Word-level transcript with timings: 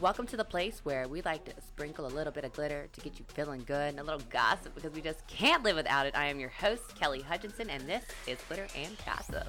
Welcome 0.00 0.26
to 0.28 0.36
the 0.38 0.46
place 0.46 0.80
where 0.82 1.06
we 1.08 1.20
like 1.20 1.44
to 1.44 1.52
sprinkle 1.60 2.06
a 2.06 2.08
little 2.08 2.32
bit 2.32 2.42
of 2.44 2.54
glitter 2.54 2.88
to 2.90 3.00
get 3.02 3.18
you 3.18 3.26
feeling 3.34 3.64
good 3.66 3.90
and 3.90 4.00
a 4.00 4.02
little 4.02 4.22
gossip 4.30 4.74
because 4.74 4.94
we 4.94 5.02
just 5.02 5.26
can't 5.26 5.62
live 5.62 5.76
without 5.76 6.06
it. 6.06 6.16
I 6.16 6.24
am 6.28 6.40
your 6.40 6.48
host, 6.48 6.94
Kelly 6.98 7.20
Hutchinson, 7.20 7.68
and 7.68 7.86
this 7.86 8.02
is 8.26 8.38
Glitter 8.48 8.66
and 8.74 8.96
Gossip. 9.04 9.46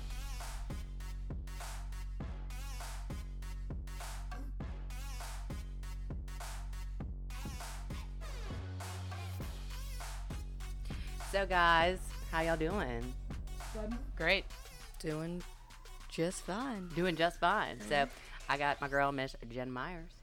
So, 11.32 11.46
guys, 11.46 12.00
how 12.30 12.42
y'all 12.42 12.58
doing? 12.58 13.14
Great. 14.18 14.44
Doing 15.00 15.42
just 16.10 16.42
fine. 16.42 16.90
Doing 16.90 17.16
just 17.16 17.40
fine. 17.40 17.80
So, 17.80 17.96
mm-hmm. 17.96 18.10
I 18.50 18.58
got 18.58 18.82
my 18.82 18.90
girl, 18.90 19.14
Miss 19.14 19.34
Jen 19.50 19.72
Myers. 19.72 20.21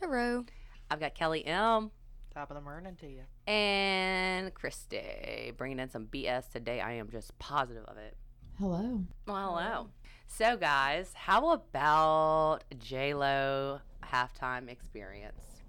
Hello. 0.00 0.44
I've 0.90 1.00
got 1.00 1.14
Kelly 1.14 1.44
M. 1.46 1.90
Top 2.34 2.50
of 2.50 2.54
the 2.54 2.60
morning 2.60 2.96
to 2.96 3.06
you. 3.06 3.22
and 3.46 4.52
Christy 4.52 5.52
bringing 5.56 5.78
in 5.78 5.88
some 5.88 6.06
BS 6.06 6.50
today. 6.50 6.80
I 6.80 6.92
am 6.92 7.08
just 7.10 7.36
positive 7.38 7.84
of 7.86 7.96
it. 7.96 8.14
Hello. 8.58 9.04
Well, 9.26 9.56
hello. 9.56 9.88
So, 10.26 10.58
guys, 10.58 11.12
how 11.14 11.50
about 11.50 12.60
J 12.78 13.14
Lo 13.14 13.80
halftime 14.04 14.68
experience? 14.68 15.62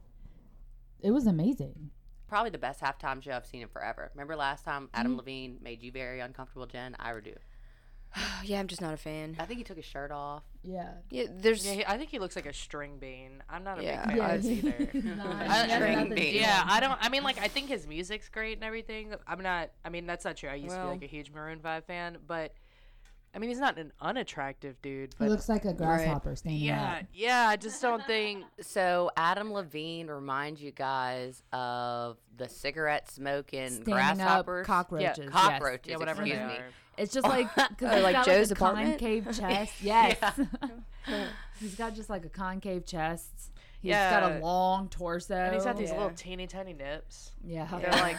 It 0.99 1.11
was 1.11 1.25
amazing. 1.25 1.91
Probably 2.27 2.49
the 2.49 2.57
best 2.57 2.81
halftime 2.81 3.23
show 3.23 3.31
I've 3.31 3.45
seen 3.45 3.61
in 3.61 3.69
forever. 3.69 4.11
Remember 4.13 4.35
last 4.35 4.65
time 4.65 4.89
Adam 4.93 5.13
mm-hmm. 5.13 5.19
Levine 5.19 5.57
made 5.61 5.81
you 5.81 5.91
very 5.93 6.19
uncomfortable, 6.19 6.65
Jen? 6.65 6.97
I 6.99 7.13
would 7.13 7.23
do. 7.23 7.35
yeah, 8.43 8.59
I'm 8.59 8.67
just 8.67 8.81
not 8.81 8.93
a 8.93 8.97
fan. 8.97 9.37
I 9.39 9.45
think 9.45 9.59
he 9.59 9.63
took 9.63 9.77
his 9.77 9.85
shirt 9.85 10.11
off. 10.11 10.43
Yeah. 10.67 10.89
Yeah, 11.09 11.23
there's 11.33 11.65
Yeah, 11.65 11.73
he, 11.73 11.85
I 11.85 11.97
think 11.97 12.09
he 12.09 12.19
looks 12.19 12.35
like 12.35 12.45
a 12.45 12.53
string 12.53 12.97
bean. 12.99 13.41
I'm 13.49 13.63
not 13.63 13.79
a 13.79 13.83
Yeah. 13.83 14.05
big 14.05 14.17
fan 14.17 14.17
Yeah, 14.17 14.33
of 14.33 14.43
this 14.43 14.51
either. 15.03 15.15
Nah, 15.15 15.39
I- 15.47 15.67
String 15.67 15.95
nothing 15.97 16.15
bean. 16.15 16.35
yeah, 16.35 16.63
I 16.67 16.79
don't. 16.79 16.97
I 17.01 17.09
mean, 17.09 17.23
like, 17.23 17.39
I 17.39 17.47
think 17.47 17.67
his 17.69 17.87
music's 17.87 18.27
great 18.29 18.57
and 18.57 18.63
everything. 18.63 19.13
I'm 19.25 19.41
not. 19.41 19.69
I 19.85 19.89
mean, 19.89 20.05
that's 20.05 20.25
not 20.25 20.35
true. 20.37 20.49
I 20.49 20.55
used 20.55 20.75
to 20.75 20.81
be 20.81 20.87
like 20.87 21.03
a 21.03 21.07
huge 21.07 21.31
Maroon 21.31 21.59
Five 21.59 21.85
fan, 21.85 22.17
but 22.27 22.53
I 23.35 23.39
mean, 23.39 23.49
he's 23.49 23.59
not 23.59 23.77
an 23.77 23.91
unattractive 24.01 24.81
dude. 24.81 25.13
He 25.19 25.25
looks 25.29 25.47
like 25.47 25.65
a 25.65 25.73
grasshopper 25.73 26.35
standing 26.35 26.61
yeah, 26.63 26.93
up. 27.01 27.03
yeah. 27.13 27.47
I 27.49 27.55
just 27.55 27.81
don't 27.81 28.03
think. 28.07 28.45
So, 28.61 29.11
Adam 29.15 29.53
Levine 29.53 30.07
reminds 30.07 30.61
you 30.61 30.71
guys 30.71 31.43
of 31.53 32.17
the 32.35 32.49
cigarette 32.49 33.09
smoking 33.11 33.67
Standing 33.69 33.93
grasshoppers. 33.93 34.61
up 34.63 34.67
cockroaches. 34.67 35.17
Yeah, 35.19 35.23
yes. 35.25 35.31
cockroaches. 35.31 35.91
Yeah, 35.91 35.97
whatever 35.97 36.21
excuse 36.23 36.39
they 36.39 36.45
me. 36.47 36.53
are. 36.53 36.65
It's 36.97 37.13
just 37.13 37.27
like 37.27 37.47
because 37.53 37.93
Or 37.95 37.99
like 38.01 38.15
got 38.15 38.25
Joe's 38.25 38.49
like 38.49 38.59
a 38.59 38.63
apartment? 38.63 38.99
concave 38.99 39.25
chest. 39.37 39.73
Yes. 39.81 40.17
he's 41.59 41.75
got 41.75 41.93
just 41.95 42.09
like 42.09 42.25
a 42.25 42.29
concave 42.29 42.85
chest. 42.85 43.51
He's 43.81 43.93
got 43.93 44.31
a 44.31 44.39
long 44.39 44.89
torso. 44.89 45.35
And 45.35 45.53
he's 45.53 45.63
got 45.63 45.77
these 45.77 45.89
Yeah. 45.89 45.97
little 45.97 46.11
teeny 46.15 46.47
tiny 46.47 46.73
nips. 46.73 47.31
Yeah. 47.45 47.67
They're 47.79 47.91
like. 47.91 48.17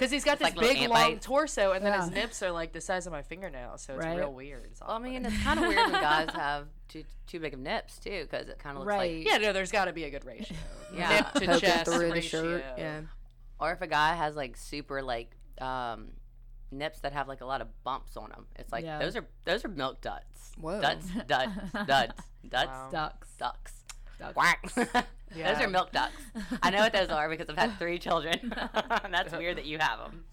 Because 0.00 0.10
he's 0.10 0.24
got 0.24 0.40
It's 0.40 0.54
this 0.54 0.56
like 0.56 0.58
big 0.78 0.88
long 0.88 1.12
bites. 1.12 1.26
torso, 1.26 1.72
and 1.72 1.84
then 1.84 2.00
his 2.00 2.10
nips 2.10 2.42
are 2.42 2.50
like 2.50 2.72
the 2.72 2.80
size 2.80 3.06
of 3.06 3.12
my 3.12 3.20
fingernail, 3.20 3.76
so 3.76 3.96
it's 3.96 4.06
Right. 4.06 4.16
real 4.16 4.32
weird. 4.32 4.64
It's 4.64 4.80
Well, 4.80 4.92
I 4.92 4.98
mean, 4.98 5.26
it's 5.26 5.42
kind 5.42 5.60
of 5.60 5.66
weird 5.68 5.92
when 5.92 6.00
guys 6.00 6.30
have 6.34 6.68
too 6.88 7.04
too 7.26 7.38
big 7.38 7.52
of 7.52 7.60
nips 7.60 7.98
too, 7.98 8.22
because 8.28 8.48
it 8.48 8.58
kind 8.58 8.78
of 8.78 8.84
looks 8.84 8.88
Right. 8.96 9.18
like 9.18 9.26
yeah, 9.30 9.36
no, 9.36 9.52
there's 9.52 9.70
got 9.70 9.84
to 9.84 9.92
be 9.92 10.04
a 10.04 10.10
good 10.10 10.24
ratio. 10.24 10.56
Yeah. 10.94 11.08
Nip 11.10 11.26
to 11.34 11.40
poking 11.40 11.60
chest 11.60 11.84
through 11.90 11.98
the 12.08 12.12
ratio. 12.14 12.42
shirt. 12.42 12.64
Yeah. 12.78 13.00
or 13.60 13.72
if 13.72 13.82
a 13.82 13.86
guy 13.86 14.14
has 14.14 14.34
like 14.36 14.56
super 14.56 15.02
like 15.02 15.36
um 15.60 16.12
nips 16.72 17.00
that 17.00 17.12
have 17.12 17.28
like 17.28 17.42
a 17.42 17.46
lot 17.46 17.60
of 17.60 17.68
bumps 17.84 18.16
on 18.16 18.30
them. 18.30 18.46
It's 18.56 18.72
like 18.72 18.84
Yeah. 18.86 18.98
those 19.00 19.16
are 19.16 19.26
those 19.44 19.64
are 19.66 19.68
milk 19.68 20.00
duds. 20.00 20.52
Whoa. 20.58 20.80
Duds, 20.80 21.06
duds, 21.26 21.52
duds, 21.86 22.14
duds, 22.48 22.68
Wow. 22.70 22.88
ducks. 22.90 23.28
ducks. 23.38 23.79
Ducks. 24.20 24.34
Quack. 24.34 24.72
those 25.34 25.60
are 25.60 25.68
milk 25.68 25.92
ducks. 25.92 26.12
I 26.62 26.70
know 26.70 26.78
what 26.80 26.92
those 26.92 27.08
are 27.10 27.28
because 27.28 27.48
I've 27.48 27.56
had 27.58 27.78
three 27.78 27.98
children. 27.98 28.52
that's 29.10 29.32
weird 29.32 29.56
that 29.56 29.66
you 29.66 29.78
have 29.78 29.98
them. 29.98 30.24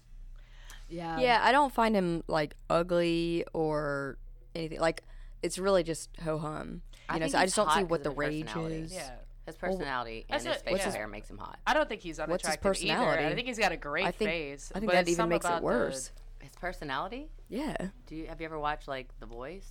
Yeah. 0.88 1.18
Yeah, 1.18 1.40
I 1.42 1.52
don't 1.52 1.72
find 1.72 1.94
him 1.94 2.22
like 2.28 2.54
ugly 2.70 3.44
or 3.52 4.18
anything. 4.54 4.80
Like 4.80 5.02
it's 5.42 5.58
really 5.58 5.82
just 5.82 6.10
ho 6.22 6.38
hum. 6.38 6.82
I 7.08 7.14
You 7.14 7.20
know, 7.20 7.24
think 7.24 7.32
so 7.32 7.38
I 7.38 7.44
just 7.44 7.56
don't 7.56 7.68
see 7.70 7.80
hot 7.80 7.88
what 7.90 8.02
'cause 8.02 8.12
the 8.12 8.16
rage 8.18 8.46
personality. 8.46 8.74
is. 8.76 8.92
Yeah. 8.94 9.10
His 9.46 9.56
personality 9.56 10.26
That's 10.28 10.44
and 10.44 10.52
his 10.52 10.58
what- 10.58 10.64
facial 10.64 10.72
what's 10.74 10.84
his- 10.84 10.94
hair 10.94 11.08
makes 11.08 11.30
him 11.30 11.38
hot. 11.38 11.58
I 11.66 11.72
don't 11.74 11.88
think 11.88 12.02
he's 12.02 12.18
unattractive 12.18 12.64
What's 12.64 12.80
his 12.80 12.90
unattractive 12.90 13.18
either. 13.24 13.32
I 13.32 13.34
think 13.34 13.46
he's 13.48 13.58
got 13.58 13.72
a 13.72 13.76
great 13.78 14.04
I 14.06 14.10
think 14.10 14.30
face. 14.30 14.72
I 14.74 14.78
think 14.80 14.90
but 14.90 14.94
that 15.06 15.08
even 15.10 15.28
makes 15.30 15.44
it 15.44 15.48
about 15.48 15.60
the- 15.60 15.64
worse. 15.64 16.10
His 16.40 16.52
personality? 16.56 17.30
Yeah. 17.48 17.76
Do 18.06 18.14
you 18.14 18.26
have 18.26 18.40
you 18.40 18.44
ever 18.46 18.58
watched 18.58 18.88
like 18.88 19.08
The 19.20 19.26
Voice? 19.26 19.70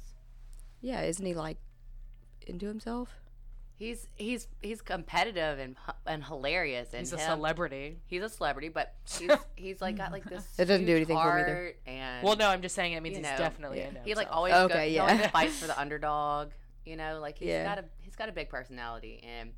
Yeah, 0.81 1.01
isn't 1.01 1.25
he 1.25 1.33
like 1.33 1.57
into 2.47 2.65
himself? 2.67 3.09
He's 3.79 4.07
he's 4.15 4.47
he's 4.59 4.81
competitive 4.81 5.59
and 5.59 5.75
and 6.07 6.23
hilarious 6.23 6.89
and 6.93 6.99
he's 7.01 7.13
a 7.13 7.17
him- 7.17 7.29
celebrity. 7.37 7.99
He's 8.07 8.23
a 8.23 8.29
celebrity, 8.29 8.69
but 8.69 8.95
he's 9.19 9.31
he's 9.55 9.81
like 9.81 9.97
got 9.97 10.11
like 10.11 10.23
this. 10.25 10.43
It 10.57 10.65
doesn't 10.65 10.85
do 10.87 10.95
anything 10.95 11.15
for 11.17 11.35
me 11.35 11.41
either. 11.41 11.73
And 11.85 12.23
Well, 12.25 12.35
no, 12.35 12.49
I'm 12.49 12.61
just 12.63 12.73
saying 12.73 12.93
it 12.93 13.03
means 13.03 13.17
you 13.17 13.23
he's 13.23 13.37
definitely 13.37 13.79
yeah. 13.79 13.89
into 13.89 14.01
he 14.01 14.15
like 14.15 14.29
always 14.31 14.53
Okay, 14.53 14.73
go, 14.73 14.81
he 14.89 14.95
yeah. 14.95 15.01
always 15.03 15.27
fights 15.27 15.59
for 15.59 15.67
the 15.67 15.79
underdog. 15.79 16.49
You 16.85 16.95
know, 16.95 17.19
like 17.21 17.37
he's 17.37 17.49
Yeah. 17.49 17.63
got 17.65 17.77
a 17.77 17.85
he's 17.99 18.15
got 18.15 18.29
a 18.29 18.31
big 18.31 18.49
personality, 18.49 19.21
and 19.23 19.51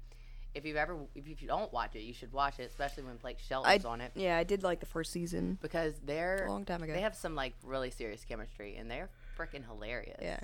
if 0.54 0.66
you've 0.66 0.76
ever 0.78 0.98
if 1.16 1.28
you 1.42 1.48
don't 1.48 1.72
watch 1.72 1.96
it, 1.96 2.02
you 2.02 2.14
should 2.14 2.34
watch 2.34 2.60
it, 2.60 2.64
especially 2.64 3.04
when 3.04 3.16
Blake 3.18 3.40
Shelton's 3.40 3.86
on 3.86 4.02
it 4.02 4.12
Yeah, 4.16 4.36
I 4.38 4.44
did 4.44 4.64
like 4.64 4.80
the 4.82 4.86
first 4.88 5.12
season 5.14 5.58
because 5.62 5.94
they're 6.04 6.46
a 6.46 6.50
long 6.52 6.66
time 6.66 6.82
ago. 6.84 6.92
they 6.92 7.02
have 7.02 7.16
some 7.16 7.36
like 7.36 7.54
really 7.64 7.92
serious 7.92 8.26
chemistry, 8.26 8.76
and 8.76 8.90
they're 8.92 9.10
freaking 9.38 9.66
hilarious. 9.66 10.20
yeah. 10.22 10.40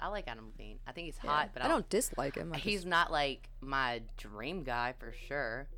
Yeah. 0.00 0.06
I 0.06 0.10
like 0.10 0.28
Adam 0.28 0.46
Levine. 0.46 0.78
I 0.86 0.92
think 0.92 1.06
he's 1.06 1.18
yeah. 1.22 1.30
hot, 1.30 1.50
but 1.52 1.62
I 1.62 1.68
don't 1.68 1.88
dislike 1.88 2.36
him. 2.36 2.52
I 2.54 2.58
he's 2.58 2.80
just, 2.80 2.86
not 2.86 3.10
like 3.10 3.48
my 3.60 4.02
dream 4.16 4.62
guy 4.64 4.94
for 4.98 5.12
sure. 5.28 5.68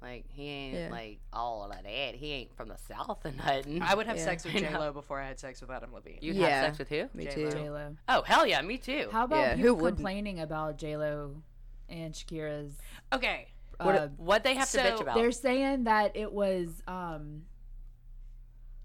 Like 0.00 0.26
he 0.28 0.48
ain't 0.48 0.74
Yeah. 0.74 0.88
like 0.92 1.18
all 1.32 1.64
of 1.64 1.70
that. 1.70 2.14
He 2.14 2.32
ain't 2.32 2.56
from 2.56 2.68
the 2.68 2.78
south 2.78 3.26
or 3.26 3.32
nothing. 3.32 3.82
I 3.82 3.94
would 3.96 4.06
have 4.06 4.16
Yeah. 4.16 4.24
sex 4.24 4.44
with 4.44 4.54
J 4.56 4.68
Lo 4.72 4.92
before 4.92 5.20
I 5.20 5.26
had 5.26 5.40
sex 5.40 5.60
with 5.60 5.70
Adam 5.70 5.92
Levine. 5.92 6.18
You'd 6.20 6.36
Yeah. 6.36 6.48
have 6.48 6.64
sex 6.66 6.78
with 6.78 6.88
who? 6.88 7.08
me 7.18 7.24
J-Lo. 7.24 7.50
too. 7.50 7.56
J 7.56 7.70
Lo. 7.70 7.96
Oh 8.08 8.22
hell 8.22 8.46
yeah, 8.46 8.62
me 8.62 8.78
too. 8.78 9.08
How 9.10 9.24
about 9.24 9.38
Yeah, 9.40 9.50
who 9.56 9.62
people 9.62 9.76
wouldn't? 9.76 9.96
complaining 9.96 10.38
about 10.40 10.78
J 10.78 10.96
Lo 10.96 11.42
and 11.88 12.14
Shakira's? 12.14 12.74
Okay. 13.12 13.48
what 13.80 13.94
uh, 13.96 14.08
what 14.18 14.44
they 14.44 14.54
have 14.54 14.70
to 14.70 14.78
bitch 14.78 15.00
about? 15.00 15.16
They're 15.16 15.32
saying 15.32 15.84
that 15.84 16.16
it 16.16 16.32
was 16.32 16.68
um 16.86 17.42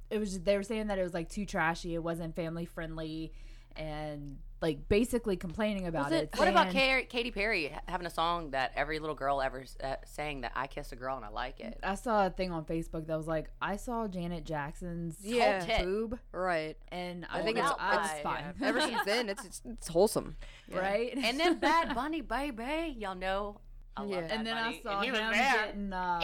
it 0.10 0.18
was 0.18 0.40
they 0.42 0.56
were 0.58 0.64
saying 0.64 0.88
that 0.88 0.98
it 0.98 1.04
was 1.04 1.14
like 1.14 1.30
too 1.30 1.46
trashy, 1.46 1.94
it 1.94 2.04
wasn't 2.04 2.36
family 2.36 2.66
friendly 2.66 3.34
and 3.76 4.38
like 4.64 4.88
basically 4.88 5.36
complaining 5.36 5.86
about 5.88 6.10
Was 6.10 6.22
it. 6.22 6.30
What 6.38 6.48
about 6.48 6.72
saying- 6.72 7.04
Ka- 7.04 7.08
Katy 7.10 7.32
Perry 7.32 7.76
having 7.88 8.08
a 8.08 8.10
song 8.10 8.52
that 8.52 8.72
every 8.78 8.98
little 8.98 9.16
girl 9.16 9.42
ever 9.42 9.66
uh, 9.84 9.98
sang 10.06 10.42
that 10.42 10.54
I 10.56 10.68
kissed 10.68 10.94
a 10.94 10.96
girl 10.96 11.18
and 11.18 11.26
I 11.26 11.30
like 11.30 11.60
it? 11.60 11.78
I 11.84 11.96
saw 11.96 12.26
a 12.28 12.30
thing 12.30 12.52
on 12.54 12.64
Facebook 12.64 13.06
that 13.08 13.18
was 13.18 13.28
like 13.28 13.50
I 13.62 13.76
saw 13.76 14.08
Janet 14.08 14.46
Jackson's 14.46 15.18
Yeah. 15.22 15.84
boob 15.84 16.18
Right. 16.32 16.78
and 16.88 17.28
I 17.30 17.40
I, 17.40 17.44
think 17.44 17.58
it's- 17.58 17.74
I 17.78 17.94
it's- 17.96 18.22
fine. 18.24 18.44
Ever 18.64 18.80
since 18.80 19.04
then, 19.06 19.28
it's 19.30 19.44
it's, 19.46 19.62
it's 19.66 19.88
wholesome. 19.90 20.38
right? 20.72 21.14
And 21.16 21.38
then 21.40 21.60
Bad 21.60 21.94
Bunny, 21.94 22.22
baby, 22.22 22.96
y'all 22.98 23.16
know. 23.16 23.60
I 23.98 24.06
Yeah. 24.06 24.22
Bad 24.22 24.32
and 24.32 24.48
then 24.48 24.56
Bunny, 24.56 24.78
I 24.80 24.82
saw 24.82 24.96
and 24.96 25.06
he 25.06 25.12
was 25.12 25.20
him 25.20 25.32
there. 25.32 25.66
getting 25.66 25.94
uh, 25.94 26.22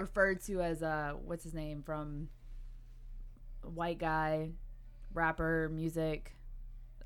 referred 0.00 0.40
to 0.44 0.60
as 0.62 0.82
uh 0.82 1.12
what's 1.22 1.44
his 1.44 1.52
name 1.54 1.82
from 1.84 2.28
white 3.62 3.98
guy 3.98 4.50
rapper 5.14 5.68
music 5.72 6.34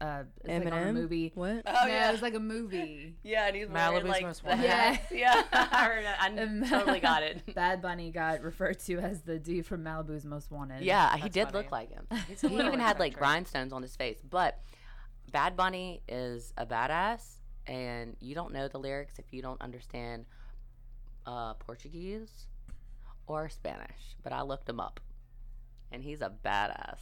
uh 0.01 0.23
it's 0.45 0.49
like 0.65 0.73
on 0.73 0.79
a 0.79 0.83
Eminem? 0.87 0.95
movie 0.95 1.33
What? 1.35 1.63
Oh 1.67 1.73
no, 1.73 1.87
yeah, 1.87 2.09
it 2.09 2.13
was 2.13 2.23
like 2.23 2.35
a 2.35 2.41
movie 2.41 3.17
yeah, 3.23 3.47
and 3.47 3.57
he's 3.57 3.67
Malibu's 3.67 3.93
wearing, 3.93 4.07
like 4.09 4.23
Most 4.23 4.43
the 4.43 4.49
Wanted. 4.51 4.67
hat. 4.71 5.07
Yeah, 5.11 5.43
I, 5.53 5.85
heard 5.85 6.05
that. 6.05 6.19
I 6.21 6.69
totally 6.69 7.01
got 7.01 7.23
it. 7.23 7.55
Bad 7.55 7.81
Bunny 7.83 8.11
got 8.11 8.43
referred 8.43 8.79
to 8.81 8.99
as 8.99 9.23
the 9.23 9.39
dude 9.39 9.67
from 9.67 9.83
Malibu's 9.85 10.25
Most 10.25 10.51
Wanted. 10.51 10.83
Yeah, 10.83 11.17
he 11.17 11.29
did 11.29 11.47
funny. 11.47 11.59
look 11.59 11.73
like 11.73 11.91
him. 11.91 12.07
He's 12.29 12.41
he 12.41 12.49
even 12.49 12.79
had 12.81 12.99
like 12.99 13.13
eccentric. 13.13 13.21
rhinestones 13.21 13.73
on 13.73 13.83
his 13.83 13.97
face. 13.97 14.19
But 14.29 14.61
Bad 15.33 15.57
Bunny 15.57 16.03
is 16.09 16.53
a 16.57 16.67
badass, 16.67 17.37
and 17.67 18.17
you 18.21 18.35
don't 18.35 18.53
know 18.53 18.69
the 18.69 18.79
lyrics 18.79 19.19
if 19.19 19.33
you 19.33 19.43
don't 19.43 19.61
understand 19.61 20.27
uh, 21.27 21.55
Portuguese 21.55 22.47
or 23.27 23.49
Spanish. 23.49 24.17
But 24.23 24.33
I 24.33 24.43
looked 24.43 24.69
him 24.69 24.79
up, 24.81 25.01
and 25.91 26.03
he's 26.05 26.21
a 26.21 26.31
badass. 26.45 26.99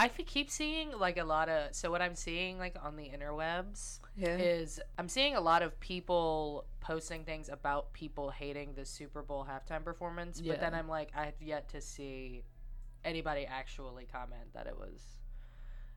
I 0.00 0.06
f- 0.06 0.26
keep 0.26 0.50
seeing 0.50 0.92
like 0.98 1.18
a 1.18 1.24
lot 1.24 1.48
of. 1.48 1.74
So 1.74 1.90
what 1.90 2.00
I'm 2.02 2.14
seeing 2.14 2.58
like 2.58 2.74
on 2.82 2.96
the 2.96 3.04
interwebs 3.04 4.00
Yeah. 4.16 4.36
is 4.36 4.80
I'm 4.98 5.08
seeing 5.08 5.36
a 5.36 5.40
lot 5.40 5.62
of 5.62 5.78
people 5.80 6.66
posting 6.80 7.24
things 7.24 7.48
about 7.48 7.92
people 7.92 8.30
hating 8.30 8.74
the 8.74 8.84
Super 8.84 9.22
Bowl 9.22 9.46
halftime 9.48 9.84
performance, 9.84 10.40
but 10.40 10.60
then 10.60 10.74
I'm 10.74 10.88
like, 10.88 11.10
I 11.14 11.26
have 11.26 11.40
yet 11.40 11.68
to 11.70 11.80
see 11.80 12.44
anybody 13.04 13.46
actually 13.46 14.06
comment 14.06 14.52
that 14.54 14.66
it 14.66 14.76
was. 14.78 15.00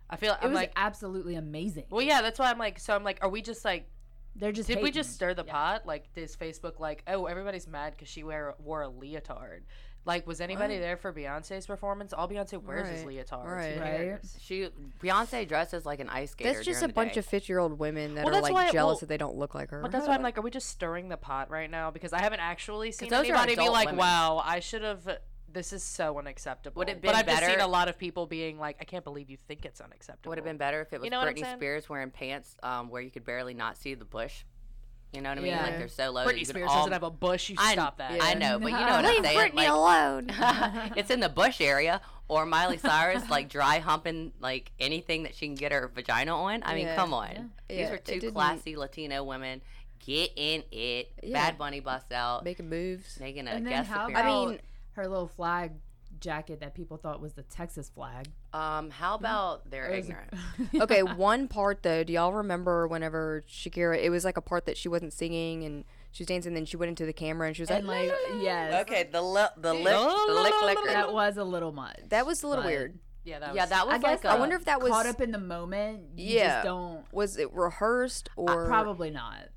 I 0.10 0.18
feel 0.18 0.34
It 0.34 0.40
I'm 0.42 0.50
was 0.52 0.56
like, 0.58 0.74
absolutely 0.76 1.36
amazing. 1.36 1.86
well, 1.90 2.02
yeah, 2.02 2.22
that's 2.22 2.38
why 2.38 2.50
I'm 2.52 2.60
like, 2.60 2.80
so 2.80 2.94
I'm 2.94 3.04
like, 3.04 3.20
are 3.22 3.30
we 3.30 3.42
just 3.42 3.64
like, 3.66 3.90
They're 4.36 4.52
just 4.52 4.68
did 4.68 4.82
we 4.82 4.92
just 4.92 5.14
stir 5.14 5.34
the 5.34 5.46
Yeah. 5.46 5.52
pot? 5.54 5.86
Like, 5.86 6.06
is 6.16 6.36
Facebook 6.36 6.80
like, 6.80 7.04
oh, 7.08 7.26
everybody's 7.26 7.68
mad 7.68 7.94
because 7.94 8.10
she 8.10 8.24
wear 8.24 8.54
wore 8.60 8.82
a 8.82 8.90
leotard? 8.90 9.64
Like, 10.06 10.28
was 10.28 10.42
anybody 10.42 10.80
there 10.80 10.98
for 10.98 11.14
Beyonce's 11.14 11.66
performance? 11.66 12.12
All 12.12 12.28
Beyonce 12.28 12.62
wears 12.62 12.90
is 12.90 13.06
Right, 13.06 13.26
leotards. 13.26 13.46
right. 13.46 13.80
Right. 14.12 14.20
She 14.40 14.68
Beyonce 15.02 15.48
dresses 15.48 15.86
like 15.86 16.00
an 16.02 16.10
ice 16.10 16.32
skater. 16.32 16.54
That's 16.54 16.66
just 16.66 16.80
during 16.82 16.84
a 16.84 16.88
the 16.90 16.94
bunch 16.94 17.14
day. 17.14 17.20
of 17.20 17.26
fifty-year-old 17.26 17.80
women 17.80 18.16
that 18.16 18.26
Well, 18.26 18.34
are 18.34 18.42
that's 18.42 18.44
like 18.44 18.54
why- 18.54 18.72
jealous 18.72 18.96
well, 18.96 19.00
that 19.02 19.10
they 19.10 19.18
don't 19.18 19.38
look 19.38 19.56
like 19.56 19.70
her. 19.70 19.82
But 19.82 19.92
that's 19.92 20.08
why 20.08 20.16
I'm 20.16 20.22
like, 20.22 20.38
are 20.38 20.42
we 20.42 20.52
just 20.52 20.68
stirring 20.70 21.08
the 21.08 21.16
pot 21.18 21.50
right 21.50 21.72
now? 21.72 21.90
Because 21.90 22.12
I 22.12 22.22
haven't 22.22 22.42
actually 22.42 22.92
seen 22.92 23.10
those 23.10 23.22
are 23.30 23.34
anybody 23.34 23.56
be 23.56 23.62
adult 23.62 23.72
like, 23.74 23.86
women. 23.88 24.00
"Wow, 24.00 24.42
I 24.44 24.60
should 24.60 24.82
have." 24.82 25.20
This 25.52 25.72
is 25.72 25.84
so 25.84 26.18
unacceptable. 26.18 26.80
Would 26.80 26.90
it 26.90 26.96
but 26.96 27.10
been 27.10 27.16
I've 27.16 27.26
just 27.28 27.40
seen 27.42 27.50
better- 27.52 27.62
a 27.62 27.68
lot 27.68 27.88
of 27.88 27.96
people 27.98 28.26
being 28.26 28.58
like, 28.58 28.76
"I 28.82 28.86
can't 28.86 29.04
believe 29.04 29.30
you 29.30 29.38
think 29.48 29.66
it's 29.66 29.80
unacceptable." 29.82 30.32
Would 30.32 30.40
have 30.40 30.46
been 30.46 30.58
better 30.58 30.82
if 30.82 30.92
it 30.92 31.00
was 31.00 31.06
You 31.06 31.12
know 31.12 31.20
what 31.20 31.28
I'm 31.28 31.36
Britney 31.36 31.42
saying? 31.42 31.58
Spears 31.58 31.88
wearing 31.88 32.10
pants 32.10 32.58
um, 32.64 32.90
where 32.90 33.04
you 33.04 33.12
could 33.12 33.24
barely 33.24 33.54
not 33.54 33.78
see 33.78 33.94
the 33.94 34.04
bush. 34.04 34.44
You 35.14 35.22
know 35.22 35.30
what 35.30 35.38
I 35.38 35.42
mean? 35.42 35.52
Yeah. 35.52 35.62
Like 35.64 35.78
they're 35.78 35.88
so 35.88 36.12
low. 36.12 36.26
that 36.26 36.36
Britney 36.36 36.46
Spears 36.46 36.68
all- 36.70 36.78
doesn't 36.80 36.94
have 36.94 37.04
a 37.04 37.12
bush. 37.12 37.50
You 37.50 37.56
I, 37.60 37.74
stop 37.74 37.98
that. 38.00 38.18
I 38.22 38.34
know, 38.34 38.58
but 38.60 38.72
you 38.72 38.78
know 38.78 38.82
what 38.82 39.06
I'm 39.06 39.16
Leave 39.16 39.24
saying. 39.24 39.38
Britney 39.52 39.56
like, 39.56 39.70
alone. 39.70 40.92
it's 40.98 41.12
in 41.12 41.20
the 41.20 41.30
bush 41.30 41.62
area, 41.62 42.02
or 42.28 42.46
Miley 42.48 42.78
Cyrus 42.78 43.30
like 43.30 43.48
dry 43.48 43.78
humping 43.80 44.34
like 44.40 44.72
anything 44.80 45.24
that 45.24 45.36
she 45.36 45.46
can 45.46 45.56
get 45.56 45.72
her 45.72 45.88
vagina 45.94 46.36
on. 46.36 46.64
I 46.64 46.74
mean, 46.74 46.88
Yeah. 46.88 46.96
come 46.96 47.14
on. 47.14 47.52
These 47.70 47.78
Yeah, 47.80 47.92
are 47.92 47.96
it 47.96 48.06
two 48.06 48.32
classy 48.32 48.76
Latino 48.76 49.24
women. 49.24 49.62
Get 50.06 50.32
in 50.36 50.64
it. 50.72 51.12
Yeah. 51.22 51.34
Bad 51.34 51.58
Bunny 51.58 51.80
bust 51.80 52.12
out, 52.12 52.44
making 52.44 52.68
moves. 52.70 53.20
making 53.20 53.48
a 53.48 53.52
And 53.52 53.66
then 53.66 53.72
guest 53.74 53.90
how 53.90 54.06
appearance. 54.06 54.26
I 54.28 54.46
mean, 54.48 54.60
her 54.94 55.08
little 55.08 55.28
flag 55.28 55.72
jacket 56.24 56.62
that 56.62 56.74
people 56.74 56.98
thought 56.98 57.22
was 57.22 57.34
the 57.34 57.44
Texas 57.44 57.90
flag. 57.90 58.28
um, 58.54 58.90
how 58.90 59.16
about 59.16 59.70
they're 59.70 59.90
It 59.92 60.00
ignorant? 60.00 60.34
okay, 60.82 61.04
one 61.04 61.48
part 61.48 61.84
though. 61.84 62.04
Do 62.04 62.14
y'all 62.14 62.34
remember 62.34 62.88
whenever 62.88 63.44
Shakira? 63.50 64.02
It 64.02 64.10
was 64.10 64.24
like 64.26 64.38
a 64.38 64.42
part 64.42 64.66
that 64.66 64.78
she 64.78 64.88
wasn't 64.90 65.14
singing 65.14 65.64
and 65.64 65.84
she 66.12 66.24
was 66.24 66.28
dancing. 66.28 66.54
Then 66.54 66.66
she 66.66 66.78
went 66.78 66.90
into 66.90 67.06
the 67.06 67.14
camera 67.14 67.48
and 67.48 67.56
she 67.56 67.62
was 67.64 67.70
and 67.70 67.86
like, 67.88 68.10
like, 68.10 68.42
yes, 68.42 68.82
Okay, 68.84 69.10
the 69.12 69.22
lip, 69.22 69.52
the 69.58 69.74
lip, 69.74 69.94
the 69.94 70.34
lick 70.34 70.54
licker. 70.64 70.88
that 70.88 71.14
was 71.14 71.38
a 71.38 71.44
little 71.44 71.72
much. 71.72 72.00
That 72.10 72.26
was 72.26 72.42
a 72.44 72.48
little 72.48 72.64
but 72.64 72.70
weird. 72.72 73.00
Yeah, 73.26 73.40
that 73.40 73.50
was, 73.50 73.56
yeah, 73.56 73.66
that 73.68 73.86
was 73.88 73.94
I 73.94 73.98
like 74.10 74.22
guess 74.22 74.26
a, 74.32 74.36
I 74.36 74.40
wonder 74.40 74.56
if 74.58 74.66
that 74.66 74.82
was 74.82 74.92
caught 74.92 75.06
up 75.06 75.22
in 75.22 75.32
the 75.32 75.38
moment. 75.40 76.02
You 76.18 76.40
Yeah. 76.40 76.48
just 76.56 76.66
don't. 76.66 77.06
was 77.14 77.38
it 77.38 77.54
rehearsed 77.54 78.30
uh, 78.38 78.42
or 78.42 78.68
probably 78.68 79.12
not. 79.12 79.48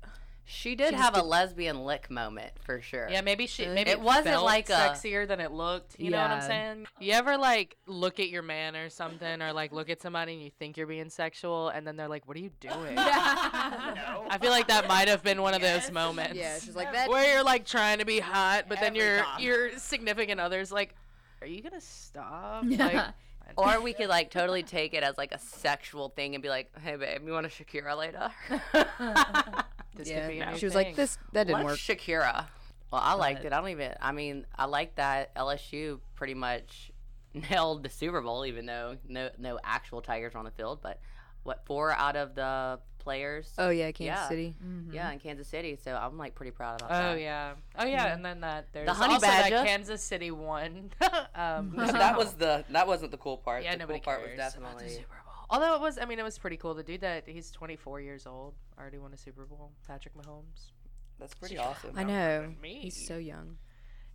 She 0.49 0.75
did 0.75 0.91
she 0.91 0.95
have 0.95 1.13
just 1.13 1.25
a 1.25 1.27
lesbian 1.27 1.83
lick 1.83 2.09
moment 2.09 2.53
for 2.63 2.79
sure. 2.81 3.09
Yeah, 3.09 3.19
maybe 3.19 3.47
she. 3.47 3.65
Maybe 3.67 3.91
It 3.91 3.99
wasn't 3.99 4.27
felt 4.27 4.45
like 4.45 4.69
a- 4.69 4.73
sexier 4.73 5.27
than 5.27 5.41
it 5.41 5.51
looked. 5.51 5.99
You 5.99 6.09
know 6.11 6.21
what 6.21 6.31
I'm 6.31 6.41
saying? 6.41 6.87
You 7.01 7.11
ever 7.11 7.35
like 7.37 7.75
look 7.85 8.21
at 8.21 8.29
your 8.29 8.43
man 8.43 8.77
or 8.77 8.89
something, 8.89 9.41
or 9.41 9.51
like 9.51 9.73
look 9.73 9.89
at 9.89 10.01
somebody 10.01 10.33
and 10.35 10.41
you 10.41 10.49
think 10.57 10.77
you're 10.77 10.87
being 10.87 11.09
sexual, 11.09 11.67
and 11.67 11.85
then 11.85 11.97
they're 11.97 12.07
like, 12.07 12.25
"What 12.29 12.37
are 12.37 12.39
you 12.39 12.51
doing?" 12.61 12.97
I 12.97 14.37
feel 14.41 14.51
like 14.51 14.69
that 14.69 14.87
might 14.87 15.09
have 15.09 15.21
been 15.21 15.41
one 15.41 15.53
of 15.53 15.61
those 15.61 15.91
moments. 15.91 16.35
Yeah, 16.35 16.57
she's 16.59 16.75
like 16.77 16.93
that. 16.93 17.09
where 17.09 17.33
you're 17.33 17.43
like 17.43 17.65
trying 17.65 17.99
to 17.99 18.05
be 18.05 18.19
hot, 18.19 18.65
but 18.69 18.79
then 18.79 18.95
your 18.95 19.19
time. 19.19 19.41
your 19.41 19.77
significant 19.77 20.39
other's 20.39 20.71
like, 20.71 20.95
"Are 21.41 21.47
you 21.47 21.61
gonna 21.61 21.81
stop?" 21.81 22.63
Like, 22.65 23.05
Or 23.55 23.79
we 23.79 23.93
could 23.93 24.09
like 24.09 24.29
totally 24.29 24.61
take 24.61 24.93
it 24.93 25.03
as 25.03 25.17
like 25.17 25.31
a 25.31 25.39
sexual 25.39 26.09
thing 26.09 26.35
and 26.35 26.41
be 26.41 26.49
like, 26.49 26.69
"Hey 26.79 26.95
babe, 26.95 27.21
you 27.25 27.31
want 27.31 27.45
a 27.45 27.49
Shakira 27.49 27.97
later?" 27.97 28.29
this 29.97 30.09
yeah, 30.09 30.21
could 30.27 30.31
be 30.33 30.39
a 30.39 30.51
new 30.51 30.57
she 30.57 30.65
was 30.65 30.73
thing. 30.73 30.85
like 30.87 30.95
this. 30.95 31.17
That 31.33 31.47
didn't 31.47 31.63
Let's 31.65 31.87
work. 31.87 31.97
Shakira. 31.99 32.45
Well, 32.91 33.01
I 33.03 33.13
liked 33.15 33.43
it. 33.43 33.51
I 33.53 33.59
don't 33.59 33.69
even. 33.69 33.93
I 34.01 34.11
mean, 34.13 34.45
I 34.55 34.65
like 34.65 34.95
that 34.95 35.35
LSU 35.35 35.99
pretty 36.15 36.33
much 36.35 36.91
nailed 37.33 37.83
the 37.83 37.89
Super 37.89 38.21
Bowl, 38.21 38.45
even 38.45 38.65
though 38.65 38.97
no 39.07 39.29
no 39.37 39.59
actual 39.63 40.01
Tigers 40.01 40.33
were 40.33 40.39
on 40.39 40.45
the 40.45 40.51
field. 40.51 40.79
But 40.81 40.99
what 41.43 41.65
four 41.65 41.91
out 41.91 42.15
of 42.15 42.35
the 42.35 42.79
players? 42.99 43.51
Oh 43.57 43.69
yeah, 43.69 43.91
Kansas 43.91 44.21
Yeah. 44.23 44.27
City. 44.29 44.55
yeah, 44.91 45.11
in 45.11 45.19
Kansas 45.19 45.47
City. 45.47 45.77
So 45.81 45.95
I'm 45.95 46.17
like 46.17 46.35
pretty 46.35 46.51
proud 46.51 46.81
about 46.81 46.91
Oh 46.91 46.95
that. 46.95 47.11
Oh, 47.11 47.15
yeah, 47.15 47.53
oh 47.79 47.85
yeah, 47.85 48.13
and 48.13 48.23
then 48.23 48.41
that 48.41 48.67
there's 48.73 48.85
the 48.87 48.93
Honey 48.93 49.15
also 49.15 49.27
Badger. 49.27 49.55
that 49.57 49.67
Kansas 49.67 50.03
City 50.03 50.31
one. 50.31 50.91
um, 51.35 51.73
that 51.77 52.17
was 52.17 52.33
the 52.33 52.63
that 52.69 52.87
wasn't 52.87 53.11
the 53.11 53.17
cool 53.17 53.37
part. 53.37 53.63
yeah, 53.63 53.73
the 53.73 53.79
nobody 53.79 53.99
cool 53.99 54.13
part 54.13 54.25
cares 54.25 54.37
was 54.37 54.55
about 54.55 54.79
the 54.79 54.89
Super 54.89 55.07
Bowl. 55.25 55.26
Although 55.49 55.75
it 55.75 55.81
was, 55.81 55.97
I 55.97 56.05
mean, 56.05 56.19
it 56.19 56.23
was 56.23 56.37
pretty 56.37 56.57
cool. 56.57 56.73
The 56.73 56.83
dude 56.83 57.01
that 57.01 57.27
he's 57.27 57.51
24 57.51 58.01
years 58.01 58.25
old, 58.25 58.53
already 58.77 58.97
won 58.97 59.13
a 59.13 59.17
Super 59.17 59.45
Bowl. 59.45 59.71
Patrick 59.87 60.13
Mahomes. 60.15 60.71
that's 61.19 61.33
pretty 61.35 61.57
awesome. 61.57 61.91
I 61.95 62.03
know. 62.03 62.53
me. 62.61 62.79
He's 62.81 63.07
so 63.07 63.17
young. 63.17 63.57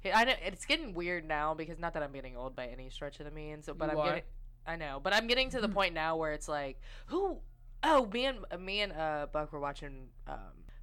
Hey, 0.01 0.13
I 0.13 0.25
know 0.25 0.35
it's 0.45 0.65
getting 0.67 0.95
weird 0.95 1.27
now 1.27 1.55
because 1.55 1.79
not 1.79 1.95
that 1.95 2.03
I'm 2.03 2.13
getting 2.13 2.37
old 2.37 2.55
by 2.57 2.67
any 2.67 2.91
stretch 2.91 3.19
of 3.21 3.25
the 3.27 3.31
means, 3.33 3.69
but 3.77 3.87
You 3.87 3.93
I'm 3.93 3.99
are. 3.99 4.07
getting. 4.07 4.23
I 4.67 4.77
know, 4.77 5.01
but 5.03 5.13
I'm 5.15 5.27
getting 5.27 5.51
to 5.51 5.61
the 5.61 5.69
point 5.69 5.95
now 5.95 6.17
where 6.17 6.33
it's 6.33 6.49
like, 6.49 6.81
who? 7.07 7.39
Oh, 7.83 8.07
me 8.13 8.27
and 8.27 8.39
me 8.61 8.81
and 8.81 8.93
uh, 8.93 9.27
Buck 9.33 9.53
were 9.53 9.59
watching 9.59 10.09
um, 10.29 10.37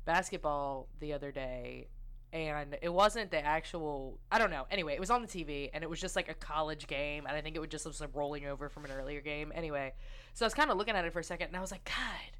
basketball 0.05 0.87
the 0.99 1.13
other 1.13 1.31
day, 1.31 1.87
and 2.33 2.75
it 2.81 2.91
wasn't 2.93 3.31
the 3.31 3.39
actual. 3.45 4.19
I 4.31 4.37
don't 4.39 4.51
know. 4.51 4.65
Anyway, 4.71 4.93
it 4.95 4.99
was 4.99 5.09
on 5.09 5.21
the 5.21 5.27
TV, 5.27 5.69
and 5.73 5.83
it 5.83 5.89
was 5.89 5.99
just 6.01 6.15
like 6.15 6.27
a 6.29 6.33
college 6.33 6.87
game, 6.87 7.25
and 7.25 7.35
I 7.37 7.41
think 7.41 7.55
it 7.55 7.59
was 7.59 7.69
just 7.69 7.85
was 7.85 8.01
like 8.01 8.09
rolling 8.13 8.45
over 8.47 8.67
from 8.67 8.83
an 8.85 8.91
earlier 8.91 9.21
game. 9.21 9.51
Anyway, 9.55 9.93
so 10.33 10.45
I 10.45 10.47
was 10.47 10.53
kind 10.53 10.71
of 10.71 10.77
looking 10.77 10.95
at 10.95 11.05
it 11.05 11.13
for 11.13 11.19
a 11.19 11.23
second, 11.23 11.47
and 11.47 11.57
I 11.57 11.61
was 11.61 11.71
like, 11.71 11.83
God, 11.85 12.37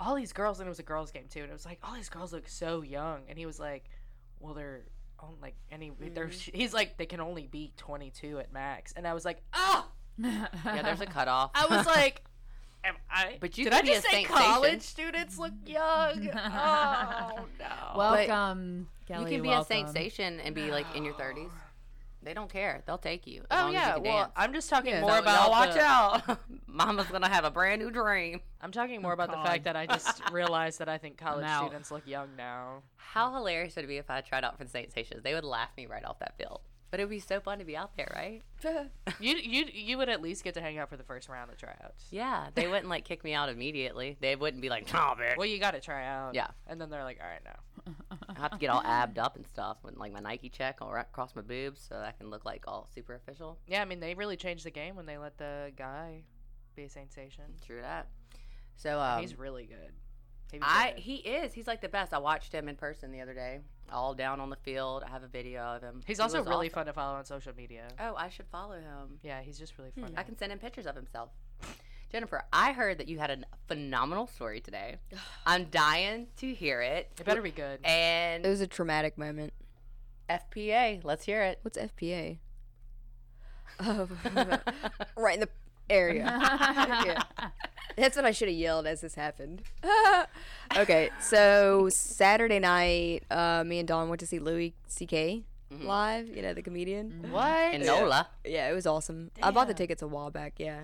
all 0.00 0.14
these 0.14 0.32
girls, 0.32 0.60
and 0.60 0.66
it 0.66 0.70
was 0.70 0.78
a 0.78 0.82
girls' 0.84 1.10
game 1.10 1.24
too, 1.30 1.40
and 1.40 1.48
it 1.50 1.52
was 1.52 1.64
like 1.66 1.78
all 1.82 1.94
these 1.94 2.08
girls 2.08 2.32
look 2.32 2.48
so 2.48 2.82
young, 2.82 3.20
and 3.28 3.38
he 3.38 3.46
was 3.46 3.58
like, 3.60 3.84
Well, 4.40 4.54
they're 4.54 4.82
on 5.18 5.34
like 5.40 5.54
any. 5.70 5.92
They're 5.98 6.28
he's 6.28 6.74
like 6.74 6.98
they 6.98 7.06
can 7.06 7.20
only 7.20 7.46
be 7.46 7.72
22 7.76 8.38
at 8.38 8.52
max, 8.52 8.92
and 8.96 9.06
I 9.06 9.14
was 9.14 9.24
like, 9.24 9.38
Oh, 9.54 9.86
Yeah, 10.18 10.48
there's 10.82 11.00
a 11.00 11.06
cutoff. 11.06 11.50
I 11.54 11.66
was 11.74 11.86
like. 11.86 12.22
Am 12.84 12.94
I? 13.10 13.38
But 13.40 13.58
you 13.58 13.64
did 13.64 13.72
could 13.72 13.78
I 13.80 13.82
be 13.82 13.90
a 13.90 13.94
just 13.94 14.06
say 14.06 14.12
Saint 14.12 14.28
college 14.28 14.80
Station. 14.80 14.80
students 14.80 15.38
look 15.38 15.52
young? 15.64 16.28
Oh 16.36 17.46
no! 17.58 17.96
welcome, 17.98 18.86
you 19.08 19.14
Kelly. 19.14 19.30
can 19.32 19.42
be 19.42 19.50
a 19.50 19.64
Saint. 19.64 19.88
Station 19.88 20.38
and 20.38 20.54
be 20.54 20.70
like 20.70 20.86
in 20.94 21.02
your 21.04 21.14
30s. 21.14 21.50
They 22.26 22.34
don't 22.34 22.50
care. 22.50 22.82
They'll 22.86 22.98
take 22.98 23.28
you. 23.28 23.42
As 23.52 23.60
oh 23.60 23.64
long 23.66 23.72
yeah, 23.72 23.80
as 23.82 23.86
you 23.86 23.94
can 23.94 24.02
well, 24.02 24.18
dance. 24.18 24.32
I'm 24.34 24.52
just 24.52 24.68
talking 24.68 24.90
Yeah. 24.90 25.00
more 25.00 25.12
So 25.12 25.18
about 25.20 25.42
y'all 25.42 25.50
watch 25.52 25.74
the- 25.74 25.80
out. 25.80 26.38
Mama's 26.66 27.06
gonna 27.06 27.28
have 27.28 27.44
a 27.44 27.52
brand 27.52 27.80
new 27.80 27.88
dream. 27.92 28.40
I'm 28.60 28.72
talking 28.72 29.00
more 29.00 29.12
oh, 29.12 29.14
about 29.14 29.30
the 29.30 29.48
fact 29.48 29.62
that 29.62 29.76
I 29.76 29.86
just 29.86 30.28
realized 30.32 30.80
that 30.80 30.88
I 30.88 30.98
think 30.98 31.18
college 31.18 31.46
out. 31.46 31.66
students 31.66 31.92
look 31.92 32.04
young 32.04 32.30
now. 32.36 32.82
How 32.96 33.32
hilarious 33.32 33.76
would 33.76 33.84
it 33.84 33.88
be 33.88 33.98
if 33.98 34.10
I 34.10 34.22
tried 34.22 34.42
out 34.42 34.58
for 34.58 34.64
the 34.64 34.70
Saintsations? 34.70 35.22
They 35.22 35.34
would 35.34 35.44
laugh 35.44 35.70
me 35.76 35.86
right 35.86 36.04
off 36.04 36.18
that 36.18 36.36
field. 36.36 36.62
But 36.90 37.00
it 37.00 37.04
would 37.04 37.10
be 37.10 37.18
so 37.18 37.40
fun 37.40 37.58
to 37.58 37.64
be 37.64 37.76
out 37.76 37.96
there, 37.96 38.12
right? 38.14 38.42
You 39.20 39.36
you 39.36 39.66
you 39.72 39.98
would 39.98 40.08
at 40.08 40.20
least 40.20 40.42
get 40.44 40.54
to 40.54 40.60
hang 40.60 40.78
out 40.78 40.88
for 40.88 40.96
the 40.96 41.04
first 41.04 41.28
round 41.28 41.50
of 41.50 41.56
tryouts. 41.56 42.06
Yeah, 42.10 42.48
they 42.54 42.66
wouldn't 42.70 42.88
like 42.88 43.04
kick 43.04 43.22
me 43.22 43.32
out 43.34 43.48
immediately. 43.48 44.16
They 44.20 44.34
wouldn't 44.34 44.60
be 44.60 44.68
like, 44.68 44.92
"Nah, 44.92 45.14
bitch." 45.14 45.36
Well, 45.36 45.46
you 45.46 45.58
got 45.58 45.72
to 45.72 45.80
try 45.80 46.06
out. 46.06 46.34
Yeah. 46.34 46.48
And 46.66 46.80
then 46.80 46.90
they're 46.90 47.04
like, 47.04 47.18
all 47.22 47.28
right, 47.28 47.42
now. 47.44 47.94
I 48.28 48.40
have 48.40 48.50
to 48.52 48.58
get 48.58 48.70
all 48.70 48.82
abbed 48.84 49.18
up 49.18 49.36
and 49.36 49.46
stuff 49.46 49.78
with 49.82 49.96
like 49.96 50.12
my 50.12 50.20
Nike 50.20 50.48
check 50.48 50.78
all 50.80 50.92
right 50.92 51.06
across 51.08 51.34
my 51.36 51.42
boobs 51.42 51.80
so 51.88 51.94
that 51.94 52.04
I 52.04 52.12
can 52.12 52.30
look 52.30 52.44
like 52.44 52.64
all 52.66 52.88
super 52.94 53.14
official. 53.14 53.58
Yeah, 53.66 53.82
I 53.82 53.84
mean, 53.84 54.00
they 54.00 54.14
really 54.14 54.36
changed 54.36 54.64
the 54.64 54.70
game 54.70 54.96
when 54.96 55.06
they 55.06 55.18
let 55.18 55.38
the 55.38 55.72
guy 55.76 56.22
be 56.74 56.84
a 56.84 56.90
sensation. 56.90 57.44
True 57.64 57.80
that. 57.82 58.08
So 58.76 59.00
um, 59.00 59.20
He's 59.20 59.38
really 59.38 59.66
good. 59.66 59.92
He 60.52 60.58
I 60.62 60.92
good. 60.92 61.00
he 61.00 61.14
is 61.16 61.52
he's 61.52 61.66
like 61.66 61.80
the 61.80 61.88
best. 61.88 62.14
I 62.14 62.18
watched 62.18 62.52
him 62.52 62.68
in 62.68 62.76
person 62.76 63.10
the 63.10 63.20
other 63.20 63.34
day, 63.34 63.60
all 63.92 64.14
down 64.14 64.40
on 64.40 64.48
the 64.50 64.56
field. 64.56 65.02
I 65.06 65.10
have 65.10 65.22
a 65.22 65.28
video 65.28 65.62
of 65.62 65.82
him. 65.82 66.02
He's 66.06 66.18
He 66.18 66.22
also 66.22 66.42
really 66.42 66.68
awesome. 66.68 66.74
fun 66.74 66.86
to 66.86 66.92
follow 66.92 67.16
on 67.16 67.24
social 67.24 67.52
media. 67.56 67.88
Oh, 67.98 68.14
I 68.16 68.28
should 68.28 68.46
follow 68.46 68.74
him. 68.74 69.18
Yeah, 69.22 69.40
he's 69.42 69.58
just 69.58 69.76
really 69.78 69.90
hmm, 69.90 70.02
funny. 70.02 70.14
I 70.16 70.22
can 70.22 70.36
send 70.38 70.52
him 70.52 70.58
pictures 70.58 70.86
of 70.86 70.94
himself. 70.94 71.30
Jennifer, 72.12 72.44
I 72.52 72.72
heard 72.72 72.98
that 72.98 73.08
you 73.08 73.18
had 73.18 73.30
a 73.30 73.38
phenomenal 73.66 74.28
story 74.28 74.60
today. 74.60 74.96
I'm 75.46 75.64
dying 75.64 76.28
to 76.38 76.54
hear 76.54 76.80
it. 76.80 77.10
It 77.18 77.26
better 77.26 77.42
be 77.42 77.50
good. 77.50 77.80
And 77.84 78.46
It 78.46 78.48
was 78.48 78.60
a 78.60 78.66
traumatic 78.68 79.18
moment. 79.18 79.52
FPA, 80.30 81.04
let's 81.04 81.24
hear 81.24 81.42
it. 81.42 81.58
What's 81.62 81.76
FPA? 81.78 82.38
Oh, 83.78 84.08
right 85.18 85.34
in 85.34 85.40
the 85.40 85.48
area. 85.90 86.24
Yeah. 87.06 87.22
That's 87.96 88.14
what 88.14 88.26
I 88.26 88.30
should 88.32 88.48
have 88.48 88.56
yelled 88.56 88.86
as 88.86 89.00
this 89.00 89.14
happened. 89.14 89.62
okay, 90.76 91.08
so 91.18 91.88
Saturday 91.90 92.58
night, 92.58 93.24
uh, 93.30 93.64
me 93.64 93.78
and 93.78 93.88
Don 93.88 94.10
went 94.10 94.20
to 94.20 94.26
see 94.26 94.38
Louis 94.38 94.74
C.K. 94.86 95.44
live. 95.70 96.28
You 96.28 96.42
know 96.42 96.52
the 96.52 96.60
comedian. 96.62 97.26
What? 97.30 97.46
And 97.46 97.86
Nola. 97.86 98.28
Yeah, 98.44 98.68
it 98.68 98.74
was 98.74 98.86
awesome. 98.86 99.30
I 99.42 99.50
bought 99.50 99.68
the 99.68 99.74
tickets 99.74 100.02
a 100.02 100.06
while 100.08 100.30
back. 100.30 100.54
Yeah. 100.58 100.80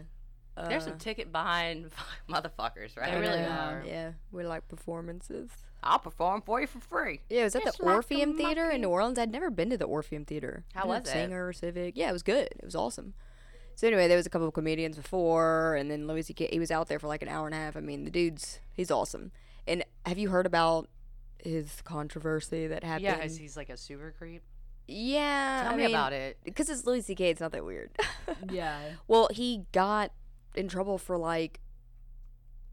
Uh, 0.57 0.69
There's 0.69 0.85
some 0.85 0.99
ticket 0.99 1.33
behind 1.33 1.91
motherfuckers, 2.31 2.97
right? 2.97 3.13
They 3.13 3.21
really 3.21 3.41
yeah, 3.41 3.69
are. 3.69 3.85
Yeah, 3.87 4.13
we 4.31 4.45
like 4.45 4.69
performances. 4.69 5.51
I'll 5.83 5.99
perform 5.99 6.43
for 6.43 6.61
you 6.61 6.67
for 6.67 6.79
free. 6.79 7.21
Yeah, 7.29 7.41
it 7.41 7.45
was 7.45 7.57
at 7.57 7.67
It's 7.67 7.77
the 7.77 7.85
like 7.85 7.93
a 7.93 7.97
Orpheum 7.97 8.37
Theater 8.37 8.63
monkey. 8.63 8.75
in 8.77 8.81
New 8.83 8.89
Orleans. 8.89 9.19
I'd 9.19 9.33
never 9.33 9.51
been 9.51 9.69
to 9.71 9.77
the 9.77 9.85
Orpheum 9.85 10.25
Theater. 10.25 10.65
How 10.75 10.83
Been 10.83 10.89
was 10.91 11.09
it? 11.09 11.15
Saenger, 11.31 11.55
Civic. 11.55 11.97
Yeah, 11.97 12.09
it 12.11 12.13
was 12.13 12.23
good. 12.23 12.49
It 12.59 12.65
was 12.65 12.77
awesome. 12.77 13.15
So 13.75 13.87
anyway, 13.87 14.09
there 14.09 14.17
was 14.17 14.27
a 14.27 14.31
couple 14.31 14.47
of 14.49 14.55
comedians 14.55 14.97
before, 14.97 15.75
and 15.77 15.91
then 15.91 16.07
Louis 16.07 16.23
C.K. 16.23 16.49
He 16.53 16.59
was 16.59 16.71
out 16.71 16.89
there 16.89 16.99
for 16.99 17.07
like 17.09 17.23
an 17.23 17.29
hour 17.29 17.47
and 17.47 17.55
a 17.55 17.59
half. 17.59 17.77
I 17.77 17.81
mean, 17.81 18.05
the 18.05 18.11
dude's 18.11 18.61
he's 18.73 18.91
awesome. 18.91 19.33
And 19.67 19.85
have 20.07 20.19
you 20.19 20.29
heard 20.31 20.47
about 20.47 20.89
his 21.39 21.81
controversy 21.83 22.67
that 22.67 22.85
happened? 22.85 23.05
Yeah, 23.05 23.23
he's, 23.23 23.37
he's 23.37 23.57
like 23.57 23.71
a 23.71 23.77
super 23.77 24.15
creep. 24.17 24.43
yeah. 24.87 25.63
Tell 25.65 25.73
I 25.73 25.77
me 25.77 25.83
mean, 25.85 25.95
about 25.95 26.13
it. 26.13 26.39
Because 26.45 26.69
it's 26.69 26.85
Louis 26.87 27.03
C.K. 27.03 27.31
It's 27.31 27.41
not 27.41 27.53
that 27.53 27.65
weird. 27.65 27.91
yeah. 28.51 28.79
well, 29.09 29.29
he 29.33 29.65
got 29.73 30.13
in 30.55 30.69
trouble 30.69 30.99
for 30.99 31.17
like 31.17 31.61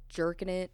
jerking 0.10 0.50
it 0.50 0.72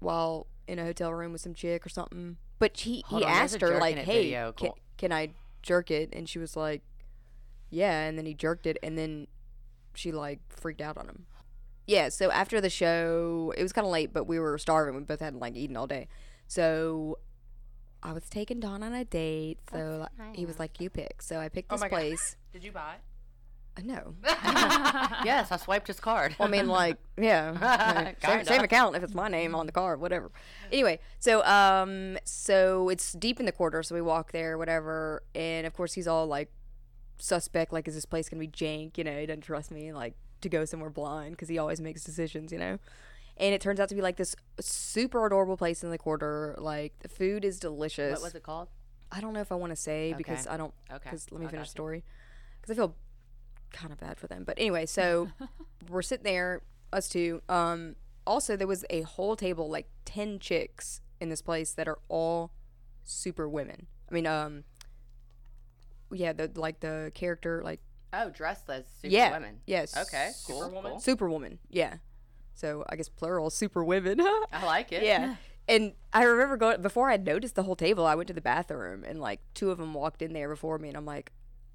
while 0.00 0.46
in 0.66 0.78
a 0.78 0.84
hotel 0.84 1.12
room 1.12 1.32
with 1.32 1.40
some 1.40 1.54
chick 1.54 1.84
or 1.84 1.88
something. 1.88 2.36
But 2.58 2.76
he 2.78 3.02
Hold 3.06 3.22
he 3.22 3.26
on, 3.26 3.32
asked 3.32 3.60
her 3.60 3.78
like, 3.78 3.96
"Hey, 3.96 4.24
video. 4.24 4.52
can, 4.52 4.70
can 4.96 5.12
I 5.12 5.30
jerk 5.62 5.90
it?" 5.90 6.10
And 6.12 6.28
she 6.28 6.38
was 6.38 6.56
like, 6.56 6.82
yeah, 7.70 8.02
and 8.04 8.18
then 8.18 8.26
he 8.26 8.34
jerked 8.34 8.66
it, 8.66 8.78
and 8.82 8.96
then 8.98 9.26
she 9.98 10.12
like 10.12 10.40
freaked 10.48 10.80
out 10.80 10.96
on 10.96 11.06
him. 11.06 11.26
Yeah, 11.86 12.10
so 12.10 12.30
after 12.30 12.60
the 12.60 12.68
show, 12.70 13.52
it 13.56 13.62
was 13.62 13.72
kind 13.72 13.86
of 13.86 13.90
late, 13.92 14.12
but 14.12 14.24
we 14.24 14.38
were 14.38 14.58
starving. 14.58 14.94
We 14.94 15.00
both 15.02 15.20
hadn't 15.20 15.40
like 15.40 15.56
eaten 15.56 15.76
all 15.76 15.86
day, 15.86 16.08
so 16.46 17.18
I 18.02 18.12
was 18.12 18.28
taking 18.28 18.60
Don 18.60 18.82
on 18.82 18.92
a 18.94 19.04
date. 19.04 19.58
So 19.72 20.06
like, 20.18 20.36
he 20.36 20.44
was 20.46 20.58
like, 20.58 20.80
"You 20.80 20.90
pick." 20.90 21.22
So 21.22 21.38
I 21.40 21.48
picked 21.48 21.72
Oh 21.72 21.76
this 21.76 21.80
my 21.80 21.88
God. 21.88 21.96
place. 21.96 22.36
Did 22.52 22.62
you 22.62 22.72
buy? 22.72 22.96
Uh, 23.78 23.80
No, 23.84 24.14
yes, 25.24 25.50
I 25.50 25.56
swiped 25.56 25.86
his 25.86 25.98
card. 25.98 26.36
Well, 26.38 26.46
I 26.48 26.50
mean, 26.50 26.68
like, 26.68 26.98
yeah, 27.16 27.56
like, 28.04 28.20
same, 28.24 28.44
same 28.44 28.62
account 28.62 28.94
if 28.96 29.02
it's 29.02 29.14
my 29.14 29.28
name 29.28 29.54
on 29.54 29.64
the 29.66 29.72
card, 29.72 29.98
whatever. 30.00 30.30
Anyway, 30.70 30.98
so 31.20 31.42
um, 31.44 32.18
so 32.24 32.88
it's 32.90 33.12
deep 33.14 33.40
in 33.40 33.46
the 33.46 33.52
quarter, 33.52 33.82
so 33.82 33.94
we 33.94 34.02
walk 34.02 34.32
there, 34.32 34.58
whatever, 34.58 35.22
and 35.34 35.66
of 35.66 35.72
course 35.74 35.94
he's 35.94 36.06
all 36.06 36.26
like 36.26 36.50
suspect, 37.18 37.72
like, 37.72 37.88
is 37.88 37.94
this 37.94 38.06
place 38.06 38.28
gonna 38.28 38.40
be 38.40 38.48
jank? 38.48 38.98
You 38.98 39.04
know, 39.04 39.18
he 39.18 39.26
doesn't 39.26 39.42
trust 39.42 39.70
me, 39.70 39.92
like, 39.92 40.14
to 40.40 40.48
go 40.48 40.64
somewhere 40.64 40.90
blind 40.90 41.32
because 41.32 41.48
he 41.48 41.58
always 41.58 41.80
makes 41.80 42.04
decisions, 42.04 42.52
you 42.52 42.58
know. 42.58 42.78
And 43.36 43.54
it 43.54 43.60
turns 43.60 43.78
out 43.78 43.88
to 43.90 43.94
be 43.94 44.02
like 44.02 44.16
this 44.16 44.34
super 44.60 45.24
adorable 45.24 45.56
place 45.56 45.84
in 45.84 45.90
the 45.90 45.98
quarter. 45.98 46.56
Like 46.58 46.98
the 47.00 47.08
food 47.08 47.44
is 47.44 47.60
delicious. 47.60 48.14
what 48.14 48.22
was 48.22 48.34
it 48.34 48.42
called? 48.42 48.68
I 49.10 49.20
don't 49.20 49.32
know 49.32 49.40
if 49.40 49.52
I 49.52 49.54
want 49.54 49.70
to 49.70 49.76
say 49.76 50.14
because 50.16 50.46
I 50.46 50.56
don't. 50.56 50.74
Okay. 50.90 51.00
Because 51.04 51.30
let 51.30 51.40
me 51.40 51.46
I 51.46 51.50
finish 51.50 51.68
the 51.68 51.70
story. 51.70 52.04
Because 52.60 52.72
I 52.72 52.76
feel 52.76 52.96
kind 53.72 53.92
of 53.92 53.98
bad 54.00 54.18
for 54.18 54.26
them. 54.26 54.44
But 54.44 54.58
anyway, 54.58 54.86
so 54.86 55.28
we're 55.88 56.02
sitting 56.02 56.24
there, 56.24 56.62
us 56.92 57.08
two. 57.08 57.42
Um, 57.48 57.96
also, 58.26 58.56
there 58.56 58.66
was 58.66 58.84
a 58.90 59.02
whole 59.02 59.36
table, 59.36 59.70
like 59.70 59.88
ten 60.04 60.38
chicks 60.38 61.00
in 61.20 61.28
this 61.28 61.40
place 61.40 61.72
that 61.72 61.88
are 61.88 61.98
all 62.08 62.50
super 63.04 63.48
women. 63.48 63.86
I 64.10 64.14
mean, 64.14 64.26
um, 64.26 64.64
yeah, 66.10 66.32
the 66.32 66.50
like 66.54 66.80
the 66.80 67.12
character, 67.14 67.62
like 67.64 67.80
Oh, 68.12 68.30
dressed 68.30 68.70
as 68.70 68.86
super 69.02 69.12
yeah, 69.14 69.32
women. 69.32 69.60
yes, 69.66 69.96
Okay, 69.96 70.30
cool. 70.46 70.62
Superwoman? 70.62 70.90
cool. 70.92 71.00
superwoman, 71.00 71.58
yeah. 71.68 71.96
So 72.54 72.84
I 72.88 72.96
guess 72.96 73.08
plural, 73.08 73.50
super 73.50 73.84
women. 73.84 74.20
I 74.52 74.64
like 74.64 74.92
it. 74.92 75.02
Yeah. 75.02 75.36
And 75.68 75.92
I 76.14 76.24
remember 76.24 76.56
going 76.56 76.80
before 76.80 77.10
I 77.10 77.18
noticed 77.18 77.54
the 77.54 77.62
whole 77.64 77.76
table. 77.76 78.06
I 78.06 78.14
went 78.14 78.28
to 78.28 78.32
the 78.34 78.40
bathroom 78.40 79.04
and 79.04 79.20
like 79.20 79.40
two 79.54 79.70
of 79.70 79.76
them 79.78 79.92
walked 79.92 80.22
in 80.22 80.32
there 80.32 80.48
before 80.48 80.78
me, 80.78 80.88
and 80.88 80.96
I'm 80.96 81.04
like, 81.04 81.30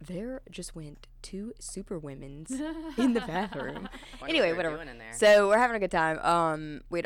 there 0.05 0.41
just 0.49 0.75
went 0.75 1.05
two 1.21 1.53
super 1.59 1.97
women's 1.99 2.49
in 2.97 3.13
the 3.13 3.21
bathroom. 3.27 3.75
Wonder 3.75 3.89
what 4.19 4.29
anyway, 4.31 4.53
whatever. 4.53 4.75
doing 4.77 4.89
in 4.89 4.97
there. 4.97 5.13
So 5.13 5.47
we're 5.47 5.59
having 5.59 5.75
a 5.77 5.79
good 5.79 5.91
time. 5.91 6.17
Um, 6.19 6.81
we'd 6.89 7.05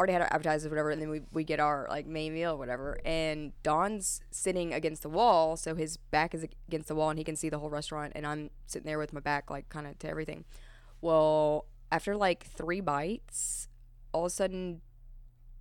already 0.00 0.14
had 0.14 0.22
our 0.22 0.32
appetizers, 0.32 0.68
whatever, 0.70 0.90
and 0.90 1.00
then 1.00 1.10
we 1.10 1.20
we 1.30 1.44
get 1.44 1.60
our 1.60 1.86
like 1.90 2.06
main 2.06 2.32
meal, 2.34 2.52
or 2.52 2.56
whatever. 2.56 2.98
And 3.04 3.52
Don's 3.62 4.22
sitting 4.30 4.72
against 4.72 5.02
the 5.02 5.10
wall, 5.10 5.56
so 5.56 5.74
his 5.74 5.98
back 5.98 6.34
is 6.34 6.46
against 6.68 6.88
the 6.88 6.94
wall, 6.94 7.10
and 7.10 7.18
he 7.18 7.24
can 7.24 7.36
see 7.36 7.48
the 7.50 7.58
whole 7.58 7.70
restaurant. 7.70 8.12
And 8.16 8.26
I'm 8.26 8.50
sitting 8.66 8.86
there 8.86 8.98
with 8.98 9.12
my 9.12 9.20
back 9.20 9.50
like 9.50 9.68
kind 9.68 9.86
of 9.86 9.98
to 10.00 10.08
everything. 10.08 10.44
Well, 11.02 11.66
after 11.92 12.16
like 12.16 12.44
three 12.44 12.80
bites, 12.80 13.68
all 14.12 14.22
of 14.22 14.26
a 14.28 14.30
sudden, 14.30 14.80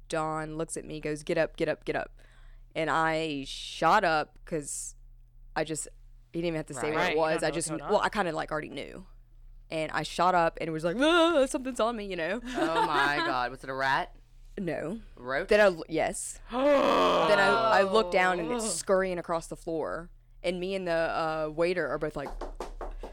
Don 0.08 0.58
looks 0.58 0.78
at 0.78 0.86
me, 0.86 1.00
goes, 1.00 1.24
"Get 1.24 1.38
up, 1.38 1.56
get 1.58 1.68
up, 1.70 1.86
get 1.86 1.96
up," 1.96 2.12
and 2.76 2.90
I 2.90 3.44
shot 3.46 4.04
up 4.04 4.38
because 4.44 4.96
I 5.56 5.64
just 5.64 5.88
he 6.34 6.40
didn't 6.40 6.48
even 6.48 6.58
have 6.58 6.66
to 6.68 6.74
say 6.74 6.92
Right. 6.92 7.18
what 7.18 7.32
it 7.32 7.36
was. 7.36 7.44
I 7.44 7.52
just 7.52 7.70
well, 7.72 8.00
I 8.02 8.10
kind 8.10 8.28
of 8.28 8.36
like 8.36 8.52
already 8.52 8.70
knew, 8.70 9.06
and 9.70 9.92
I 9.92 10.04
shot 10.04 10.34
up 10.34 10.58
and 10.62 10.68
it 10.68 10.72
was 10.72 10.84
like, 10.84 10.96
"Ah, 11.00 11.46
something's 11.46 11.80
on 11.80 11.96
me, 11.96 12.06
you 12.06 12.16
know. 12.16 12.40
oh 12.56 12.86
my 12.86 13.18
god, 13.26 13.52
was 13.52 13.64
it 13.64 13.70
a 13.70 13.74
rat? 13.74 14.14
No. 14.60 15.00
Roach? 15.16 15.48
Then 15.48 15.62
I 15.62 15.82
yes. 15.88 16.40
then 16.52 17.40
I, 17.40 17.80
I 17.80 17.82
look 17.84 18.12
down 18.12 18.40
and 18.40 18.52
it's 18.52 18.70
scurrying 18.76 19.18
across 19.18 19.48
the 19.48 19.56
floor, 19.56 20.10
and 20.44 20.60
me 20.60 20.76
and 20.76 20.88
the 20.88 20.92
uh, 20.92 21.50
waiter 21.56 21.88
are 21.88 21.98
both 21.98 22.16
like, 22.16 22.30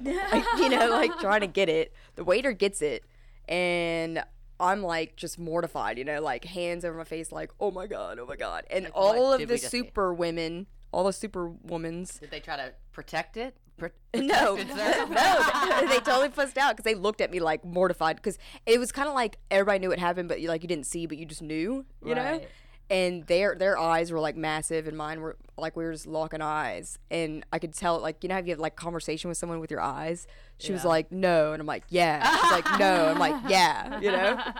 like, 0.01 0.45
you 0.59 0.69
know, 0.69 0.91
like 0.91 1.17
trying 1.21 1.41
to 1.41 1.47
get 1.47 1.69
it. 1.69 1.93
The 2.17 2.25
waiter 2.25 2.53
gets 2.53 2.83
it, 2.83 3.05
and 3.49 4.23
I'm 4.59 4.83
like 4.83 5.17
just 5.17 5.39
mortified, 5.39 5.99
you 5.99 6.05
know, 6.05 6.21
like 6.21 6.45
hands 6.45 6.85
over 6.85 6.97
my 6.99 7.05
face, 7.05 7.31
like 7.33 7.51
oh 7.61 7.71
my 7.71 7.87
god, 7.87 8.19
oh 8.19 8.27
my 8.27 8.37
god, 8.37 8.65
and 8.71 8.85
Like, 8.85 8.93
all 8.95 9.33
of 9.33 9.39
did 9.39 9.49
the 9.49 9.55
we 9.55 9.59
just 9.59 9.71
see? 9.71 9.79
super 9.79 10.13
women, 10.13 10.67
all 10.93 11.05
the 11.05 11.13
super 11.13 11.51
womans. 11.51 12.19
Did 12.21 12.31
they 12.31 12.41
try 12.41 12.57
to 12.57 12.73
protect 12.93 13.37
it? 13.37 13.57
No, 14.15 14.57
no, 14.57 15.87
they 15.89 15.99
totally 16.01 16.31
fussed 16.31 16.57
out 16.57 16.75
because 16.75 16.85
they 16.85 16.95
looked 16.95 17.21
at 17.21 17.31
me 17.31 17.39
like 17.39 17.65
mortified 17.65 18.17
because 18.17 18.39
it 18.65 18.81
was 18.81 18.91
kind 18.93 19.09
of 19.09 19.15
like 19.15 19.37
everybody 19.51 19.79
knew 19.79 19.91
what 19.91 19.99
happened, 19.99 20.29
but 20.29 20.41
you 20.41 20.49
like 20.49 20.63
you 20.63 20.69
didn't 20.69 20.87
see, 20.87 21.05
but 21.07 21.19
you 21.19 21.27
just 21.27 21.43
knew, 21.43 21.85
you 22.05 22.15
know. 22.15 22.41
And 22.89 23.27
their 23.27 23.55
their 23.57 23.77
eyes 23.77 24.11
were 24.13 24.21
like 24.21 24.37
massive, 24.37 24.87
and 24.87 24.97
mine 24.97 25.21
were 25.21 25.37
like 25.59 25.77
we 25.77 25.85
were 25.85 25.93
just 25.93 26.07
locking 26.07 26.41
eyes, 26.41 26.99
and 27.11 27.45
I 27.53 27.59
could 27.59 27.75
tell 27.75 27.99
like 28.01 28.23
you 28.23 28.29
know 28.29 28.37
how 28.37 28.41
you 28.41 28.51
have 28.51 28.59
like 28.61 28.77
conversation 28.77 29.29
with 29.29 29.37
someone 29.37 29.61
with 29.61 29.71
your 29.71 29.83
eyes. 29.83 30.27
She 30.59 30.73
was 30.73 30.85
like 30.85 31.13
no, 31.13 31.53
and 31.53 31.61
I'm 31.61 31.67
like 31.67 31.85
yeah. 31.91 32.25
She's 32.41 32.53
like 32.53 32.79
no, 32.79 33.09
I'm 33.09 33.19
like 33.19 33.35
yeah, 33.51 34.01
you 34.01 34.13
know. 34.13 34.43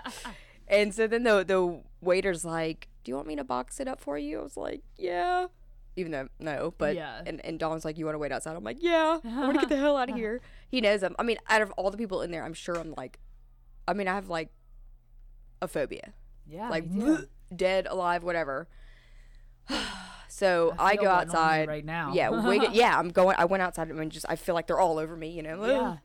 And 0.69 0.93
so 0.93 1.07
then 1.07 1.23
the 1.23 1.45
the 1.45 1.81
waiter's 2.01 2.43
like, 2.43 2.89
"Do 3.05 3.11
you 3.11 3.15
want 3.15 3.27
me 3.27 3.37
to 3.37 3.45
box 3.45 3.79
it 3.79 3.87
up 3.87 4.01
for 4.01 4.17
you?" 4.17 4.39
I 4.39 4.43
was 4.43 4.57
like, 4.57 4.81
"Yeah." 4.97 5.47
Even 5.97 6.11
though 6.13 6.27
no, 6.39 6.73
but 6.77 6.95
Yeah. 6.95 7.21
and 7.25 7.43
and 7.45 7.59
Don's 7.59 7.83
like, 7.83 7.97
"You 7.97 8.05
want 8.05 8.13
to 8.15 8.19
wait 8.19 8.31
outside?" 8.31 8.55
I'm 8.55 8.63
like, 8.63 8.77
"Yeah, 8.81 9.17
I 9.25 9.39
want 9.39 9.55
to 9.55 9.59
get 9.59 9.69
the 9.69 9.77
hell 9.83 9.97
out 9.97 10.09
of 10.09 10.15
here." 10.15 10.39
He 10.69 10.79
knows 10.79 11.03
I'm. 11.03 11.15
I 11.19 11.23
mean, 11.23 11.37
out 11.49 11.61
of 11.61 11.71
all 11.71 11.91
the 11.91 11.97
people 11.97 12.21
in 12.21 12.31
there, 12.31 12.43
I'm 12.45 12.53
sure 12.53 12.75
I'm 12.77 12.93
like, 12.95 13.19
I 13.87 13.93
mean, 13.93 14.07
I 14.07 14.13
have 14.15 14.29
like 14.29 14.49
a 15.61 15.67
phobia, 15.67 16.13
Yeah. 16.47 16.69
like 16.69 16.85
dead, 17.55 17.87
alive, 17.89 18.23
whatever. 18.23 18.67
so 20.27 20.75
I 20.77 20.91
I, 20.91 20.95
go 20.95 21.09
outside 21.09 21.67
right 21.67 21.85
now. 21.85 22.13
Yeah, 22.13 22.29
wait, 22.47 22.71
yeah, 22.73 22.97
I'm 22.97 23.09
going. 23.09 23.35
I 23.39 23.45
went 23.45 23.63
outside 23.63 23.89
and 23.89 24.11
just 24.11 24.25
I 24.29 24.35
feel 24.35 24.55
like 24.55 24.67
they're 24.67 24.79
all 24.79 24.99
over 24.99 25.15
me, 25.15 25.29
you 25.29 25.41
know. 25.43 25.65
Yeah. 25.65 25.97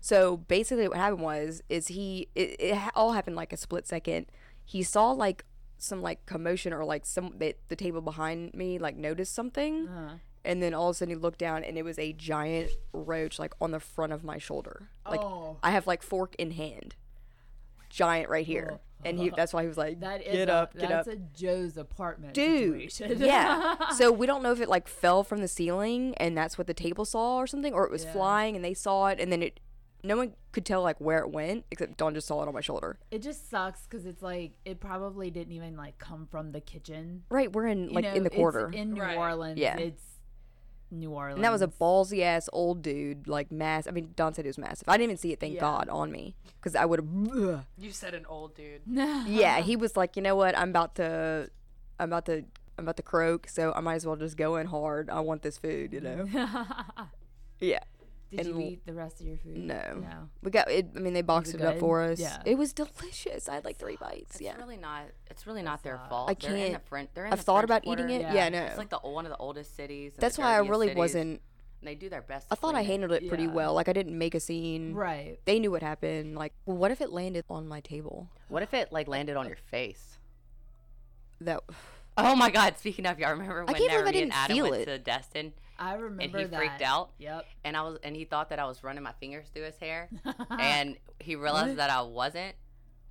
So 0.00 0.36
basically, 0.38 0.88
what 0.88 0.96
happened 0.96 1.22
was, 1.22 1.62
is 1.68 1.88
he? 1.88 2.28
It, 2.34 2.56
it 2.60 2.78
all 2.94 3.12
happened 3.12 3.36
like 3.36 3.52
a 3.52 3.56
split 3.56 3.86
second. 3.86 4.26
He 4.64 4.82
saw 4.82 5.10
like 5.10 5.44
some 5.78 6.02
like 6.02 6.26
commotion 6.26 6.72
or 6.72 6.84
like 6.84 7.06
some 7.06 7.34
the, 7.38 7.54
the 7.68 7.76
table 7.76 8.00
behind 8.00 8.52
me 8.54 8.78
like 8.78 8.96
noticed 8.96 9.34
something, 9.34 9.88
Uh-huh. 9.88 10.14
and 10.44 10.62
then 10.62 10.74
all 10.74 10.88
of 10.88 10.94
a 10.94 10.98
sudden 10.98 11.10
he 11.10 11.16
looked 11.16 11.38
down 11.38 11.64
and 11.64 11.78
it 11.78 11.84
was 11.84 11.98
a 11.98 12.12
giant 12.12 12.70
roach 12.92 13.38
like 13.38 13.52
on 13.60 13.70
the 13.70 13.80
front 13.80 14.12
of 14.12 14.24
my 14.24 14.38
shoulder. 14.38 14.88
Like 15.08 15.20
oh, 15.20 15.56
I 15.62 15.70
have 15.70 15.86
like 15.86 16.02
fork 16.02 16.34
in 16.38 16.50
hand, 16.52 16.96
giant 17.90 18.28
right 18.28 18.46
here, 18.46 18.78
and 19.04 19.18
he 19.18 19.30
that's 19.30 19.52
why 19.52 19.62
he 19.62 19.68
was 19.68 19.78
like, 19.78 20.00
that 20.00 20.22
is 20.26 20.32
get 20.32 20.48
a, 20.48 20.54
up, 20.54 20.74
get 20.74 20.90
up. 20.90 21.04
that's 21.06 21.08
a 21.08 21.16
Joe's 21.32 21.76
apartment 21.76 22.34
Dude, 22.34 22.90
yeah. 23.18 23.76
So 23.96 24.10
we 24.12 24.26
don't 24.26 24.42
know 24.42 24.52
if 24.52 24.60
it 24.60 24.68
like 24.68 24.88
fell 24.88 25.22
from 25.24 25.40
the 25.40 25.48
ceiling 25.48 26.14
and 26.16 26.36
that's 26.36 26.58
what 26.58 26.66
the 26.66 26.74
table 26.74 27.04
saw 27.04 27.36
or 27.36 27.46
something, 27.46 27.72
or 27.72 27.84
it 27.84 27.90
was 27.90 28.04
Yeah. 28.04 28.12
flying 28.12 28.56
and 28.56 28.64
they 28.64 28.74
saw 28.74 29.06
it 29.06 29.20
and 29.20 29.30
then 29.32 29.42
it. 29.42 29.60
No 30.02 30.16
one 30.16 30.32
could 30.52 30.64
tell 30.64 30.82
like 30.82 31.00
where 31.00 31.18
it 31.18 31.30
went 31.30 31.64
except 31.70 31.96
Don 31.96 32.14
just 32.14 32.26
saw 32.26 32.42
it 32.42 32.48
on 32.48 32.54
my 32.54 32.60
shoulder. 32.60 32.98
it 33.10 33.20
just 33.22 33.50
sucks 33.50 33.82
because 33.86 34.06
it's 34.06 34.22
like 34.22 34.52
it 34.64 34.78
probably 34.80 35.30
didn't 35.30 35.52
even 35.52 35.76
like 35.76 35.98
come 35.98 36.26
from 36.30 36.52
the 36.52 36.60
kitchen. 36.60 37.24
Right, 37.30 37.52
we're 37.52 37.66
in 37.66 37.88
You 37.88 37.94
like 37.94 38.04
know, 38.04 38.12
in 38.14 38.22
the 38.22 38.28
it's 38.30 38.36
quarter, 38.36 38.70
in 38.70 38.92
New 38.94 39.02
Right. 39.02 39.16
Orleans. 39.18 39.58
Yeah. 39.58 39.76
it's 39.76 40.02
New 40.90 41.10
Orleans. 41.10 41.34
and 41.36 41.44
that 41.44 41.52
was 41.52 41.60
a 41.62 41.68
ballsy 41.68 42.22
ass 42.22 42.48
old 42.52 42.80
dude, 42.80 43.28
like 43.28 43.52
mass. 43.52 43.86
I 43.86 43.90
mean, 43.90 44.12
Don 44.16 44.32
said 44.32 44.44
he 44.44 44.48
was 44.48 44.56
massive. 44.56 44.88
I 44.88 44.92
didn't 44.96 45.10
even 45.10 45.16
see 45.18 45.32
it, 45.32 45.40
thank 45.40 45.54
Yeah. 45.54 45.60
God, 45.60 45.88
on 45.90 46.10
me 46.10 46.34
because 46.58 46.74
I 46.74 46.84
would 46.86 47.00
have. 47.00 47.66
You 47.76 47.90
said 47.90 48.14
an 48.14 48.24
old 48.26 48.54
dude. 48.54 48.82
yeah, 48.86 49.60
he 49.60 49.76
was 49.76 49.96
like, 49.96 50.16
you 50.16 50.22
know 50.22 50.34
what? 50.36 50.56
I'm 50.56 50.70
about 50.70 50.94
to, 50.94 51.50
I'm 51.98 52.08
about 52.08 52.24
to, 52.26 52.44
I'm 52.78 52.84
about 52.84 52.96
to 52.96 53.02
croak, 53.02 53.48
so 53.48 53.72
I 53.76 53.80
might 53.80 53.96
as 53.96 54.06
well 54.06 54.16
just 54.16 54.36
go 54.38 54.56
in 54.56 54.66
hard. 54.68 55.10
I 55.10 55.20
want 55.20 55.42
this 55.42 55.58
food, 55.58 55.92
you 55.92 56.00
know. 56.00 56.24
yeah. 57.60 57.80
Did 58.30 58.40
and 58.40 58.48
you 58.48 58.60
eat 58.60 58.84
the 58.86 58.92
rest 58.92 59.20
of 59.20 59.26
your 59.26 59.38
food? 59.38 59.56
No. 59.56 59.82
No. 60.00 60.28
We 60.42 60.50
got 60.50 60.70
it. 60.70 60.88
I 60.94 60.98
mean, 60.98 61.14
they 61.14 61.22
boxed 61.22 61.54
it 61.54 61.60
it, 61.62 61.64
up 61.66 61.78
for 61.78 62.02
us. 62.02 62.20
Yeah. 62.20 62.42
It 62.44 62.58
was 62.58 62.72
delicious. 62.74 63.48
I 63.48 63.54
had 63.54 63.64
like 63.64 63.78
three 63.78 63.96
bites. 63.96 64.32
It's 64.36 64.40
yeah. 64.42 64.56
really 64.56 64.76
not. 64.76 65.04
It's 65.30 65.46
really 65.46 65.62
not 65.62 65.82
their 65.82 65.96
not- 65.96 66.10
fault. 66.10 66.30
I 66.30 66.34
can't. 66.34 66.52
They're 66.54 66.66
in 66.66 66.72
the 66.72 66.78
can't- 66.78 66.86
French. 66.88 67.10
They're 67.14 67.26
in 67.26 67.32
I've 67.32 67.38
the 67.38 67.44
thought 67.44 67.60
French 67.60 67.64
about 67.64 67.82
Quarter. 67.84 68.04
eating 68.06 68.16
it. 68.16 68.22
Yeah. 68.22 68.34
Yeah, 68.34 68.48
no. 68.50 68.62
It's 68.64 68.76
like 68.78 68.90
the 68.90 68.98
one 68.98 69.24
of 69.24 69.30
the 69.30 69.38
oldest 69.38 69.74
cities. 69.76 70.12
That's 70.18 70.36
why 70.36 70.54
I 70.54 70.58
really 70.58 70.88
cities, 70.88 70.98
wasn't. 70.98 71.24
and 71.24 71.40
They 71.82 71.94
do 71.94 72.08
their 72.10 72.20
best. 72.22 72.48
I 72.50 72.54
thought 72.54 72.74
I 72.74 72.80
clean 72.80 72.84
it. 72.84 72.86
handled 72.88 73.12
it 73.12 73.28
pretty 73.28 73.44
Yeah. 73.44 73.52
well. 73.52 73.72
Like 73.72 73.88
I 73.88 73.92
didn't 73.94 74.18
make 74.18 74.34
a 74.34 74.40
scene. 74.40 74.92
Right. 74.94 75.38
They 75.46 75.58
knew 75.58 75.70
what 75.70 75.82
happened. 75.82 76.34
Like, 76.36 76.52
well, 76.66 76.76
what 76.76 76.90
if 76.90 77.00
it 77.00 77.10
landed 77.10 77.44
on 77.48 77.66
my 77.66 77.80
table? 77.80 78.28
What 78.48 78.62
if 78.62 78.74
it 78.74 78.92
like 78.92 79.08
landed 79.08 79.36
on 79.36 79.46
your 79.46 79.56
face? 79.56 80.18
That. 81.40 81.60
Oh 82.20 82.34
my 82.34 82.50
God! 82.50 82.76
Speaking 82.78 83.06
of, 83.06 83.20
y'all 83.20 83.30
remember 83.30 83.64
when 83.64 83.74
can't 83.74 83.78
believe 83.78 83.90
I 83.92 83.94
Natalie 83.96 84.12
didn't 84.12 84.24
and 84.24 84.32
Adam 84.34 84.56
feel 84.56 84.70
went 84.70 84.82
it. 84.82 84.86
to 84.86 84.98
Destin 84.98 85.52
I 85.78 85.94
remember 85.94 86.22
and 86.38 86.46
he 86.46 86.50
that. 86.50 86.56
freaked 86.58 86.82
out? 86.82 87.10
Yep. 87.18 87.44
and 87.64 87.76
I 87.76 87.82
was 87.82 87.98
and 88.02 88.16
he 88.16 88.24
thought 88.24 88.50
that 88.50 88.58
I 88.58 88.66
was 88.66 88.82
running 88.82 89.02
my 89.02 89.12
fingers 89.20 89.46
through 89.52 89.64
his 89.64 89.78
hair, 89.78 90.08
and 90.58 90.96
he 91.20 91.36
realized 91.36 91.76
that 91.76 91.90
I 91.90 92.02
wasn't, 92.02 92.54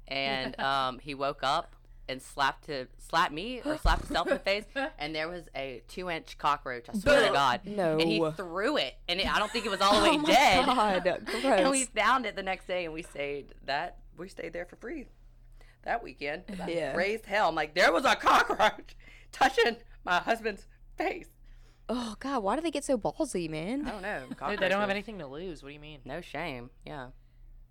and 0.07 0.59
um, 0.59 1.00
he 1.00 1.13
woke 1.15 1.39
up 1.43 1.75
and 2.09 2.21
slapped 2.21 2.65
to 2.67 2.88
slap 2.97 3.31
me 3.33 3.62
or 3.65 3.77
slapped 3.77 4.05
himself 4.07 4.27
in 4.27 4.33
the 4.33 4.39
face, 4.39 4.63
and 5.00 5.13
there 5.15 5.27
was 5.27 5.50
a 5.55 5.81
two 5.88 6.09
inch 6.09 6.38
cockroach. 6.38 6.86
I 6.89 6.93
swear 6.97 7.27
to 7.27 7.33
God. 7.33 7.62
No. 7.65 7.97
And 8.00 8.09
he 8.09 8.31
threw 8.36 8.77
it, 8.77 8.95
and 9.09 9.19
it, 9.19 9.33
I 9.33 9.39
don't 9.39 9.51
think 9.51 9.65
it 9.65 9.69
was 9.69 9.81
all 9.81 10.00
the 10.00 10.03
way 10.09 10.15
oh 10.15 10.17
my 10.19 10.29
dead. 10.29 10.65
God. 10.65 11.59
And 11.59 11.69
we 11.71 11.83
found 11.86 12.25
it 12.25 12.36
the 12.36 12.43
next 12.43 12.67
day, 12.67 12.86
and 12.86 12.93
we 12.93 13.01
stayed 13.03 13.53
that 13.65 13.97
we 14.17 14.27
stayed 14.29 14.53
there 14.53 14.65
for 14.65 14.75
free 14.77 15.05
that 15.83 16.03
weekend. 16.03 16.43
And 16.47 16.62
I 16.62 16.67
Yeah. 16.67 16.95
raised 16.95 17.25
hell. 17.25 17.47
I'm 17.50 17.55
like, 17.55 17.74
there 17.75 17.91
was 17.93 18.03
a 18.05 18.15
cockroach 18.15 18.95
touching 19.31 19.77
my 20.03 20.17
husband's 20.19 20.65
face. 20.97 21.27
Oh 21.89 22.15
God, 22.20 22.44
why 22.44 22.56
do 22.56 22.62
they 22.62 22.72
get 22.72 22.84
so 22.84 22.98
ballsy, 22.98 23.50
man? 23.50 23.88
I 23.88 23.91
don't 23.91 24.01
know. 24.01 24.24
Dude, 24.50 24.60
they 24.60 24.67
don't 24.70 24.82
have 24.82 24.89
anything 24.89 25.20
to 25.20 25.27
lose. 25.27 25.63
What 25.63 25.70
do 25.70 25.74
you 25.74 25.79
mean? 25.79 26.00
No 26.06 26.20
shame. 26.22 26.70
Yeah. 26.86 27.08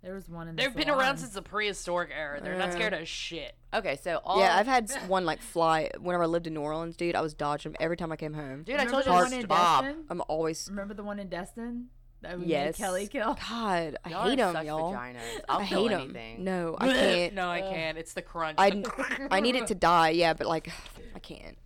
There 0.03 0.13
was 0.13 0.29
one 0.29 0.47
in 0.47 0.55
the 0.55 0.61
They've 0.63 0.73
been 0.75 0.85
salon. 0.85 0.99
around 1.01 1.17
since 1.17 1.33
the 1.33 1.41
prehistoric 1.41 2.11
era. 2.15 2.39
They're 2.41 2.57
not 2.57 2.71
scared 2.73 2.93
of 2.93 3.07
shit. 3.07 3.55
Okay, 3.73 3.95
so 4.01 4.21
all 4.23 4.39
Yeah, 4.39 4.55
I've 4.55 4.67
had 4.67 4.89
one 5.07 5.25
like 5.25 5.41
fly. 5.41 5.89
Whenever 5.99 6.23
I 6.23 6.27
lived 6.27 6.47
in 6.47 6.53
New 6.53 6.61
Orleans, 6.61 6.95
dude, 6.95 7.15
I 7.15 7.21
was 7.21 7.33
dodging 7.33 7.75
every 7.79 7.97
time 7.97 8.11
I 8.11 8.15
came 8.15 8.33
home. 8.33 8.63
Dude, 8.63 8.75
I 8.75 8.83
Remember 8.85 9.03
told 9.03 9.05
you 9.05 9.11
the 9.11 9.17
to 9.17 9.23
one 9.23 9.33
in 9.33 9.45
stop. 9.45 9.83
Destin? 9.83 10.03
I'm 10.09 10.21
always 10.27 10.67
Remember 10.69 10.93
the 10.93 11.03
one 11.03 11.19
in 11.19 11.29
Destin 11.29 11.87
that 12.21 12.39
we 12.39 12.45
yes. 12.45 12.79
made 12.79 12.85
Kelly 12.85 13.07
kill? 13.07 13.37
God, 13.49 13.97
I 14.05 14.09
y'all 14.09 14.23
hate 14.29 14.33
are 14.33 14.35
them, 14.35 14.53
such 14.53 14.65
y'all. 14.67 14.93
vaginas. 14.93 15.19
I'll 15.49 15.59
I 15.61 15.65
kill 15.65 15.81
hate 15.87 15.89
them. 15.89 16.01
anything. 16.01 16.43
No, 16.43 16.77
I 16.79 16.87
can't. 16.93 17.33
No, 17.33 17.49
I 17.49 17.61
can't. 17.61 17.97
It's 17.97 18.13
the 18.13 18.21
crunch. 18.21 18.55
I, 18.59 18.83
I 19.31 19.39
need 19.39 19.55
it 19.55 19.67
to 19.67 19.75
die. 19.75 20.09
Yeah, 20.11 20.33
but 20.33 20.47
like, 20.47 20.71
I 21.15 21.19
can't. 21.19 21.57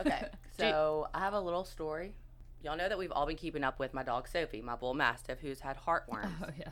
Okay, 0.00 0.26
so 0.58 1.08
I 1.14 1.20
have 1.20 1.34
a 1.34 1.40
little 1.40 1.64
story. 1.64 2.12
Y'all 2.62 2.76
know 2.76 2.88
that 2.88 2.98
we've 2.98 3.12
all 3.12 3.26
been 3.26 3.36
keeping 3.36 3.62
up 3.62 3.78
with 3.78 3.94
my 3.94 4.02
dog 4.02 4.26
Sophie, 4.28 4.60
my 4.60 4.76
bull 4.76 4.94
mastiff, 4.94 5.38
who's 5.40 5.60
had 5.60 5.76
heartworms. 5.76 6.32
Oh 6.42 6.48
yeah. 6.58 6.70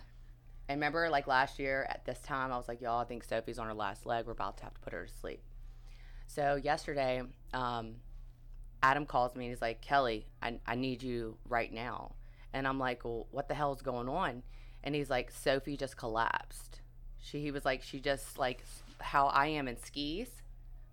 And 0.68 0.78
remember, 0.78 1.08
like 1.10 1.26
last 1.28 1.58
year 1.58 1.86
at 1.88 2.04
this 2.04 2.18
time, 2.20 2.52
I 2.52 2.56
was 2.56 2.66
like, 2.66 2.80
y'all, 2.80 3.00
I 3.00 3.04
think 3.04 3.22
Sophie's 3.22 3.58
on 3.58 3.68
her 3.68 3.74
last 3.74 4.04
leg. 4.04 4.26
We're 4.26 4.32
about 4.32 4.56
to 4.58 4.64
have 4.64 4.74
to 4.74 4.80
put 4.80 4.92
her 4.92 5.06
to 5.06 5.12
sleep. 5.12 5.40
So 6.26 6.56
yesterday, 6.56 7.22
um, 7.54 7.94
Adam 8.82 9.06
calls 9.06 9.36
me 9.36 9.44
and 9.44 9.52
he's 9.52 9.62
like, 9.62 9.80
Kelly, 9.80 10.26
I, 10.42 10.58
I 10.66 10.74
need 10.74 11.02
you 11.02 11.36
right 11.48 11.72
now. 11.72 12.16
And 12.52 12.66
I'm 12.66 12.78
like, 12.78 13.04
well, 13.04 13.28
what 13.30 13.48
the 13.48 13.54
hell's 13.54 13.80
going 13.80 14.08
on? 14.08 14.42
And 14.82 14.94
he's 14.94 15.08
like, 15.08 15.30
Sophie 15.30 15.76
just 15.76 15.96
collapsed. 15.96 16.80
She, 17.18 17.40
he 17.40 17.50
was 17.52 17.64
like, 17.64 17.82
she 17.82 18.00
just 18.00 18.38
like 18.38 18.64
how 18.98 19.26
I 19.26 19.48
am 19.48 19.68
in 19.68 19.76
skis. 19.76 20.28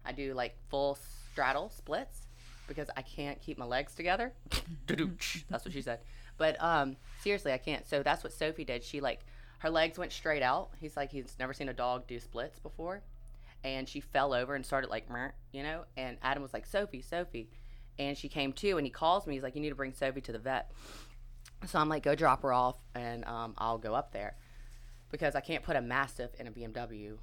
I 0.06 0.12
do 0.12 0.34
like 0.34 0.56
full 0.70 1.00
straddle 1.32 1.70
splits 1.70 2.23
because 2.67 2.89
I 2.96 3.01
can't 3.01 3.41
keep 3.41 3.58
my 3.58 3.65
legs 3.65 3.96
together. 3.96 4.34
that's 4.88 5.65
what 5.65 5.74
she 5.74 5.82
said. 5.82 6.00
But 6.38 6.62
um, 6.62 6.98
seriously, 7.22 7.53
I 7.53 7.58
can't. 7.58 7.88
So 7.88 8.03
that's 8.03 8.24
what 8.24 8.34
Sophie 8.34 8.65
did. 8.65 8.84
She 8.84 9.01
like 9.01 9.22
her 9.60 9.70
legs 9.70 9.98
went 9.98 10.12
straight 10.12 10.43
out. 10.43 10.72
He's 10.79 10.98
like 10.98 11.12
he's 11.12 11.36
never 11.39 11.53
seen 11.53 11.70
a 11.70 11.74
dog 11.74 12.08
do 12.08 12.20
splits 12.20 12.60
before, 12.60 13.01
and 13.63 13.88
she 13.88 14.00
fell 14.00 14.34
over 14.34 14.55
and 14.55 14.65
started 14.65 14.89
like, 14.89 15.08
you 15.51 15.63
know. 15.63 15.86
And 15.96 16.17
Adam 16.22 16.43
was 16.43 16.53
like, 16.53 16.65
Sophie, 16.65 17.01
Sophie, 17.01 17.50
and 18.00 18.17
she 18.17 18.29
came 18.29 18.53
to, 18.53 18.77
and 18.77 18.86
he 18.86 18.91
calls 18.91 19.27
me. 19.27 19.36
He's 19.36 19.43
like, 19.43 19.55
you 19.55 19.62
need 19.62 19.70
to 19.70 19.75
bring 19.75 19.93
Sophie 19.93 20.22
to 20.22 20.32
the 20.32 20.39
vet. 20.39 20.72
So 21.67 21.79
I'm 21.79 21.88
like, 21.88 22.03
go 22.03 22.15
drop 22.15 22.41
her 22.41 22.51
off, 22.51 22.75
and 22.96 23.24
um, 23.25 23.53
I'll 23.58 23.77
go 23.77 23.93
up 23.93 24.12
there 24.12 24.36
because 25.12 25.36
I 25.36 25.41
can't 25.41 25.63
put 25.63 25.75
a 25.75 25.82
mastiff 25.82 26.32
in 26.39 26.48
a 26.48 26.51
BMW. 26.51 27.17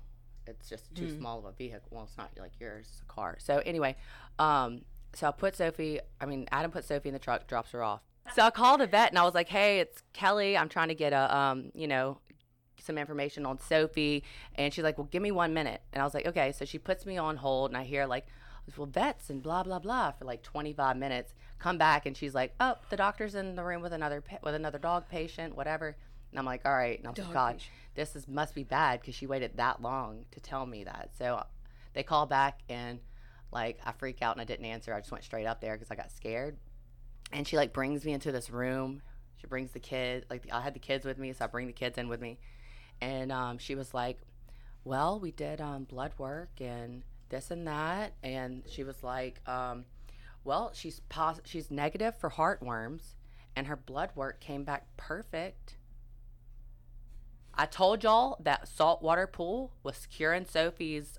It's 0.46 0.68
just 0.68 0.94
too 0.94 1.14
small 1.16 1.40
of 1.40 1.44
a 1.44 1.52
vehicle. 1.52 1.88
Well, 1.90 2.04
it's 2.04 2.16
not 2.16 2.30
like 2.38 2.52
yours, 2.58 2.86
it's 2.90 3.02
a 3.02 3.04
car. 3.04 3.36
So 3.38 3.58
anyway, 3.66 3.96
um, 4.38 4.82
so 5.14 5.28
I 5.28 5.30
put 5.32 5.56
Sophie. 5.56 6.00
I 6.20 6.26
mean, 6.26 6.46
Adam 6.52 6.70
put 6.70 6.84
Sophie 6.84 7.08
in 7.08 7.12
the 7.12 7.18
truck, 7.18 7.46
drops 7.46 7.70
her 7.72 7.82
off. 7.82 8.00
So 8.34 8.42
I 8.42 8.50
called 8.50 8.80
the 8.80 8.86
vet 8.86 9.10
and 9.10 9.18
I 9.18 9.24
was 9.24 9.34
like, 9.34 9.48
"Hey, 9.48 9.80
it's 9.80 10.02
Kelly. 10.12 10.56
I'm 10.56 10.68
trying 10.68 10.88
to 10.88 10.94
get 10.94 11.12
a, 11.12 11.34
um, 11.36 11.72
you 11.74 11.88
know, 11.88 12.18
some 12.78 12.96
information 12.96 13.44
on 13.44 13.58
Sophie." 13.58 14.22
And 14.54 14.72
she's 14.72 14.84
like, 14.84 14.98
"Well, 14.98 15.08
give 15.10 15.22
me 15.22 15.32
one 15.32 15.52
minute." 15.52 15.82
And 15.92 16.00
I 16.00 16.04
was 16.04 16.14
like, 16.14 16.26
"Okay." 16.26 16.52
So 16.52 16.64
she 16.64 16.78
puts 16.78 17.04
me 17.06 17.18
on 17.18 17.36
hold, 17.38 17.70
and 17.70 17.76
I 17.76 17.82
hear 17.82 18.06
like, 18.06 18.26
"Well, 18.76 18.86
vets 18.86 19.30
and 19.30 19.42
blah 19.42 19.64
blah 19.64 19.80
blah" 19.80 20.12
for 20.12 20.24
like 20.26 20.42
25 20.42 20.96
minutes. 20.96 21.34
Come 21.58 21.76
back, 21.76 22.06
and 22.06 22.16
she's 22.16 22.34
like, 22.34 22.54
"Oh, 22.60 22.76
the 22.88 22.96
doctor's 22.96 23.34
in 23.34 23.56
the 23.56 23.64
room 23.64 23.82
with 23.82 23.92
another 23.92 24.22
with 24.44 24.54
another 24.54 24.78
dog 24.78 25.08
patient, 25.08 25.56
whatever." 25.56 25.96
And 26.30 26.38
I'm 26.38 26.46
like, 26.46 26.62
"All 26.64 26.72
right." 26.74 26.98
And 26.98 27.08
I 27.08 27.10
was 27.10 27.18
like, 27.18 27.26
Dog 27.28 27.34
"God, 27.34 27.52
patient. 27.54 27.72
this 27.96 28.14
is 28.14 28.28
must 28.28 28.54
be 28.54 28.62
bad 28.62 29.00
because 29.00 29.16
she 29.16 29.26
waited 29.26 29.56
that 29.56 29.82
long 29.82 30.26
to 30.30 30.38
tell 30.40 30.66
me 30.66 30.84
that." 30.84 31.10
So 31.18 31.44
they 31.94 32.04
call 32.04 32.26
back 32.26 32.60
and 32.68 33.00
like 33.52 33.78
I 33.84 33.92
freak 33.92 34.22
out 34.22 34.34
and 34.34 34.40
I 34.40 34.44
didn't 34.44 34.66
answer. 34.66 34.94
I 34.94 35.00
just 35.00 35.12
went 35.12 35.24
straight 35.24 35.46
up 35.46 35.60
there 35.60 35.74
because 35.76 35.90
I 35.90 35.94
got 35.94 36.10
scared. 36.10 36.56
And 37.32 37.46
she 37.46 37.56
like 37.56 37.72
brings 37.72 38.04
me 38.04 38.12
into 38.12 38.32
this 38.32 38.50
room. 38.50 39.02
She 39.36 39.46
brings 39.46 39.72
the 39.72 39.80
kid, 39.80 40.26
like 40.28 40.46
I 40.52 40.60
had 40.60 40.74
the 40.74 40.80
kids 40.80 41.04
with 41.04 41.18
me, 41.18 41.32
so 41.32 41.44
I 41.44 41.48
bring 41.48 41.66
the 41.66 41.72
kids 41.72 41.98
in 41.98 42.08
with 42.08 42.20
me. 42.20 42.38
And 43.00 43.32
um, 43.32 43.58
she 43.58 43.74
was 43.74 43.94
like, 43.94 44.18
"Well, 44.84 45.18
we 45.18 45.30
did 45.30 45.60
um, 45.60 45.84
blood 45.84 46.12
work 46.18 46.50
and 46.60 47.02
this 47.30 47.50
and 47.50 47.66
that." 47.66 48.12
And 48.22 48.62
she 48.66 48.84
was 48.84 49.02
like, 49.02 49.40
um, 49.48 49.86
"Well, 50.44 50.72
she's 50.74 51.00
pos- 51.08 51.40
she's 51.44 51.70
negative 51.70 52.18
for 52.18 52.30
heartworms, 52.30 53.14
and 53.56 53.66
her 53.66 53.76
blood 53.76 54.10
work 54.14 54.40
came 54.40 54.64
back 54.64 54.86
perfect." 54.98 55.76
I 57.54 57.66
told 57.66 58.04
y'all 58.04 58.36
that 58.40 58.68
saltwater 58.68 59.26
pool 59.26 59.72
was 59.82 60.06
curing 60.06 60.44
Sophie's 60.44 61.18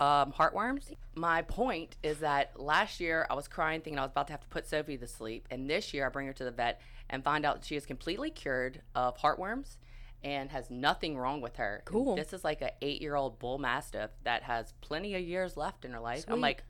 um, 0.00 0.32
heartworms. 0.32 0.92
My 1.14 1.42
point 1.42 1.96
is 2.02 2.18
that 2.20 2.58
last 2.58 3.00
year 3.00 3.26
I 3.30 3.34
was 3.34 3.46
crying 3.48 3.80
thinking 3.82 3.98
I 3.98 4.02
was 4.02 4.10
about 4.10 4.26
to 4.28 4.32
have 4.32 4.40
to 4.40 4.48
put 4.48 4.66
Sophie 4.66 4.96
to 4.98 5.06
sleep, 5.06 5.46
and 5.50 5.68
this 5.68 5.92
year 5.94 6.06
I 6.06 6.08
bring 6.08 6.26
her 6.26 6.32
to 6.32 6.44
the 6.44 6.50
vet 6.50 6.80
and 7.08 7.22
find 7.22 7.44
out 7.44 7.64
she 7.64 7.76
is 7.76 7.84
completely 7.86 8.30
cured 8.30 8.80
of 8.94 9.18
heartworms 9.18 9.76
and 10.22 10.50
has 10.50 10.70
nothing 10.70 11.16
wrong 11.18 11.40
with 11.40 11.56
her. 11.56 11.76
And 11.76 11.84
Cool. 11.86 12.16
This 12.16 12.32
is 12.32 12.44
like 12.44 12.62
a 12.62 12.72
eight-year-old 12.82 13.38
bull 13.38 13.58
mastiff 13.58 14.10
that 14.24 14.42
has 14.44 14.74
plenty 14.80 15.14
of 15.14 15.22
years 15.22 15.56
left 15.56 15.84
in 15.84 15.92
her 15.92 16.00
life. 16.00 16.24
I'm 16.28 16.40
like, 16.40 16.62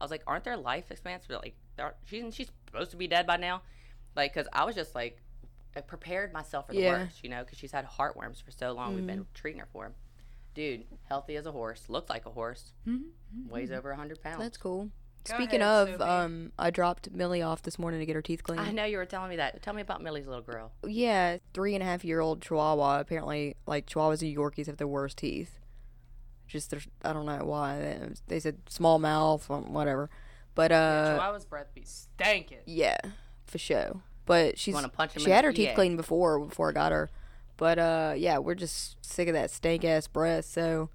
I 0.00 0.04
was 0.04 0.10
like, 0.10 0.22
aren't 0.26 0.44
there 0.44 0.56
life 0.56 0.90
expanse? 0.90 1.24
But 1.28 1.42
like, 1.42 1.54
she's 2.04 2.34
she's 2.34 2.50
supposed 2.66 2.90
to 2.92 2.96
be 2.96 3.06
dead 3.06 3.26
by 3.26 3.36
now. 3.36 3.62
Like, 4.16 4.32
cause 4.34 4.46
I 4.52 4.64
was 4.64 4.74
just 4.74 4.94
like, 4.94 5.20
I 5.76 5.80
prepared 5.80 6.32
myself 6.32 6.66
for 6.66 6.74
the 6.74 6.80
Yeah. 6.80 7.02
worst, 7.02 7.22
you 7.24 7.30
know, 7.30 7.42
because 7.44 7.58
she's 7.58 7.72
had 7.72 7.86
heartworms 7.86 8.42
for 8.42 8.50
so 8.50 8.72
long. 8.72 8.94
We've 8.94 9.06
been 9.06 9.26
treating 9.34 9.60
her 9.60 9.68
for. 9.72 9.92
Dude, 10.54 10.84
healthy 11.08 11.36
as 11.36 11.46
a 11.46 11.52
horse, 11.52 11.84
looks 11.88 12.10
like 12.10 12.26
a 12.26 12.30
horse, 12.30 12.72
weighs 13.48 13.70
over 13.70 13.90
a 13.90 13.96
hundred 13.96 14.20
pounds. 14.22 14.38
That's 14.40 14.56
cool. 14.58 14.90
Go 15.28 15.36
Speaking 15.36 15.60
ahead, 15.62 15.88
of, 15.88 16.00
Sophie. 16.00 16.02
um, 16.02 16.52
I 16.58 16.70
dropped 16.70 17.10
Millie 17.12 17.42
off 17.42 17.62
this 17.62 17.78
morning 17.78 18.00
to 18.00 18.06
get 18.06 18.16
her 18.16 18.22
teeth 18.22 18.42
cleaned. 18.42 18.60
I 18.60 18.72
know 18.72 18.84
you 18.84 18.96
were 18.96 19.06
telling 19.06 19.30
me 19.30 19.36
that. 19.36 19.62
Tell 19.62 19.72
me 19.72 19.80
about 19.80 20.02
Millie's 20.02 20.26
little 20.26 20.42
girl. 20.42 20.72
Yeah, 20.84 21.36
three 21.54 21.74
and 21.74 21.82
a 21.82 21.86
half 21.86 22.04
year 22.04 22.18
old 22.20 22.42
Chihuahua. 22.42 22.98
Apparently, 23.00 23.54
like 23.66 23.86
Chihuahuas 23.86 24.20
and 24.22 24.36
Yorkies 24.36 24.66
have 24.66 24.78
the 24.78 24.88
worst 24.88 25.18
teeth. 25.18 25.60
Just 26.48 26.70
there's, 26.70 26.88
I 27.04 27.12
don't 27.12 27.24
know 27.24 27.44
why. 27.44 27.78
They- 27.78 28.08
They 28.26 28.40
said 28.40 28.58
small 28.68 28.98
mouth, 28.98 29.48
um, 29.50 29.72
whatever. 29.72 30.10
But 30.56 30.72
uh, 30.72 31.18
Chihuahua's 31.18 31.44
breath 31.46 31.68
be 31.72 31.82
stankin'. 31.82 32.58
yeah, 32.66 32.98
for 33.46 33.58
sure. 33.58 34.02
But 34.26 34.58
she's 34.58 34.74
wanna 34.74 34.88
punch 34.88 35.16
'em 35.16 35.22
she 35.22 35.30
had 35.30 35.44
her 35.44 35.52
teeth 35.52 35.70
EA. 35.70 35.74
cleaned 35.74 35.96
before 35.96 36.38
before 36.40 36.68
I 36.68 36.72
got 36.72 36.90
her. 36.92 37.10
But 37.62 37.78
uh, 37.78 38.14
yeah, 38.16 38.38
we're 38.38 38.56
just 38.56 38.96
sick 39.06 39.28
of 39.28 39.34
that 39.34 39.48
stank 39.52 39.84
ass 39.84 40.08
breath. 40.08 40.46
So 40.46 40.90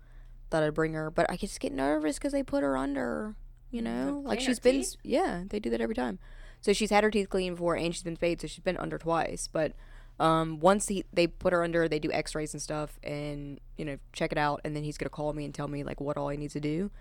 thought 0.49 0.63
I'd 0.63 0.73
bring 0.73 0.95
her. 0.95 1.09
But 1.09 1.25
I 1.29 1.37
just 1.37 1.61
get 1.61 1.71
nervous 1.71 2.17
because 2.17 2.33
they 2.33 2.43
put 2.43 2.61
her 2.61 2.75
under. 2.75 3.37
You 3.71 3.81
know, 3.81 4.21
like 4.25 4.41
she's 4.41 4.59
been. 4.59 4.81
teeth? 4.81 4.97
Yeah, 5.01 5.43
they 5.47 5.61
do 5.61 5.69
that 5.69 5.79
every 5.79 5.95
time. 5.95 6.19
So 6.59 6.73
she's 6.73 6.89
had 6.89 7.05
her 7.05 7.09
teeth 7.09 7.29
cleaned 7.29 7.55
before, 7.55 7.75
and 7.77 7.95
she's 7.95 8.03
been 8.03 8.17
spayed. 8.17 8.41
So 8.41 8.47
she's 8.47 8.65
been 8.65 8.75
under 8.75 8.97
twice. 8.97 9.47
But 9.47 9.75
um, 10.19 10.59
once 10.59 10.89
he, 10.89 11.05
they 11.13 11.25
put 11.25 11.53
her 11.53 11.63
under, 11.63 11.87
they 11.87 11.99
do 11.99 12.11
X-rays 12.11 12.53
and 12.53 12.61
stuff, 12.61 12.99
and 13.01 13.61
you 13.77 13.85
know 13.85 13.97
check 14.11 14.33
it 14.33 14.37
out, 14.37 14.59
and 14.65 14.75
then 14.75 14.83
he's 14.83 14.97
gonna 14.97 15.09
call 15.09 15.31
me 15.31 15.45
and 15.45 15.53
tell 15.55 15.69
me 15.69 15.85
like 15.85 16.01
what 16.01 16.17
all 16.17 16.27
he 16.27 16.35
needs 16.35 16.51
to 16.51 16.59
do. 16.59 16.91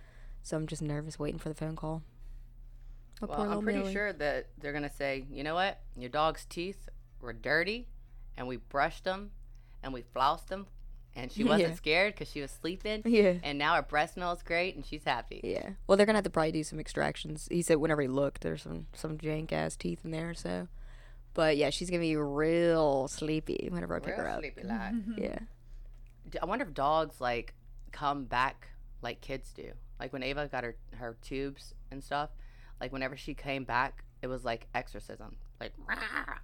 So 0.45 0.57
I'm 0.57 0.69
just 0.69 0.81
nervous 0.81 1.19
waiting 1.19 1.41
for 1.41 1.49
the 1.49 1.57
phone 1.57 1.75
call. 1.75 2.05
My 3.21 3.27
Well, 3.27 3.51
I'm 3.51 3.65
pretty 3.65 3.81
Millie. 3.81 3.93
sure 3.93 4.13
that 4.13 4.47
they're 4.61 4.73
gonna 4.73 4.93
say, 4.93 5.25
you 5.29 5.43
know 5.43 5.55
what, 5.57 5.81
your 5.97 6.11
dog's 6.11 6.45
teeth 6.45 6.89
were 7.21 7.33
dirty, 7.33 7.89
and 8.37 8.47
we 8.47 8.59
brushed 8.59 9.03
them, 9.03 9.33
and 9.87 9.95
we 9.95 10.03
flossed 10.03 10.49
them, 10.49 10.67
and 11.15 11.33
she 11.33 11.45
wasn't 11.53 11.71
Yeah. 11.71 11.75
scared 11.77 12.15
because 12.15 12.29
she 12.31 12.43
was 12.43 12.51
sleeping, 12.51 13.03
Yeah. 13.07 13.35
and 13.43 13.57
now 13.59 13.75
her 13.77 13.83
breath 13.83 14.13
smells 14.15 14.43
great, 14.43 14.75
and 14.77 14.85
she's 14.85 15.05
happy. 15.05 15.41
Yeah. 15.43 15.71
Well, 15.87 15.97
they're 15.97 16.05
gonna 16.07 16.19
have 16.19 16.25
to 16.25 16.31
probably 16.31 16.53
do 16.53 16.65
some 16.65 16.79
extractions. 16.81 17.49
He 17.51 17.63
said 17.63 17.77
whenever 17.77 18.03
he 18.03 18.09
looked, 18.09 18.43
there's 18.43 18.63
some 18.63 18.87
some 18.93 19.17
jank 19.17 19.53
ass 19.53 19.77
teeth 19.77 20.01
in 20.05 20.11
there. 20.11 20.35
So, 20.35 20.69
but 21.33 21.57
yeah, 21.57 21.71
she's 21.71 21.89
gonna 21.89 22.01
be 22.01 22.17
real 22.17 23.09
sleepy 23.09 23.69
whenever 23.71 23.95
I 23.97 24.01
pick 24.01 24.17
Real 24.17 24.25
her 24.27 24.29
up. 24.29 24.41
sleepy 24.41 24.63
like. 24.65 24.93
Yeah. 25.17 25.39
I 26.43 26.45
wonder 26.47 26.65
if 26.67 26.75
dogs 26.75 27.21
like 27.21 27.55
come 27.93 28.25
back 28.25 28.69
like 29.01 29.21
kids 29.21 29.53
do. 29.53 29.73
Like 30.01 30.13
when 30.13 30.23
Ava 30.23 30.49
got 30.49 30.65
her 30.65 30.77
her 30.97 31.17
tubes 31.23 31.73
and 31.91 32.03
stuff, 32.03 32.31
like 32.81 32.93
whenever 32.93 33.17
she 33.17 33.33
came 33.33 33.65
back, 33.65 34.05
it 34.23 34.27
was 34.27 34.45
like 34.45 34.67
exorcism. 34.75 35.37
Like, 35.61 35.73
"Rah!" 35.87 35.97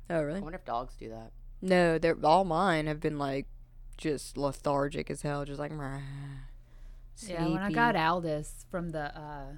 Oh 0.08 0.22
really? 0.22 0.38
I 0.38 0.42
wonder 0.42 0.56
if 0.58 0.64
dogs 0.64 0.94
do 0.96 1.08
that. 1.10 1.32
No, 1.62 1.96
they're 1.96 2.18
all 2.24 2.44
mine 2.44 2.88
have 2.88 3.00
been 3.00 3.18
like 3.18 3.46
just 3.96 4.36
lethargic 4.36 5.10
as 5.10 5.22
hell, 5.22 5.44
just 5.44 5.60
like. 5.60 5.70
"Meh." 5.70 6.00
Yeah, 7.26 7.46
when 7.46 7.58
I 7.58 7.70
got 7.70 7.94
Aldous 7.94 8.66
from 8.68 8.90
the 8.90 9.16
uh 9.16 9.52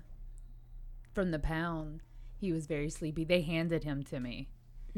from 1.15 1.31
the 1.31 1.39
pound, 1.39 2.03
he 2.37 2.53
was 2.53 2.67
very 2.67 2.91
sleepy. 2.91 3.25
They 3.25 3.41
handed 3.41 3.85
him 3.85 4.03
to 4.05 4.21
me. 4.21 4.51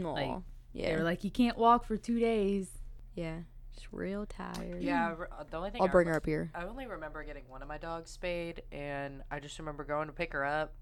Aw. 0.03 0.13
like, 0.13 0.43
yeah. 0.73 0.91
They 0.91 0.97
were 0.97 1.05
like, 1.05 1.23
"You 1.23 1.31
can't 1.31 1.57
walk 1.57 1.85
for 1.85 1.97
two 1.97 2.19
days." 2.19 2.71
yeah. 3.15 3.41
Just 3.75 3.89
real 3.93 4.25
tired. 4.25 4.83
Yeah, 4.83 5.15
uh, 5.39 5.45
the 5.51 5.59
only 5.59 5.71
thing 5.71 5.83
I'll 5.83 5.89
I 5.89 5.91
bring 5.91 6.07
remem- 6.07 6.13
her 6.13 6.17
up 6.17 6.27
here. 6.27 6.51
I 6.55 6.65
only 6.65 6.87
remember 6.87 7.23
getting 7.25 7.45
one 7.47 7.61
of 7.61 7.69
my 7.69 7.77
dogs 7.77 8.11
spayed, 8.11 8.63
and 8.73 9.23
I 9.31 9.39
just 9.39 9.59
remember 9.59 9.85
going 9.85 10.07
to 10.07 10.15
pick 10.15 10.33
her 10.33 10.47
up, 10.47 10.73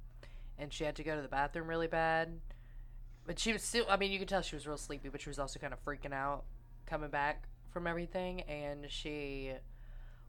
and 0.58 0.72
she 0.72 0.84
had 0.84 0.94
to 0.96 1.02
go 1.02 1.16
to 1.16 1.22
the 1.22 1.28
bathroom 1.28 1.66
really 1.68 1.88
bad. 1.88 2.38
But 3.26 3.38
she 3.38 3.52
was 3.52 3.62
still, 3.62 3.86
I 3.88 3.96
mean, 3.96 4.12
you 4.12 4.18
could 4.18 4.28
tell 4.28 4.42
she 4.42 4.54
was 4.56 4.66
real 4.66 4.76
sleepy, 4.76 5.08
but 5.08 5.20
she 5.20 5.30
was 5.30 5.38
also 5.38 5.58
kind 5.58 5.72
of 5.72 5.82
freaking 5.84 6.12
out 6.12 6.44
coming 6.86 7.10
back 7.10 7.48
from 7.70 7.86
everything. 7.86 8.42
And 8.42 8.86
she, 8.90 9.52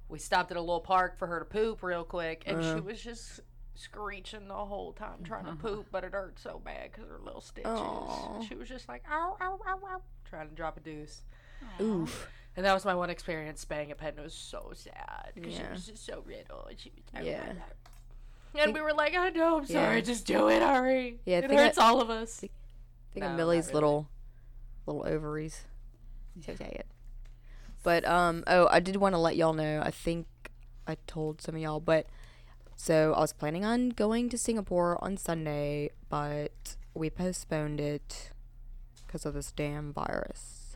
we 0.08 0.18
stopped 0.20 0.52
at 0.52 0.58
a 0.58 0.62
little 0.62 0.80
park 0.80 1.18
for 1.18 1.28
her 1.28 1.40
to 1.40 1.46
poop 1.46 1.84
real 1.84 2.04
quick, 2.04 2.44
and 2.46 2.62
she 2.64 2.70
Uh-huh. 2.70 2.82
was 2.82 3.02
just 3.02 3.42
screeching 3.78 4.48
the 4.48 4.54
whole 4.54 4.94
time 4.94 5.22
trying 5.26 5.46
to 5.46 5.56
poop, 5.56 5.88
but 5.92 6.06
it 6.06 6.14
hurt 6.14 6.40
so 6.40 6.62
bad 6.64 6.92
because 6.94 7.10
her 7.10 7.20
little 7.22 7.42
stitches. 7.42 7.70
Aw. 7.72 8.42
She 8.44 8.56
was 8.56 8.70
just 8.70 8.88
like, 8.88 9.04
ow, 9.12 9.36
ow, 9.42 9.60
ow, 9.68 9.80
ow, 9.92 10.02
trying 10.30 10.48
to 10.48 10.56
drop 10.56 10.78
a 10.78 10.80
deuce. 10.80 11.24
Oof. 11.82 12.30
And 12.56 12.66
that 12.66 12.74
was 12.74 12.86
my 12.86 12.96
one 12.96 13.10
experience 13.10 13.60
spaying 13.60 13.92
a 13.92 13.96
pet, 13.96 14.12
and 14.12 14.20
it 14.20 14.24
was 14.24 14.34
so 14.34 14.72
sad 14.74 15.32
because 15.36 15.52
Yeah. 15.54 15.66
she 15.66 15.72
was 15.74 15.86
just 15.88 16.06
so 16.06 16.24
little, 16.26 16.66
and 16.68 16.80
she 16.80 16.94
was 16.96 17.26
Yeah. 17.26 17.52
And 18.58 18.74
we 18.74 18.80
were 18.80 18.94
like, 18.94 19.14
"Oh 19.14 19.28
no, 19.36 19.58
I'm 19.58 19.66
sorry, 19.66 19.96
Yeah. 19.98 20.02
just 20.02 20.26
do 20.26 20.48
it, 20.48 20.62
hurry. 20.62 21.20
Yeah, 21.26 21.36
I 21.36 21.40
it 21.40 21.50
think 21.50 21.60
I- 21.60 21.64
hurts 21.66 21.78
all 21.78 22.00
of 22.00 22.10
us." 22.10 22.46
Think 23.16 23.24
No, 23.24 23.32
of 23.32 23.38
Millie's 23.38 23.66
really. 23.68 23.74
little 23.76 24.10
little 24.86 25.06
ovaries. 25.08 25.64
So 26.46 26.52
it. 26.60 26.86
But 27.82 28.06
um 28.08 28.44
oh 28.46 28.68
I 28.70 28.80
did 28.80 28.98
want 28.98 29.14
to 29.16 29.20
let 29.20 29.36
y'all 29.38 29.54
know, 29.54 29.82
I 29.84 29.90
think 29.90 30.28
I 30.86 30.98
told 31.08 31.42
some 31.42 31.56
of 31.56 31.62
y'all, 31.62 31.80
but 31.80 32.06
so 32.76 33.14
I 33.14 33.22
was 33.22 33.32
planning 33.34 33.64
on 33.64 33.90
going 33.90 34.28
to 34.30 34.38
Singapore 34.38 35.02
on 35.04 35.16
Sunday, 35.18 35.92
but 36.10 36.76
we 36.94 37.10
postponed 37.10 37.80
it 37.80 38.32
because 39.08 39.26
of 39.26 39.34
this 39.34 39.52
damn 39.54 39.94
virus. 39.94 40.76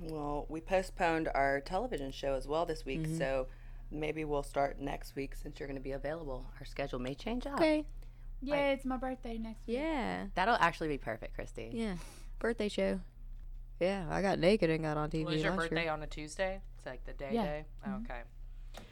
Well, 0.00 0.46
we 0.48 0.60
postponed 0.60 1.28
our 1.34 1.60
television 1.60 2.12
show 2.12 2.34
as 2.34 2.46
well 2.46 2.64
this 2.64 2.84
week, 2.84 3.06
so 3.18 3.48
maybe 3.90 4.24
we'll 4.24 4.42
start 4.44 4.80
next 4.80 5.16
week 5.16 5.34
since 5.34 5.58
you're 5.58 5.66
going 5.68 5.76
to 5.76 5.82
be 5.82 5.92
available. 5.92 6.46
Our 6.60 6.64
schedule 6.64 6.98
may 7.00 7.14
change 7.14 7.44
up. 7.46 7.54
Okay. 7.54 7.84
Yeah, 8.42 8.70
it's 8.72 8.84
my 8.84 8.96
birthday 8.96 9.38
next 9.38 9.66
week. 9.66 9.76
Yeah. 9.78 10.26
That'll 10.34 10.56
actually 10.56 10.88
be 10.88 10.98
perfect, 10.98 11.34
Christy. 11.34 11.70
Yeah. 11.72 11.94
Birthday 12.38 12.68
show. 12.68 13.00
Yeah, 13.80 14.06
I 14.10 14.20
got 14.22 14.38
naked 14.38 14.68
and 14.70 14.82
got 14.82 14.96
on 14.96 15.10
TV 15.10 15.24
Was 15.26 15.42
your 15.42 15.52
birthday 15.52 15.84
year. 15.84 15.92
on 15.92 16.02
a 16.02 16.06
Tuesday? 16.06 16.60
It's 16.76 16.86
like 16.86 17.04
the 17.04 17.12
day 17.12 17.30
Yeah. 17.32 17.42
day. 17.44 17.64
Oh, 17.86 18.00
okay. 18.04 18.20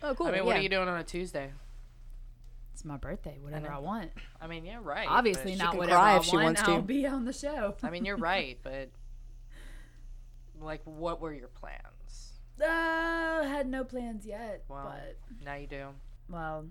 Oh, 0.03 0.15
cool. 0.15 0.27
I 0.29 0.33
mean, 0.33 0.45
what 0.45 0.57
are 0.57 0.61
you 0.61 0.69
doing 0.69 0.89
on 0.89 0.99
a 0.99 1.05
Tuesday? 1.05 1.51
It's 2.73 2.85
my 2.85 2.97
birthday, 2.97 3.39
whatever 3.41 3.69
know. 3.69 3.75
I, 3.75 3.79
want. 3.79 4.11
I 4.41 4.47
mean, 4.47 4.65
yeah, 4.65 4.79
right. 4.83 5.07
Obviously 5.09 5.55
not 5.55 5.77
whatever 5.77 5.97
cry 5.97 6.13
I 6.15 6.17
if 6.19 6.25
she 6.25 6.37
want. 6.37 6.45
wants 6.45 6.63
to. 6.63 6.71
I'll 6.73 6.83
be 6.83 7.07
on 7.07 7.25
the 7.25 7.33
show. 7.33 7.75
I 7.83 7.91
mean, 7.91 8.05
you're 8.05 8.17
right, 8.33 8.59
but 8.63 8.91
like, 10.61 10.81
what 10.85 11.21
were 11.21 11.33
your 11.33 11.49
plans? 11.49 12.33
uh, 12.63 13.43
had 13.45 13.67
no 13.67 13.85
plans 13.85 14.27
yet, 14.27 14.65
Well, 14.69 14.85
but 14.85 15.17
Now 15.45 15.55
you 15.55 15.67
do. 15.67 15.87
well, 16.29 16.67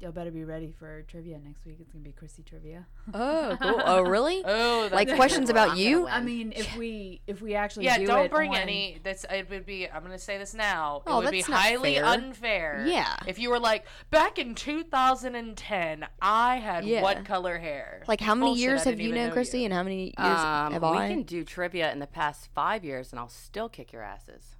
y'all 0.00 0.12
better 0.12 0.30
be 0.30 0.44
ready 0.44 0.72
for 0.78 1.02
trivia 1.02 1.38
next 1.44 1.64
week. 1.66 1.76
It's 1.80 1.90
gonna 1.92 2.04
be 2.04 2.12
Chrissy 2.12 2.42
trivia. 2.42 2.86
Oh, 3.12 3.56
cool. 3.60 3.82
Oh, 3.84 4.02
really? 4.08 4.42
Oh, 4.44 4.82
that's 4.82 4.94
Like 4.94 5.14
questions 5.16 5.50
about 5.50 5.76
you? 5.76 6.06
I 6.06 6.20
mean, 6.20 6.52
if 6.54 6.76
we 6.76 7.20
if 7.26 7.42
we 7.42 7.54
actually 7.54 7.86
Yeah, 7.86 7.98
do 7.98 8.06
don't 8.06 8.26
it 8.26 8.30
bring 8.30 8.50
on- 8.50 8.56
any. 8.56 8.98
That's 9.02 9.24
it 9.30 9.50
would 9.50 9.66
be. 9.66 9.88
I'm 9.88 10.02
gonna 10.02 10.18
say 10.18 10.38
this 10.38 10.54
now. 10.54 11.02
Oh, 11.06 11.20
It 11.20 11.24
would 11.24 11.30
be 11.32 11.38
that's 11.38 11.48
not 11.48 11.60
highly 11.60 11.94
fair. 11.96 12.04
unfair. 12.04 12.84
Yeah. 12.86 13.16
If 13.26 13.38
you 13.38 13.50
were 13.50 13.58
like 13.60 13.86
back 14.10 14.38
in 14.38 14.54
2010, 14.54 16.06
I 16.22 16.56
had 16.56 16.84
Yeah. 16.84 17.02
what 17.02 17.24
color 17.24 17.58
hair? 17.58 18.02
Like, 18.06 18.20
how 18.20 18.34
many 18.34 18.50
Bullshit, 18.50 18.62
years 18.62 18.80
I 18.82 18.90
have 18.90 18.92
didn't 18.92 19.00
you 19.00 19.08
even 19.08 19.18
known 19.20 19.28
know 19.28 19.34
Christy, 19.34 19.58
you. 19.60 19.64
and 19.66 19.74
how 19.74 19.82
many 19.82 20.04
years 20.04 20.14
Um, 20.40 20.72
have 20.72 20.82
we 20.82 20.88
I? 20.88 21.08
can 21.08 21.22
do 21.22 21.44
trivia 21.44 21.90
in 21.92 21.98
the 21.98 22.06
past 22.06 22.48
five 22.54 22.84
years, 22.84 23.10
and 23.12 23.18
I'll 23.20 23.28
still 23.28 23.68
kick 23.68 23.92
your 23.92 24.02
asses. 24.02 24.56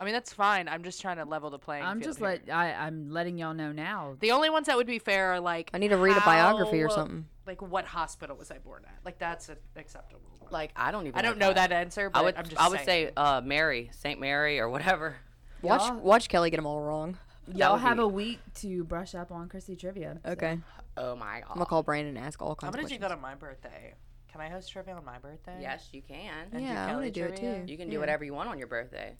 I 0.00 0.04
mean, 0.04 0.14
that's 0.14 0.32
fine. 0.32 0.66
I'm 0.66 0.82
just 0.82 1.00
trying 1.02 1.18
to 1.18 1.24
level 1.26 1.50
the 1.50 1.58
playing 1.58 1.82
field. 1.82 1.90
I'm 1.90 2.00
field 2.00 2.08
just 2.08 2.18
here. 2.20 2.28
let 2.46 2.50
I 2.50 2.72
I'm 2.72 3.10
letting 3.10 3.36
y'all 3.38 3.52
know 3.54 3.70
now. 3.72 4.16
The 4.20 4.30
only 4.32 4.48
ones 4.48 4.66
that 4.68 4.76
would 4.76 4.86
be 4.86 4.98
fair 4.98 5.32
are 5.34 5.40
like 5.40 5.70
I 5.74 5.78
need 5.78 5.88
to 5.88 5.98
read 5.98 6.16
a 6.16 6.20
biography 6.22 6.80
or 6.82 6.88
how- 6.88 6.94
something. 6.94 7.26
Like 7.46 7.60
what 7.62 7.84
hospital 7.84 8.36
was 8.36 8.50
I 8.50 8.58
born 8.58 8.84
at? 8.86 8.94
Like 9.04 9.18
that's 9.18 9.48
a, 9.48 9.56
acceptable. 9.76 10.22
One. 10.38 10.50
Like 10.52 10.70
I 10.76 10.90
don't 10.92 11.06
even. 11.06 11.18
I 11.18 11.22
don't 11.22 11.36
know 11.38 11.52
that 11.52 11.70
answer, 11.72 12.08
but 12.08 12.18
I 12.18 12.22
would. 12.22 12.36
I'm 12.36 12.44
just 12.44 12.56
I 12.60 12.68
would 12.68 12.80
saying. 12.80 13.08
say 13.08 13.12
uh, 13.16 13.40
Mary, 13.44 13.90
Saint 13.92 14.20
Mary, 14.20 14.58
or 14.60 14.68
whatever. 14.68 15.16
Watch 15.62 15.82
Y'all- 15.82 15.96
watch 16.00 16.28
Kelly 16.30 16.48
get 16.50 16.56
them 16.56 16.66
all 16.66 16.80
wrong. 16.80 17.18
Y'all 17.52 17.72
would 17.74 17.82
have 17.82 17.96
be- 17.98 18.02
a 18.04 18.08
week 18.08 18.38
to 18.54 18.84
brush 18.84 19.14
up 19.14 19.30
on 19.32 19.48
Chrissy 19.48 19.76
trivia. 19.76 20.18
so- 20.24 20.30
Okay. 20.32 20.58
Oh 20.96 21.14
my 21.16 21.40
god. 21.40 21.48
I'm 21.50 21.54
gonna 21.56 21.66
call 21.66 21.82
Brandon 21.82 22.16
and 22.16 22.24
ask 22.26 22.40
all 22.40 22.50
How 22.50 22.54
kinds 22.54 22.74
of 22.76 22.80
did 22.80 22.90
you 22.92 22.98
questions. 22.98 23.02
go 23.10 23.14
to 23.16 23.20
my 23.20 23.34
birthday? 23.34 23.94
Can 24.32 24.40
I 24.40 24.48
host 24.48 24.70
trivia 24.70 24.94
on 24.94 25.04
my 25.04 25.18
birthday? 25.18 25.58
Yes, 25.60 25.88
you 25.92 26.02
can. 26.02 26.32
And 26.52 26.52
do 26.52 26.60
yeah, 26.60 26.84
I 26.84 26.90
Kelly 26.90 27.02
want 27.02 27.14
to 27.14 27.20
do 27.20 27.24
it 27.26 27.36
trivia? 27.36 27.64
too. 27.66 27.72
You 27.72 27.76
can 27.76 27.88
do 27.88 27.94
Yeah. 27.94 27.98
whatever 28.00 28.24
you 28.24 28.32
want 28.32 28.48
on 28.48 28.58
your 28.58 28.68
birthday. 28.68 29.16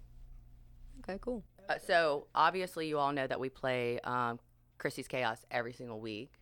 Okay, 1.03 1.19
cool. 1.21 1.43
Uh, 1.69 1.75
so 1.79 2.27
obviously, 2.35 2.89
you 2.89 2.99
all 2.99 3.13
know 3.13 3.27
that 3.27 3.39
we 3.41 3.49
play 3.49 4.01
um, 4.01 4.39
Chrissy's 4.79 5.09
Chaos 5.09 5.39
every 5.51 5.73
single 5.73 6.01
week, 6.01 6.33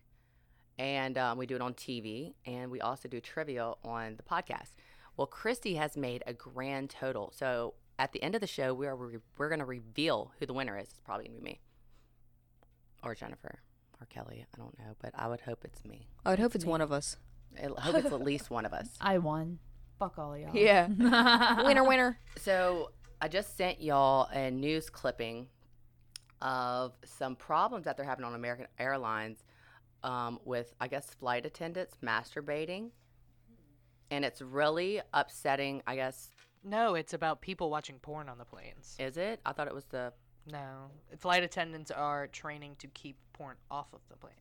and 0.77 1.17
um, 1.17 1.37
we 1.37 1.45
do 1.45 1.55
it 1.55 1.61
on 1.61 1.73
TV, 1.73 2.33
and 2.45 2.71
we 2.71 2.81
also 2.81 3.07
do 3.07 3.19
trivia 3.19 3.73
on 3.83 4.15
the 4.17 4.23
podcast. 4.23 4.71
Well, 5.17 5.27
Christy 5.27 5.75
has 5.75 5.97
made 5.97 6.23
a 6.25 6.33
grand 6.33 6.89
total. 6.89 7.31
So 7.35 7.73
at 7.97 8.13
the 8.13 8.23
end 8.23 8.35
of 8.35 8.41
the 8.41 8.47
show, 8.47 8.73
we 8.73 8.87
are 8.87 8.95
re- 8.95 9.17
we're 9.37 9.49
going 9.49 9.59
to 9.59 9.65
reveal 9.65 10.31
who 10.39 10.45
the 10.45 10.53
winner 10.53 10.77
is. 10.77 10.89
It's 10.89 11.01
probably 11.01 11.25
gonna 11.25 11.39
be 11.39 11.43
me, 11.43 11.59
or 13.03 13.13
Jennifer, 13.15 13.59
or 13.99 14.07
Kelly. 14.07 14.45
I 14.53 14.57
don't 14.57 14.77
know, 14.79 14.95
but 15.01 15.11
I 15.15 15.27
would 15.27 15.41
hope 15.41 15.63
it's 15.65 15.83
me. 15.85 16.07
I 16.25 16.31
would 16.31 16.39
hope 16.39 16.55
it's 16.55 16.65
one 16.65 16.81
of 16.81 16.91
us. 16.91 17.17
I 17.57 17.81
hope 17.81 17.95
it's 17.95 18.05
at 18.07 18.21
least 18.21 18.49
one 18.49 18.65
of 18.65 18.73
us. 18.73 18.89
I 19.01 19.17
won. 19.17 19.59
Fuck 19.99 20.17
all 20.17 20.33
of 20.33 20.39
y'all. 20.39 20.55
Yeah. 20.55 20.87
winner, 21.65 21.83
winner. 21.83 22.17
So 22.37 22.91
I 23.21 23.27
just 23.27 23.57
sent 23.57 23.81
y'all 23.81 24.27
a 24.31 24.49
news 24.51 24.89
clipping 24.89 25.47
of 26.41 26.93
some 27.03 27.35
problems 27.35 27.85
that 27.85 27.97
they're 27.97 28.05
having 28.05 28.23
on 28.25 28.33
American 28.33 28.67
Airlines 28.77 29.43
um, 30.03 30.39
with, 30.45 30.73
I 30.79 30.87
guess, 30.87 31.09
flight 31.13 31.45
attendants 31.45 31.97
masturbating. 32.01 32.91
And 34.11 34.23
it's 34.23 34.41
really 34.41 35.01
upsetting, 35.13 35.83
I 35.85 35.95
guess. 35.95 36.29
No, 36.63 36.95
it's 36.95 37.13
about 37.13 37.41
people 37.41 37.69
watching 37.69 37.99
porn 37.99 38.29
on 38.29 38.37
the 38.37 38.45
planes. 38.45 38.95
Is 38.99 39.17
it? 39.17 39.39
I 39.45 39.51
thought 39.51 39.67
it 39.67 39.73
was 39.73 39.85
the 39.85 40.13
No, 40.51 40.89
flight 41.17 41.43
attendants 41.43 41.91
are 41.91 42.27
training 42.27 42.75
to 42.79 42.87
keep 42.87 43.17
porn 43.33 43.55
off 43.69 43.87
of 43.93 43.99
the 44.09 44.15
planes 44.15 44.39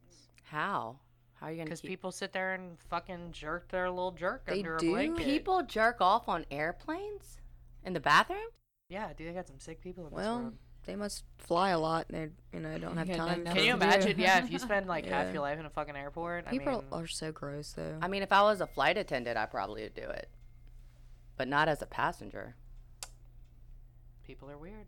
how? 0.51 0.97
How 1.35 1.47
are 1.47 1.51
you 1.51 1.57
going 1.57 1.67
to 1.67 1.71
because 1.71 1.81
keep 1.83 1.91
people 1.91 2.11
sit 2.11 2.33
there 2.33 2.55
and 2.55 2.79
fucking 2.89 3.33
jerk 3.33 3.69
their 3.69 3.89
little 3.91 4.13
jerk 4.13 4.47
They 4.47 4.59
under 4.59 4.77
do? 4.79 4.89
a 4.89 4.91
blanket. 4.93 5.19
Do 5.19 5.25
people 5.25 5.63
jerk 5.63 6.01
off 6.01 6.29
on 6.29 6.47
airplanes 6.51 7.41
in 7.85 7.93
the 7.93 8.01
bathroom? 8.01 8.49
Yeah, 8.89 9.09
dude, 9.17 9.29
they 9.29 9.33
got 9.35 9.47
some 9.47 9.59
sick 9.59 9.81
people 9.83 10.05
in 10.07 10.11
this 10.11 10.17
Well, 10.17 10.39
world. 10.41 10.55
they 10.87 10.97
must 10.97 11.25
fly 11.37 11.71
a 11.71 11.79
lot. 11.79 12.07
They, 12.09 12.29
you 12.55 12.61
know, 12.61 12.79
don't 12.79 12.97
have 12.97 13.09
Yeah, 13.09 13.17
time. 13.19 13.45
no, 13.45 13.51
for- 13.51 13.57
Can 13.57 13.65
you 13.67 13.73
to 13.75 13.79
do. 13.79 13.85
imagine? 13.85 14.19
Yeah, 14.19 14.43
if 14.43 14.51
you 14.51 14.59
spend 14.69 14.87
like 14.87 15.05
half 15.05 15.27
Yeah. 15.27 15.33
your 15.35 15.43
life 15.43 15.59
in 15.59 15.67
a 15.67 15.71
fucking 15.71 15.95
airport, 15.97 16.47
People 16.49 16.69
I 16.69 16.75
mean, 16.77 16.85
are 16.93 17.07
so 17.07 17.31
gross, 17.31 17.73
though. 17.73 17.99
I 18.01 18.09
mean, 18.09 18.23
if 18.23 18.33
I 18.33 18.43
was 18.43 18.61
a 18.63 18.67
flight 18.67 18.97
attendant, 18.97 19.37
I 19.37 19.45
probably 19.47 19.83
would 19.83 19.95
do 19.95 20.09
it, 20.09 20.31
but 21.37 21.49
not 21.49 21.69
as 21.69 21.83
a 21.83 21.87
passenger. 21.87 22.57
people 24.25 24.51
are 24.51 24.59
weird. 24.59 24.87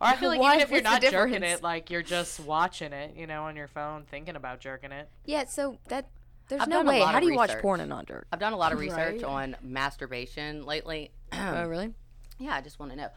Or 0.00 0.06
I 0.08 0.16
feel 0.16 0.28
like 0.30 0.40
Why- 0.40 0.54
even 0.56 0.62
if 0.62 0.70
you're 0.70 0.76
what's 0.82 0.86
the 1.00 1.06
not 1.06 1.12
jerking 1.12 1.40
difference? 1.40 1.60
it, 1.60 1.62
like 1.62 1.90
you're 1.90 2.02
just 2.02 2.40
watching 2.40 2.92
it, 2.94 3.14
you 3.16 3.26
know, 3.26 3.44
on 3.44 3.54
your 3.56 3.68
phone, 3.68 4.04
thinking 4.10 4.34
about 4.36 4.60
jerking 4.60 4.92
it. 4.92 5.08
yeah, 5.26 5.44
so 5.44 5.78
that 5.88 6.08
there's 6.48 6.62
I've 6.62 6.68
no 6.68 6.76
done 6.78 6.86
a 6.86 6.90
way. 6.92 7.00
lot 7.00 7.10
How 7.12 7.18
of 7.18 7.22
do 7.24 7.28
you 7.30 7.34
watch 7.36 7.48
research. 7.50 7.62
porn 7.62 7.80
and 7.80 7.90
not 7.90 8.06
jerk? 8.06 8.26
I've 8.32 8.40
done 8.40 8.54
a 8.54 8.56
lot 8.56 8.72
of 8.72 8.78
research 8.80 9.22
Right. 9.22 9.24
on 9.24 9.56
masturbation 9.62 10.64
lately. 10.64 11.10
oh, 11.32 11.64
really? 11.66 11.92
Yeah, 12.38 12.54
I 12.54 12.60
just 12.62 12.78
want 12.78 12.92
to 12.92 12.96
know. 12.96 13.08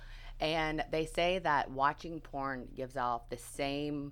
And 0.41 0.83
they 0.91 1.05
say 1.05 1.39
that 1.39 1.69
watching 1.71 2.19
porn 2.19 2.67
gives 2.75 2.97
off 2.97 3.29
the 3.29 3.37
same 3.37 4.11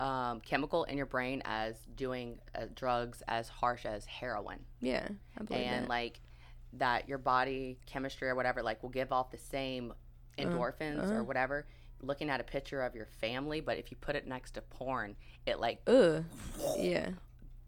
um, 0.00 0.40
chemical 0.40 0.84
in 0.84 0.96
your 0.96 1.06
brain 1.06 1.42
as 1.44 1.74
doing 1.96 2.38
uh, 2.54 2.66
drugs 2.74 3.22
as 3.28 3.48
harsh 3.48 3.84
as 3.84 4.04
heroin. 4.06 4.60
Yeah, 4.80 5.08
I 5.38 5.42
believe 5.42 5.62
and 5.64 5.84
that. 5.84 5.88
like 5.88 6.20
that 6.74 7.08
your 7.08 7.18
body 7.18 7.78
chemistry 7.86 8.28
or 8.28 8.34
whatever 8.34 8.62
like 8.62 8.82
will 8.82 8.90
give 8.90 9.12
off 9.12 9.30
the 9.30 9.38
same 9.38 9.92
endorphins 10.38 11.08
uh. 11.08 11.14
or 11.14 11.22
whatever 11.22 11.66
looking 12.02 12.28
at 12.28 12.40
a 12.40 12.44
picture 12.44 12.82
of 12.82 12.96
your 12.96 13.06
family 13.06 13.60
but 13.60 13.78
if 13.78 13.92
you 13.92 13.96
put 14.00 14.16
it 14.16 14.26
next 14.26 14.50
to 14.54 14.60
porn 14.60 15.14
it 15.46 15.60
like 15.60 15.78
Ugh. 15.86 16.24
Yeah. 16.76 17.10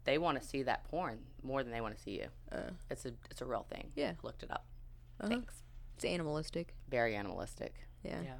they 0.03 0.17
want 0.17 0.41
to 0.41 0.45
see 0.45 0.63
that 0.63 0.83
porn 0.89 1.19
more 1.41 1.63
than 1.63 1.71
they 1.71 1.79
want 1.79 1.95
to 1.95 2.01
see 2.03 2.11
you 2.19 2.27
Uh, 2.51 2.69
it's 2.89 3.05
a 3.05 3.13
it's 3.31 3.39
a 3.41 3.45
real 3.45 3.65
thing 3.69 3.87
Yeah. 3.95 4.11
I 4.21 4.27
looked 4.27 4.43
it 4.43 4.51
up 4.51 4.65
uh-huh. 5.21 5.29
thanks 5.29 5.63
It's 5.95 6.03
animalistic. 6.03 6.75
very 6.89 7.15
animalistic 7.15 7.75
Yeah. 8.03 8.11
Yeah. 8.23 8.31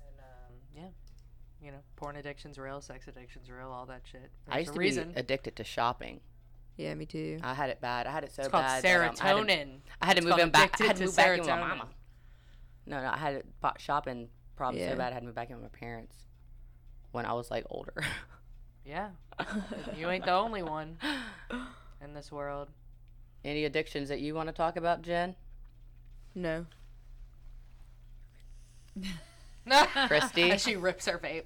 And 0.00 0.18
um, 0.20 0.54
yeah, 0.74 0.88
you 1.62 1.70
know, 1.72 1.78
porn 1.96 2.16
addiction's 2.16 2.58
real, 2.58 2.80
sex 2.80 3.08
addiction's 3.08 3.50
real, 3.50 3.68
all 3.70 3.86
that 3.86 4.02
shit. 4.10 4.30
There's 4.46 4.56
i 4.56 4.58
used 4.58 4.70
a 4.70 4.74
to 4.74 4.78
reason. 4.78 5.12
be 5.12 5.20
addicted 5.20 5.56
to 5.56 5.64
shopping 5.64 6.20
Yeah, 6.76 6.94
me 6.94 7.06
too. 7.06 7.38
i 7.42 7.54
had 7.54 7.70
it 7.70 7.80
bad 7.80 8.06
i 8.06 8.12
had 8.12 8.24
it 8.24 8.32
so 8.32 8.42
it's 8.42 8.50
called 8.50 8.64
bad 8.64 8.82
that, 8.82 8.96
um, 8.96 9.02
I 9.02 9.04
had 9.06 9.16
to- 9.16 9.22
serotonin. 9.22 9.78
I 10.02 10.06
had 10.06 10.16
to 10.16 10.22
move 10.22 10.30
called 10.30 10.40
him 10.42 10.50
back. 10.50 10.80
I 10.80 10.84
had 10.84 10.96
to 10.96 11.00
to 11.02 11.06
move 11.06 11.16
back 11.16 11.30
in 11.34 11.38
with 11.40 11.48
my 11.48 11.56
mama. 11.60 11.88
No, 12.86 13.00
no, 13.02 13.08
I 13.08 13.16
had 13.16 13.34
it 13.34 13.46
shopping 13.78 14.28
problems 14.56 14.82
Yeah. 14.82 14.92
so 14.92 14.96
bad 14.98 15.10
I 15.10 15.14
had 15.14 15.20
to 15.20 15.26
move 15.26 15.34
back 15.34 15.50
in 15.50 15.56
with 15.60 15.72
my 15.72 15.78
parents 15.78 16.16
when 17.12 17.24
I 17.26 17.32
was 17.32 17.50
like 17.50 17.64
older. 17.70 17.94
Yeah, 18.84 19.10
you 19.98 20.08
ain't 20.08 20.24
the 20.24 20.32
only 20.32 20.62
one 20.62 20.96
in 22.02 22.14
this 22.14 22.32
world. 22.32 22.68
Any 23.44 23.66
addictions 23.66 24.08
that 24.08 24.20
you 24.20 24.34
want 24.34 24.48
to 24.48 24.52
talk 24.54 24.76
about, 24.78 25.02
Jen? 25.02 25.36
No. 26.34 26.64
Christy? 30.06 30.50
As 30.50 30.62
she 30.64 30.76
rips 30.76 31.06
her 31.06 31.18
vape. 31.18 31.44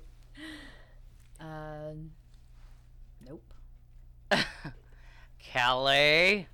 Uh, 1.40 1.94
nope. 3.26 3.42
Kelly. 5.38 6.46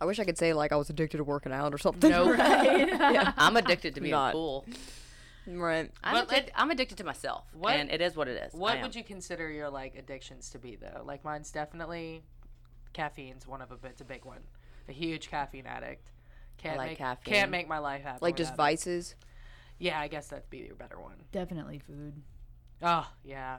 I 0.00 0.04
wish 0.06 0.18
I 0.18 0.24
could 0.24 0.38
say 0.38 0.52
like 0.54 0.72
I 0.72 0.76
was 0.76 0.90
addicted 0.90 1.18
to 1.18 1.24
working 1.24 1.52
out 1.52 1.74
or 1.74 1.78
something. 1.78 2.10
Nope. 2.10 2.36
I'm 2.38 3.56
addicted 3.56 3.94
to 3.96 4.00
being 4.00 4.12
Not. 4.12 4.32
cool. 4.32 4.64
Right. 5.46 5.90
I'm, 6.02 6.26
But, 6.26 6.28
addic- 6.28 6.50
I'm 6.54 6.70
addicted 6.70 6.98
to 6.98 7.04
myself, 7.04 7.44
What- 7.54 7.74
and 7.74 7.90
it 7.90 8.00
is 8.00 8.16
what 8.16 8.28
it 8.28 8.40
is. 8.46 8.52
What 8.54 8.80
would 8.82 8.94
you 8.94 9.04
consider 9.04 9.50
your 9.50 9.70
like 9.70 9.94
addictions 9.96 10.50
to 10.50 10.58
be 10.58 10.76
though? 10.76 11.02
Like 11.04 11.24
mine's 11.24 11.50
definitely 11.50 12.22
caffeine's 12.92 13.46
one 13.46 13.62
of 13.62 13.70
a 13.70 13.78
it's 13.86 14.00
a 14.00 14.04
big 14.04 14.24
one. 14.24 14.40
A 14.88 14.92
huge 14.92 15.28
caffeine 15.30 15.66
addict. 15.66 16.10
Can't 16.58 16.76
like 16.76 16.90
make 16.90 16.98
caffeine. 16.98 17.34
can't 17.34 17.50
make 17.50 17.68
my 17.68 17.78
life 17.78 18.02
happen. 18.02 18.18
Like 18.22 18.36
just 18.36 18.54
vices. 18.56 19.12
it. 19.12 19.24
Vices. 19.80 19.86
Yeah, 19.92 20.00
I 20.00 20.08
guess 20.08 20.28
that'd 20.28 20.48
be 20.50 20.58
your 20.58 20.74
better 20.76 20.98
one. 21.00 21.14
Definitely 21.32 21.78
food. 21.80 22.14
Oh 22.82 23.06
yeah, 23.24 23.58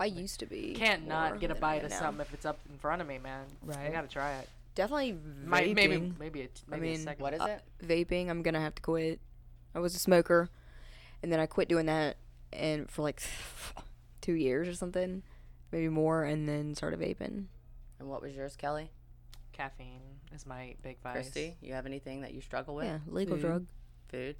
I 0.00 0.06
used 0.06 0.40
to 0.40 0.46
be. 0.46 0.74
can't 0.74 1.06
not 1.06 1.40
get 1.40 1.50
a 1.50 1.54
bite 1.54 1.84
of 1.84 1.90
now. 1.90 1.98
something 1.98 2.20
if 2.20 2.34
it's 2.34 2.44
up 2.46 2.58
in 2.70 2.78
front 2.78 3.00
of 3.02 3.08
me, 3.08 3.18
man. 3.18 3.46
Right. 3.62 3.78
I 3.86 3.90
gotta 3.90 4.08
try 4.08 4.34
it. 4.38 4.48
Definitely 4.74 5.18
Might, 5.44 5.68
vaping. 5.70 5.74
maybe 5.74 6.12
maybe 6.18 6.42
a, 6.42 6.48
maybe 6.68 6.82
mean, 6.88 7.00
a 7.00 7.02
second. 7.02 7.22
What 7.22 7.34
is 7.34 7.40
Uh, 7.40 7.58
it? 7.80 7.86
vaping. 7.86 8.28
I'm 8.30 8.42
gonna 8.42 8.60
have 8.60 8.74
to 8.76 8.82
quit. 8.82 9.20
I 9.74 9.80
was 9.80 9.94
a 9.94 9.98
smoker, 9.98 10.48
and 11.22 11.32
then 11.32 11.40
I 11.40 11.46
quit 11.46 11.68
doing 11.68 11.86
that, 11.86 12.16
and 12.52 12.88
for 12.90 13.02
like 13.02 13.22
two 14.20 14.34
years 14.34 14.68
or 14.68 14.74
something, 14.74 15.22
maybe 15.72 15.88
more, 15.88 16.24
and 16.24 16.48
then 16.48 16.74
started 16.74 17.00
vaping. 17.00 17.46
And 17.98 18.08
what 18.08 18.22
was 18.22 18.34
yours, 18.36 18.54
Kelly? 18.56 18.90
Caffeine 19.52 20.00
is 20.32 20.46
my 20.46 20.76
big 20.82 21.00
vice. 21.02 21.14
Christy, 21.14 21.56
you 21.60 21.72
have 21.72 21.84
anything 21.86 22.20
that 22.20 22.32
you 22.32 22.40
struggle 22.40 22.76
with? 22.76 22.84
Yeah, 22.86 22.98
legal 23.08 23.34
Food. 23.36 23.42
drug. 23.42 23.66
Food. 24.08 24.36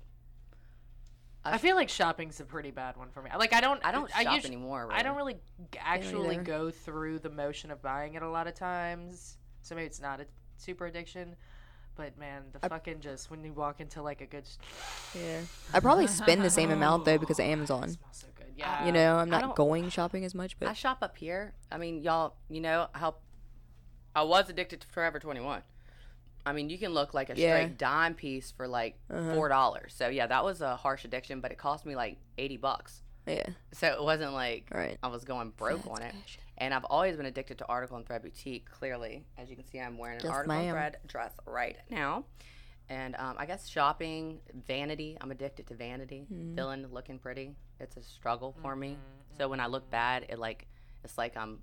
I 1.45 1.57
feel 1.59 1.77
like 1.77 1.89
shopping's 1.89 2.41
a 2.41 2.45
pretty 2.45 2.71
bad 2.71 2.97
one 2.97 3.09
for 3.11 3.23
me. 3.23 3.31
Like 3.39 3.53
I 3.53 3.61
don't 3.61 3.85
I 3.85 3.93
don't 3.93 4.11
I 4.17 4.25
shop 4.25 4.35
usu- 4.37 4.49
anymore. 4.49 4.89
I 4.91 5.03
don't 5.03 5.17
really 5.17 5.37
actually 5.79 6.37
go 6.37 6.71
through 6.71 7.21
the 7.21 7.31
motion 7.31 7.71
of 7.71 7.81
buying 7.81 8.15
it 8.15 8.23
a 8.23 8.29
lot 8.29 8.47
of 8.47 8.55
times. 8.55 9.39
So 9.63 9.75
maybe 9.75 9.87
it's 9.87 10.01
not 10.01 10.21
a 10.21 10.27
super 10.57 10.87
addiction. 10.87 11.37
But 11.95 12.17
man, 12.19 12.43
the 12.53 12.59
I- 12.65 12.69
fucking 12.69 13.01
just 13.01 13.31
when 13.31 13.43
you 13.45 13.53
walk 13.53 13.81
into 13.81 14.03
like 14.03 14.21
a 14.21 14.27
good 14.27 14.49
Yeah, 15.15 15.41
I 15.73 15.81
probably 15.81 16.07
spend 16.07 16.43
the 16.45 16.51
same 16.51 16.71
amount 16.71 17.05
though 17.05 17.19
because 17.19 17.39
of 17.41 17.45
Amazon. 17.47 17.89
smells 17.89 17.99
so 18.13 18.27
good. 18.37 18.47
Yeah. 18.57 18.87
You 18.87 18.93
know, 18.93 19.17
I'm 19.17 19.31
not 19.31 19.57
going 19.57 19.89
shopping 19.89 20.25
as 20.25 20.35
much, 20.35 20.59
but 20.59 20.69
I 20.69 20.75
shop 20.75 20.99
up 21.03 21.17
here. 21.17 21.55
I 21.73 21.79
mean, 21.79 22.03
y'all, 22.03 22.35
you 22.49 22.61
know 22.61 22.89
how 22.93 23.17
I 24.15 24.23
was 24.23 24.49
addicted 24.51 24.81
to 24.83 24.87
Forever 24.89 25.19
21. 25.19 25.63
I 26.49 26.53
mean, 26.53 26.71
you 26.71 26.79
can 26.79 26.93
look 26.93 27.15
like 27.15 27.29
a 27.31 27.35
straight 27.35 27.45
Yeah. 27.45 27.69
dime 27.77 28.15
piece 28.15 28.51
for 28.51 28.67
like 28.67 28.99
Uh-huh. 29.11 29.35
four 29.35 29.49
dollars. 29.49 29.95
So 29.95 30.09
yeah, 30.09 30.27
that 30.27 30.45
was 30.45 30.61
a 30.61 30.77
harsh 30.77 31.05
addiction, 31.05 31.41
but 31.41 31.53
it 31.53 31.59
cost 31.59 31.85
me 31.87 31.95
like 31.97 32.19
eighty 32.39 32.57
bucks. 32.57 33.03
yeah, 33.27 33.47
So 33.73 33.87
it 33.89 34.03
wasn't 34.03 34.33
like 34.33 34.69
right. 34.73 34.99
I 35.03 35.09
was 35.09 35.25
going 35.25 35.51
broke 35.51 35.87
on 35.87 36.03
it. 36.03 36.15
And 36.57 36.73
I've 36.75 36.85
always 36.87 37.17
been 37.17 37.27
addicted 37.27 37.59
to 37.59 37.67
Article 37.67 37.97
and 37.99 38.07
Thread 38.07 38.23
Boutique. 38.23 38.69
Clearly, 38.71 39.25
as 39.37 39.49
you 39.51 39.55
can 39.57 39.65
see, 39.67 39.79
I'm 39.79 39.97
wearing 39.99 40.19
an 40.19 40.25
Yes, 40.25 40.33
Article 40.33 40.57
and. 40.57 40.71
Thread 40.71 40.97
dress 41.07 41.33
right 41.47 41.77
now. 41.91 42.25
And 42.89 43.15
um, 43.17 43.37
I 43.39 43.45
guess 43.47 43.69
shopping, 43.69 44.41
vanity. 44.67 45.19
I'm 45.21 45.31
addicted 45.31 45.67
to 45.69 45.75
vanity. 45.75 46.27
Mm. 46.33 46.57
Feeling, 46.57 46.87
looking 46.91 47.19
pretty. 47.19 47.55
It's 47.79 47.97
a 47.99 48.03
struggle 48.03 48.57
for 48.63 48.75
me. 48.75 48.93
Mm-hmm. 48.93 49.37
So 49.37 49.49
when 49.49 49.61
I 49.61 49.67
look 49.67 49.89
bad, 49.91 50.25
it 50.31 50.39
like 50.39 50.67
it's 51.05 51.19
like 51.19 51.37
I'm 51.37 51.59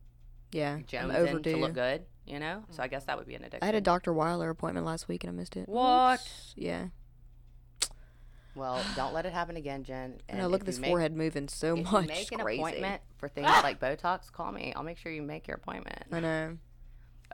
Yeah, 0.56 0.74
I'm 0.76 0.84
jonesing 0.86 1.16
overdue. 1.16 1.52
to 1.52 1.58
look 1.58 1.74
good. 1.74 2.06
You 2.26 2.40
know. 2.40 2.64
So 2.72 2.82
I 2.82 2.88
mm. 2.88 2.92
guess 2.92 3.04
that 3.06 3.18
would 3.18 3.28
be 3.28 3.36
an 3.36 3.42
addiction. 3.44 3.60
I 3.62 3.66
had 3.68 3.76
a 3.76 3.82
Dr. 3.82 4.14
Weiler 4.14 4.50
appointment 4.50 4.86
last 4.86 5.08
week 5.08 5.24
and 5.24 5.32
I 5.32 5.36
missed 5.36 5.56
it. 5.58 5.68
What? 5.70 6.22
Yeah, 6.56 6.88
Well, 8.56 8.82
don't 8.96 9.14
let 9.14 9.26
it 9.26 9.34
happen 9.34 9.58
again, 9.58 9.84
Jen. 9.84 10.22
and 10.30 10.42
I 10.42 10.46
look 10.46 10.62
at 10.62 10.66
this 10.66 10.80
make- 10.80 10.90
forehead 10.90 11.14
moving 11.16 11.50
so 11.50 11.76
If 11.78 11.92
much. 11.92 12.04
you 12.04 12.08
make 12.08 12.32
an 12.32 12.40
crazy. 12.40 12.62
appointment 12.62 13.02
for 13.18 13.28
things 13.36 13.48
like 13.48 13.80
Botox, 13.82 14.32
call 14.32 14.52
me. 14.52 14.74
I'll 14.76 14.84
make 14.84 14.98
sure 14.98 15.12
you 15.12 15.22
make 15.22 15.48
your 15.48 15.58
appointment. 15.58 16.04
I 16.12 16.20
know. 16.22 16.58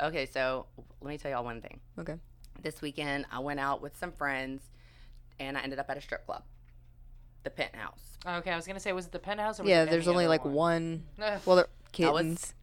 Okay, 0.02 0.26
so 0.26 0.66
let 1.00 1.10
me 1.10 1.18
tell 1.18 1.30
y'all 1.32 1.44
one 1.44 1.62
thing. 1.62 1.80
Okay. 2.00 2.16
This 2.64 2.82
weekend, 2.82 3.26
I 3.32 3.40
went 3.40 3.60
out 3.60 3.82
with 3.82 3.96
some 3.98 4.12
friends, 4.12 4.64
and 5.40 5.58
I 5.58 5.62
ended 5.62 5.78
up 5.80 5.90
at 5.90 5.98
a 5.98 6.02
strip 6.02 6.26
club, 6.26 6.44
the 7.44 7.50
Penthouse. 7.52 8.18
Okay, 8.26 8.52
I 8.52 8.56
was 8.56 8.66
gonna 8.68 8.80
say, 8.80 8.92
was 8.94 9.06
it 9.06 9.12
the 9.12 9.20
penthouse? 9.20 9.60
Or 9.60 9.64
was 9.64 9.70
Yeah, 9.70 9.84
it 9.84 9.90
there's 9.90 10.08
only 10.08 10.28
like 10.28 10.44
one. 10.46 11.04
one. 11.18 11.40
Well, 11.46 11.56
they're 11.56 11.66
I 11.66 12.12
was- 12.12 12.22
kittens. 12.24 12.54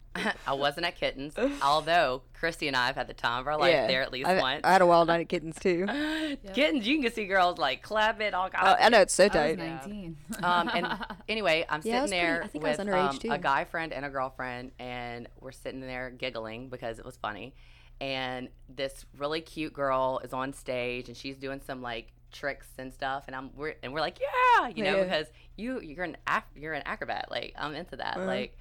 I 0.47 0.53
wasn't 0.53 0.87
at 0.87 0.97
Kittens, 0.97 1.35
although 1.63 2.23
Christy 2.35 2.69
and 2.69 2.77
I 2.77 2.87
have 2.87 2.97
had 2.97 3.07
the 3.09 3.15
time 3.15 3.41
of 3.41 3.47
our 3.47 3.57
life 3.59 3.73
yeah, 3.73 3.87
there 3.87 4.03
at 4.03 4.13
least 4.13 4.29
I, 4.29 4.41
once. 4.41 4.61
I 4.65 4.73
had 4.73 4.83
a 4.83 4.87
wild 4.87 5.09
night 5.09 5.21
at 5.21 5.29
kittens 5.29 5.59
too. 5.59 5.87
Kittens, 6.55 6.87
you 6.87 7.03
can 7.03 7.13
see 7.13 7.27
girls 7.27 7.59
like 7.59 7.83
clap 7.83 8.21
it 8.21 8.35
all 8.35 8.49
Oh. 8.55 8.77
I 8.79 8.89
know 8.89 9.01
it's 9.01 9.15
so 9.15 9.25
I 9.25 9.27
was 9.27 9.35
tight. 9.35 9.59
19. 9.59 10.17
um, 10.43 10.71
and 10.75 10.87
anyway, 11.29 11.65
I'm 11.69 11.81
Yeah, 11.85 12.03
sitting 12.03 12.03
was 12.03 12.11
pretty- 12.11 12.27
there 12.27 12.43
I 12.43 12.47
think 12.47 12.65
I 12.65 12.69
was 12.69 12.79
with 12.79 12.87
underage, 12.87 13.25
um, 13.27 13.33
a 13.33 13.39
guy 13.39 13.65
friend 13.65 13.93
and 13.93 14.05
a 14.05 14.09
girlfriend, 14.11 14.73
and 14.79 15.29
we're 15.41 15.53
sitting 15.53 15.81
there 15.81 16.11
giggling 16.11 16.69
because 16.69 16.99
it 16.99 17.05
was 17.05 17.17
funny. 17.17 17.55
And 18.01 18.49
this 18.69 19.05
really 19.17 19.41
cute 19.41 19.73
girl 19.73 20.21
is 20.23 20.33
on 20.33 20.53
stage, 20.53 21.09
and 21.09 21.17
she's 21.17 21.37
doing 21.37 21.61
some 21.67 21.83
like 21.83 22.13
tricks 22.31 22.69
and 22.79 22.93
stuff, 22.93 23.25
and 23.27 23.35
I'm 23.35 23.51
we're 23.57 23.75
and 23.83 23.93
we're 23.93 24.01
like, 24.01 24.19
yeah, 24.21 24.69
you 24.69 24.85
know, 24.85 24.99
Yeah. 24.99 25.03
because 25.05 25.27
you 25.57 25.81
you're 25.81 26.05
an 26.05 26.17
ac- 26.29 26.45
you're 26.55 26.75
an 26.75 26.83
acrobat, 26.87 27.27
like 27.31 27.55
I'm 27.59 27.75
into 27.75 27.97
that, 27.97 28.17
Uh-huh. 28.17 28.27
like. 28.27 28.57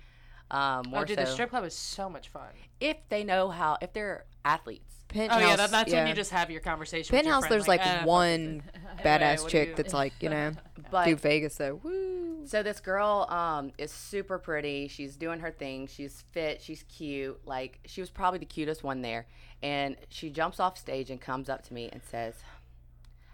Um, 0.50 0.86
more 0.90 1.02
Oh, 1.02 1.06
dude, 1.06 1.18
so 1.18 1.26
the 1.26 1.32
strip 1.32 1.50
club 1.50 1.66
is 1.66 1.74
so 1.74 2.10
much 2.10 2.30
fun. 2.30 2.50
if 2.80 2.98
they 3.10 3.24
know 3.24 3.50
how, 3.50 3.78
if 3.82 3.92
they're 3.94 4.26
athletes. 4.46 4.94
Penthouse. 5.10 5.42
Oh 5.42 5.48
yeah, 5.48 5.56
that, 5.56 5.72
that's 5.72 5.92
when 5.94 6.06
you 6.08 6.14
just 6.14 6.32
have 6.32 6.52
your 6.52 6.60
conversation. 6.60 7.16
with 7.16 7.24
your 7.26 7.34
Penthouse. 7.34 7.48
friend, 7.48 7.54
There's 7.54 7.68
like, 7.68 7.80
"Eh, 7.86 8.04
one 8.04 8.62
badass 9.06 9.44
do 9.44 9.50
chick 9.50 9.76
that's 9.78 9.94
like 9.94 10.12
you 10.20 10.28
know 10.30 10.52
But 10.92 11.06
do 11.06 11.16
Vegas 11.16 11.56
though. 11.56 11.76
Woo. 11.82 12.46
So 12.46 12.62
this 12.62 12.82
girl 12.82 13.26
um 13.30 13.72
is 13.78 13.90
super 13.92 14.38
pretty. 14.38 14.90
She's 14.90 15.16
doing 15.16 15.40
her 15.40 15.52
thing. 15.52 15.88
She's 15.88 16.24
fit. 16.32 16.62
She's 16.62 16.84
cute. 16.84 17.40
Like 17.46 17.80
she 17.86 18.02
was 18.02 18.10
probably 18.10 18.40
the 18.40 18.46
cutest 18.46 18.84
one 18.84 19.02
there. 19.02 19.28
And 19.64 19.96
she 20.10 20.30
jumps 20.30 20.60
off 20.60 20.78
stage 20.78 21.10
and 21.10 21.22
comes 21.22 21.48
up 21.48 21.64
to 21.68 21.74
me 21.74 21.90
and 21.92 22.02
says, 22.04 22.36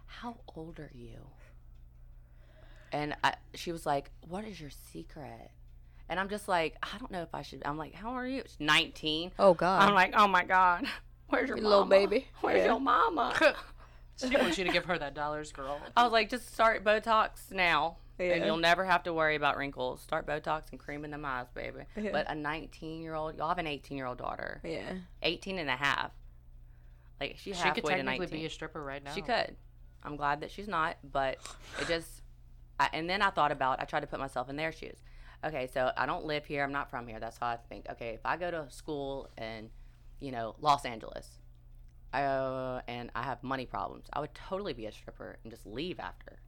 "How 0.05 0.37
old 0.55 0.79
are 0.79 0.91
you?" 0.93 1.27
And 2.91 3.15
I, 3.23 3.33
she 3.55 3.71
was 3.71 3.85
like, 3.85 4.11
"What 4.27 4.45
is 4.45 4.61
your 4.61 4.69
secret?" 4.69 5.49
And 6.13 6.19
I'm 6.19 6.29
just 6.29 6.47
like, 6.47 6.75
I 6.83 6.95
don't 6.99 7.09
know 7.09 7.23
if 7.23 7.33
I 7.33 7.41
should. 7.41 7.63
I'm 7.65 7.75
like, 7.75 7.95
"How 7.95 8.11
are 8.11 8.27
you?" 8.27 8.41
It's 8.41 8.55
19. 8.59 9.31
Oh 9.39 9.55
God. 9.55 9.81
I'm 9.81 9.95
like, 9.95 10.13
"Oh 10.15 10.27
my 10.27 10.43
god, 10.43 10.85
where's 11.29 11.49
your 11.49 11.57
Your 11.57 11.67
little 11.67 11.85
mama? 11.85 11.89
baby. 11.89 12.27
Where's 12.41 12.57
Yeah. 12.59 12.65
your 12.65 12.79
mama?" 12.79 13.33
She 14.17 14.37
wants 14.37 14.59
you 14.59 14.63
to 14.65 14.71
give 14.71 14.85
her 14.85 14.95
that 14.99 15.15
dollars, 15.15 15.51
girl. 15.51 15.81
I 15.97 16.03
was 16.03 16.11
like, 16.11 16.29
just 16.29 16.53
start 16.53 16.83
Botox 16.83 17.51
now. 17.51 17.97
And 18.19 18.45
you'll 18.45 18.57
never 18.57 18.85
have 18.85 19.01
to 19.03 19.13
worry 19.13 19.35
about 19.35 19.57
wrinkles. 19.57 20.01
Start 20.01 20.27
Botox 20.27 20.65
and 20.69 20.79
cream 20.79 21.03
in 21.03 21.09
them 21.09 21.25
eyes, 21.25 21.47
baby. 21.55 21.79
Yeah. 21.99 22.11
But 22.11 22.29
a 22.29 22.35
19 22.35 23.01
year 23.01 23.15
old, 23.15 23.35
y'all 23.35 23.47
have 23.49 23.57
an 23.57 23.65
18 23.65 23.97
year 23.97 24.05
old 24.05 24.19
daughter. 24.19 24.61
yeah. 24.63 24.83
18 25.23 25.57
and 25.57 25.67
a 25.67 25.75
half. 25.75 26.11
Like, 27.19 27.37
she's 27.39 27.55
She 27.57 27.63
halfway 27.63 27.81
could 27.81 27.89
to 27.89 27.95
technically 27.95 28.19
19. 28.27 28.39
be 28.39 28.45
a 28.45 28.49
stripper 28.51 28.83
right 28.83 29.03
now. 29.03 29.13
She 29.15 29.23
could. 29.23 29.55
I'm 30.03 30.15
glad 30.15 30.41
that 30.41 30.51
she's 30.51 30.67
not, 30.67 30.97
but 31.03 31.39
it 31.81 31.87
just. 31.87 32.21
I, 32.79 32.89
and 32.93 33.09
then 33.09 33.23
I 33.23 33.31
thought 33.31 33.51
about, 33.51 33.81
I 33.81 33.85
tried 33.85 34.01
to 34.01 34.07
put 34.07 34.19
myself 34.19 34.47
in 34.47 34.57
their 34.57 34.71
shoes. 34.71 34.97
Okay, 35.45 35.69
so 35.73 35.91
I 35.97 36.05
don't 36.05 36.25
live 36.25 36.45
here. 36.45 36.63
I'm 36.63 36.71
not 36.71 36.89
from 36.89 37.07
here. 37.07 37.19
That's 37.19 37.37
how 37.37 37.47
I 37.47 37.57
think. 37.69 37.85
Okay, 37.91 38.09
if 38.09 38.25
I 38.25 38.37
go 38.37 38.49
to 38.49 38.65
school 38.69 39.29
in, 39.37 39.69
you 40.19 40.31
know, 40.31 40.55
Los 40.61 40.85
Angeles, 40.85 41.27
uh, 42.13 42.81
and 42.87 43.09
I 43.15 43.23
have 43.23 43.43
money 43.43 43.65
problems, 43.65 44.07
I 44.13 44.21
would 44.21 44.33
totally 44.33 44.73
be 44.73 44.85
a 44.85 44.91
stripper 44.91 45.39
and 45.43 45.51
just 45.51 45.65
leave 45.65 45.99
after. 45.99 46.39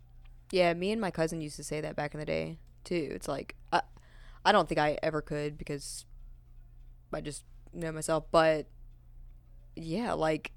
Yeah, 0.52 0.74
me 0.74 0.92
and 0.92 1.02
my 1.02 1.12
cousin 1.12 1.42
used 1.42 1.58
to 1.58 1.64
say 1.64 1.82
that 1.82 1.96
back 1.96 2.14
in 2.14 2.20
the 2.20 2.26
day 2.26 2.60
too. 2.84 3.10
It's 3.12 3.28
like 3.28 3.56
I, 3.74 3.82
I 4.46 4.52
don't 4.52 4.70
think 4.70 4.80
I 4.80 4.98
ever 5.04 5.22
could 5.22 5.58
because 5.58 6.06
I 7.12 7.22
just 7.22 7.44
know 7.74 7.92
myself. 7.92 8.26
But 8.32 8.68
yeah, 9.76 10.14
like 10.14 10.52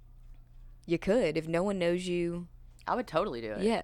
you 0.86 0.98
could 0.98 1.36
if 1.36 1.48
no 1.48 1.62
one 1.62 1.78
knows 1.78 2.06
you. 2.06 2.46
I 2.86 2.94
would 2.94 3.06
totally 3.06 3.40
do 3.40 3.52
it. 3.52 3.62
Yeah, 3.62 3.82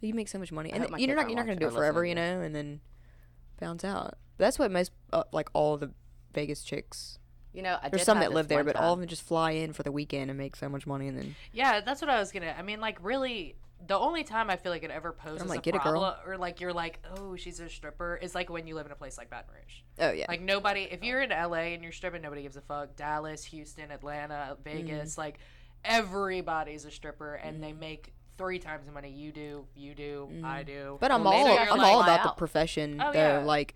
you 0.00 0.14
make 0.14 0.28
so 0.28 0.38
much 0.38 0.52
money, 0.52 0.72
I 0.72 0.76
and 0.76 1.00
you're 1.00 1.16
not 1.16 1.28
you're 1.28 1.36
not 1.36 1.46
gonna 1.46 1.60
do 1.60 1.68
it 1.68 1.72
forever, 1.72 2.04
you 2.06 2.14
know, 2.14 2.40
and 2.40 2.54
then 2.54 2.80
bounce 3.58 3.84
out. 3.84 4.14
That's 4.38 4.58
what 4.58 4.70
most 4.70 4.92
uh, 5.12 5.24
like 5.32 5.48
all 5.52 5.76
the 5.76 5.90
Vegas 6.32 6.62
chicks. 6.62 7.18
You 7.52 7.62
know, 7.62 7.78
I 7.82 7.88
There's 7.88 8.04
some 8.04 8.20
that 8.20 8.32
live 8.32 8.46
there, 8.48 8.62
but 8.62 8.76
all 8.76 8.92
of 8.92 9.00
them 9.00 9.08
just 9.08 9.22
fly 9.22 9.52
in 9.52 9.72
for 9.72 9.82
the 9.82 9.90
weekend 9.90 10.30
and 10.30 10.38
make 10.38 10.54
so 10.54 10.68
much 10.68 10.86
money, 10.86 11.08
and 11.08 11.18
then 11.18 11.34
Yeah, 11.52 11.80
that's 11.80 12.00
what 12.00 12.10
I 12.10 12.18
was 12.20 12.30
gonna. 12.30 12.54
I 12.56 12.62
mean, 12.62 12.80
like, 12.80 12.98
really, 13.02 13.56
the 13.84 13.96
only 13.98 14.22
time 14.22 14.50
I 14.50 14.56
feel 14.56 14.70
like 14.70 14.82
it 14.84 14.90
ever 14.90 15.12
poses 15.12 15.48
like, 15.48 15.60
a 15.60 15.62
"Get 15.62 15.74
it, 15.74 15.82
girl." 15.82 16.00
problem, 16.00 16.14
or 16.26 16.36
like 16.36 16.60
you're 16.60 16.72
like, 16.74 17.00
oh, 17.16 17.36
she's 17.36 17.58
a 17.58 17.68
stripper, 17.68 18.16
is 18.20 18.34
like 18.34 18.50
when 18.50 18.66
you 18.66 18.74
live 18.76 18.86
in 18.86 18.92
a 18.92 18.96
place 18.96 19.16
like 19.18 19.30
Baton 19.30 19.50
Rouge. 19.54 19.80
oh 19.98 20.12
yeah, 20.12 20.26
Like 20.28 20.42
nobody, 20.42 20.82
if 20.90 21.02
you're 21.02 21.22
in 21.22 21.30
LA 21.30 21.72
and 21.74 21.82
you're 21.82 21.90
stripping, 21.92 22.22
nobody 22.22 22.42
gives 22.42 22.56
a 22.56 22.60
fuck. 22.60 22.94
Dallas, 22.96 23.44
Houston, 23.46 23.90
Atlanta, 23.90 24.56
Vegas, 24.62 25.12
Mm-hmm. 25.12 25.20
like 25.20 25.38
everybody's 25.84 26.84
a 26.84 26.90
stripper, 26.90 27.34
and 27.34 27.62
they 27.62 27.72
make 27.72 28.12
three 28.38 28.58
times 28.58 28.86
the 28.86 28.92
money 28.92 29.10
you 29.10 29.32
do, 29.32 29.66
you 29.76 29.94
do, 29.94 30.28
mm. 30.32 30.44
I 30.44 30.62
do. 30.62 30.96
But 31.00 31.10
I'm 31.10 31.24
Well, 31.24 31.34
all 31.34 31.46
I'm 31.58 31.68
like, 31.78 31.80
all 31.92 32.02
about 32.02 32.22
the 32.22 32.30
profession 32.30 33.00
Oh, 33.00 33.12
though, 33.12 33.18
yeah. 33.18 33.38
like, 33.44 33.74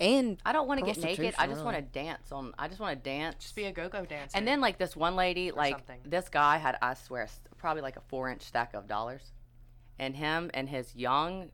and 0.00 0.38
I 0.46 0.52
don't 0.52 0.66
want 0.66 0.80
to 0.80 0.86
get 0.86 0.96
naked. 0.98 1.34
I 1.36 1.46
Prostitution, 1.46 1.50
just 1.54 1.64
want 1.64 1.76
to 1.76 1.82
dance 1.82 2.32
on. 2.32 2.54
I 2.58 2.68
just 2.68 2.80
want 2.80 2.98
to 2.98 3.10
dance. 3.10 3.36
just 3.42 3.54
be 3.54 3.64
a 3.64 3.72
go-go 3.72 4.04
dancer. 4.04 4.36
and 4.36 4.46
then 4.48 4.60
like 4.60 4.78
this 4.78 4.96
one 4.96 5.14
lady, 5.16 5.50
like 5.50 5.74
something. 5.74 6.00
this 6.04 6.28
guy 6.28 6.56
had, 6.56 6.76
I 6.80 6.94
swear, 6.94 7.28
probably 7.58 7.82
like 7.82 7.96
a 7.96 8.02
four 8.08 8.30
inch 8.30 8.42
stack 8.42 8.74
of 8.74 8.86
dollars, 8.88 9.32
and 9.98 10.16
him 10.16 10.50
and 10.54 10.68
his 10.68 10.94
young 10.96 11.50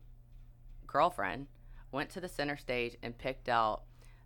girlfriend 0.87 1.47
went 1.91 2.09
to 2.11 2.21
the 2.21 2.27
center 2.29 2.57
stage 2.57 2.95
and 3.03 3.17
picked 3.17 3.49
out 3.49 3.83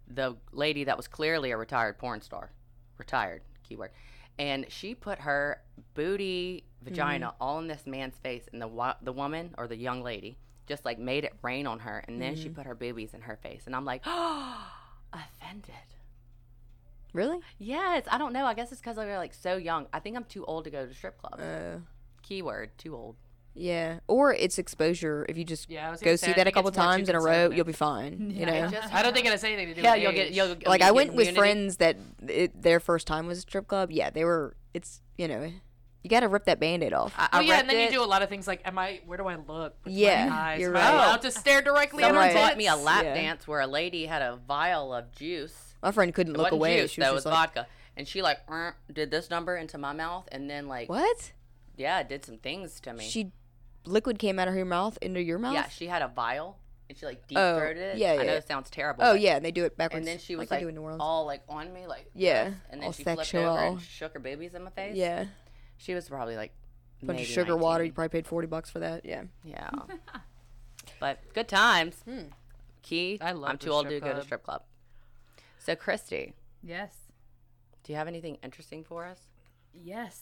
the 0.08 0.36
lady 0.52 0.84
that 0.84 0.98
was 0.98 1.08
clearly 1.08 1.52
a 1.52 1.58
retired 1.58 1.98
porn 1.98 2.21
star, 2.21 2.52
retired 2.98 3.41
keyword, 3.63 3.91
and 4.39 4.65
she 4.69 4.93
put 4.95 5.19
her 5.19 5.62
booty 5.93 6.63
vagina 6.86 7.34
all 7.41 7.60
in 7.60 7.67
this 7.67 7.86
man's 7.86 8.15
face, 8.17 8.43
and 8.54 8.62
the 8.62 8.67
wa- 8.67 8.95
the 9.02 9.12
woman 9.12 9.54
or 9.58 9.67
the 9.67 9.76
young 9.78 10.02
lady 10.04 10.38
just 10.67 10.86
like 10.86 10.98
made 10.98 11.24
it 11.24 11.34
rain 11.43 11.67
on 11.67 11.80
her, 11.80 12.04
and 12.08 12.21
then 12.21 12.36
she 12.36 12.45
Mm-hmm. 12.45 12.54
put 12.56 12.65
her 12.65 12.74
boobies 12.76 13.13
in 13.13 13.21
her 13.21 13.36
face, 13.38 13.63
and 13.65 13.76
I'm 13.76 13.86
like, 13.86 14.02
oh, 14.06 14.71
offended. 15.13 15.74
Really? 17.13 17.39
Yes, 17.60 18.04
I 18.12 18.17
don't 18.17 18.34
know. 18.34 18.45
I 18.45 18.54
guess 18.54 18.71
it's 18.71 18.82
because 18.82 18.98
we're 18.98 19.17
like 19.17 19.34
so 19.34 19.56
young. 19.58 19.88
I 19.93 20.00
think 20.00 20.17
I'm 20.17 20.26
too 20.26 20.43
old 20.45 20.65
to 20.65 20.69
go 20.69 20.86
to 20.86 20.93
strip 20.93 21.17
clubs. 21.17 21.41
Uh, 21.41 21.80
Keyword: 22.24 22.78
too 22.78 22.93
old. 22.95 23.15
yeah. 23.54 24.00
Or 24.08 24.34
it's 24.34 24.58
exposure. 24.58 25.26
If 25.30 25.38
you 25.38 25.45
just 25.45 25.69
Yeah, 25.69 25.91
go 25.91 25.98
gonna 26.04 26.17
see 26.17 26.32
I 26.32 26.34
that 26.34 26.48
a 26.48 26.52
couple 26.52 26.69
it's 26.69 26.78
more 26.78 26.88
to 26.88 26.91
times 26.98 27.08
in 27.10 27.15
a 27.15 27.21
row, 27.21 27.52
you'll 27.52 27.63
be 27.63 27.71
fine. 27.71 28.32
You 28.36 28.45
know. 28.45 28.67
just- 28.67 28.93
I 28.93 29.02
don't 29.02 29.13
think 29.13 29.28
it 29.28 29.32
has 29.32 29.43
anything 29.45 29.67
to 29.69 29.76
do 29.76 29.82
Yeah, 29.82 29.93
with 29.93 30.02
you'll 30.02 30.12
age. 30.12 30.15
get 30.17 30.32
you'll 30.34 30.48
like 30.50 30.63
you'll 30.65 30.71
I 30.74 30.78
get 30.78 30.95
went 30.95 31.10
with 31.13 31.28
immunity. 31.30 31.38
friends 31.38 31.78
that 31.78 31.95
it, 32.28 32.62
their 32.62 32.80
first 32.82 33.08
time 33.08 33.28
was 33.28 33.38
a 33.38 33.41
strip 33.41 33.67
club. 33.67 33.91
Yeah, 33.91 34.10
they 34.10 34.26
were. 34.26 34.58
It's 34.74 35.02
you 35.17 35.30
know, 35.30 35.54
you 36.06 36.10
got 36.10 36.20
to 36.20 36.28
rip 36.28 36.46
that 36.46 36.60
band-aid 36.60 36.94
off. 36.94 37.13
I, 37.18 37.30
I 37.32 37.38
Well, 37.39 37.48
yeah, 37.48 37.60
and 37.62 37.68
then 37.70 37.76
repped 37.78 37.86
you 37.91 37.98
do 37.98 38.04
a 38.04 38.06
lot 38.06 38.22
of 38.22 38.30
things 38.30 38.48
like, 38.48 38.62
am 38.63 38.78
I? 38.78 39.02
Where 39.08 39.18
do 39.18 39.26
I 39.26 39.36
look? 39.38 39.76
With 39.84 39.91
Yeah, 39.94 40.28
my 40.30 40.36
eyes? 40.36 40.60
you're 40.62 40.70
Am 40.70 40.78
I 40.78 40.80
right. 40.82 40.94
allowed 40.94 41.22
to 41.24 41.32
stare 41.32 41.63
directly 41.63 42.04
at 42.04 42.10
her 42.10 42.13
Someone 42.13 42.28
Right. 42.28 42.34
bought 42.36 42.48
tits? 42.50 42.58
me 42.60 42.68
a 42.68 42.76
lap 42.76 43.04
Yeah. 43.04 43.13
dance 43.15 43.48
where 43.48 43.60
a 43.62 43.65
lady 43.68 44.06
had 44.06 44.22
a 44.22 44.36
vial 44.48 44.94
of 44.94 45.12
juice. 45.12 45.74
My 45.82 45.91
friend 45.91 46.13
couldn't 46.13 46.36
It 46.36 46.38
look 46.38 46.46
wasn't 46.52 46.60
away. 46.62 46.82
juice, 46.82 46.91
she 46.91 47.02
though. 47.02 47.13
was 47.13 47.26
It 47.26 47.30
was 47.30 47.36
just 47.36 47.36
like, 47.36 47.54
vodka, 47.56 47.68
and 47.98 48.08
she 48.08 48.22
like 48.22 48.39
"Er," 48.50 48.76
did 48.94 49.10
this 49.10 49.32
number 49.32 49.56
into 49.58 49.80
my 49.80 49.94
mouth, 49.94 50.28
and 50.32 50.48
then 50.50 50.68
like 50.68 50.88
"What?" 50.89 51.32
yeah, 51.76 52.00
it 52.02 52.08
did 52.10 52.24
some 52.24 52.38
things 52.38 52.80
to 52.82 52.94
me. 52.94 53.04
She 53.04 53.32
liquid 53.86 54.20
came 54.20 54.38
out 54.38 54.48
of 54.48 54.54
her 54.54 54.63
mouth 54.65 54.98
into 55.02 55.22
your 55.24 55.39
mouth. 55.39 55.54
yeah, 55.56 55.68
she 55.70 55.88
had 55.88 56.02
a 56.04 56.08
vial, 56.08 56.58
and 56.89 56.98
she 56.98 57.06
like 57.06 57.28
deep 57.28 57.38
Oh, 57.38 57.58
throated 57.60 57.82
it. 57.82 57.98
yeah, 57.98 58.13
I 58.13 58.24
know 58.24 58.34
it 58.34 58.48
sounds 58.48 58.70
terrible. 58.70 59.04
Oh 59.04 59.13
but- 59.13 59.22
yeah, 59.22 59.36
and 59.38 59.44
they 59.46 59.52
do 59.52 59.65
it 59.65 59.76
backwards. 59.78 60.00
And 60.00 60.08
then 60.08 60.20
she 60.20 60.36
was 60.36 60.44
like, 60.44 60.52
like, 60.52 60.60
they 60.60 60.63
do 60.65 60.70
in 60.70 60.76
New 60.76 60.82
Orleans. 60.82 61.02
all 61.02 61.26
like 61.26 61.41
on 61.50 61.72
me, 61.74 61.88
like 61.88 62.06
Yeah, 62.13 62.52
and 62.70 62.82
then 62.82 62.88
all 62.88 62.91
she 62.94 63.04
flipped 63.04 63.18
over 63.20 63.24
sexual. 63.26 63.56
and 63.58 63.82
shook 63.82 64.13
her 64.13 64.20
boobies 64.20 64.54
in 64.56 64.63
my 64.63 64.70
face. 64.72 64.96
yeah, 64.96 65.26
she 65.78 65.94
was 65.94 66.08
probably 66.10 66.36
like 66.36 66.54
a 67.02 67.06
bunch 67.06 67.22
of 67.22 67.28
sugar 67.28 67.56
water. 67.56 67.84
You 67.84 67.92
probably 67.92 68.10
paid 68.10 68.28
forty 68.28 68.48
bucks 68.48 68.70
for 68.70 68.80
that. 68.80 69.06
Yeah. 69.06 69.24
Yeah. 69.44 69.70
but 71.00 71.20
good 71.34 71.48
times. 71.48 71.96
Hmm. 72.08 72.24
Key. 72.82 73.18
I 73.22 73.32
love 73.32 73.50
I'm 73.52 73.58
too 73.58 73.72
old 73.72 73.86
to 73.90 73.98
strip 73.98 74.04
go 74.14 74.20
to 74.20 74.24
strip 74.26 74.44
club. 74.44 74.64
So 75.60 75.76
Christy, 75.76 76.34
Yes. 76.62 76.94
do 77.84 77.92
you 77.92 77.98
have 77.98 78.08
anything 78.08 78.38
interesting 78.44 78.84
for 78.84 79.06
us? 79.06 79.20
Yes. 79.74 80.22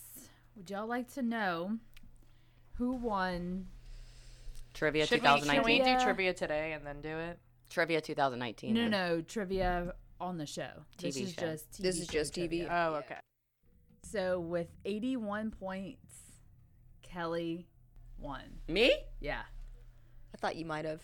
Would 0.55 0.69
y'all 0.69 0.87
like 0.87 1.11
to 1.15 1.21
know 1.21 1.77
who 2.75 2.93
won? 2.93 3.67
Trivia 4.73 5.05
Should 5.05 5.21
we, 5.21 5.27
should 5.27 5.43
2019. 5.43 5.63
we 5.65 5.77
do 5.79 5.83
Trivia. 5.83 6.03
trivia 6.03 6.33
today 6.33 6.71
and 6.73 6.85
then 6.85 7.01
do 7.01 7.09
it? 7.17 7.37
Trivia 7.69 8.01
2019. 8.01 8.73
No, 8.73 8.81
then. 8.81 8.91
no, 8.91 9.21
trivia 9.21 9.93
on 10.19 10.37
the 10.37 10.45
show. 10.45 10.69
this 10.99 11.17
is 11.17 11.33
show. 11.33 11.41
just 11.41 11.71
TV 11.71 11.77
This 11.83 11.99
is 11.99 12.07
just 12.07 12.33
TV. 12.33 12.35
trivia. 12.65 12.69
Oh, 12.71 12.95
okay. 12.95 13.15
So 14.03 14.39
with 14.39 14.67
81 14.85 15.51
points, 15.51 16.13
Kelly 17.01 17.67
won. 18.17 18.41
Me? 18.67 18.93
Yeah. 19.19 19.41
I 20.33 20.37
thought 20.37 20.55
you 20.55 20.65
might 20.65 20.85
have. 20.85 21.01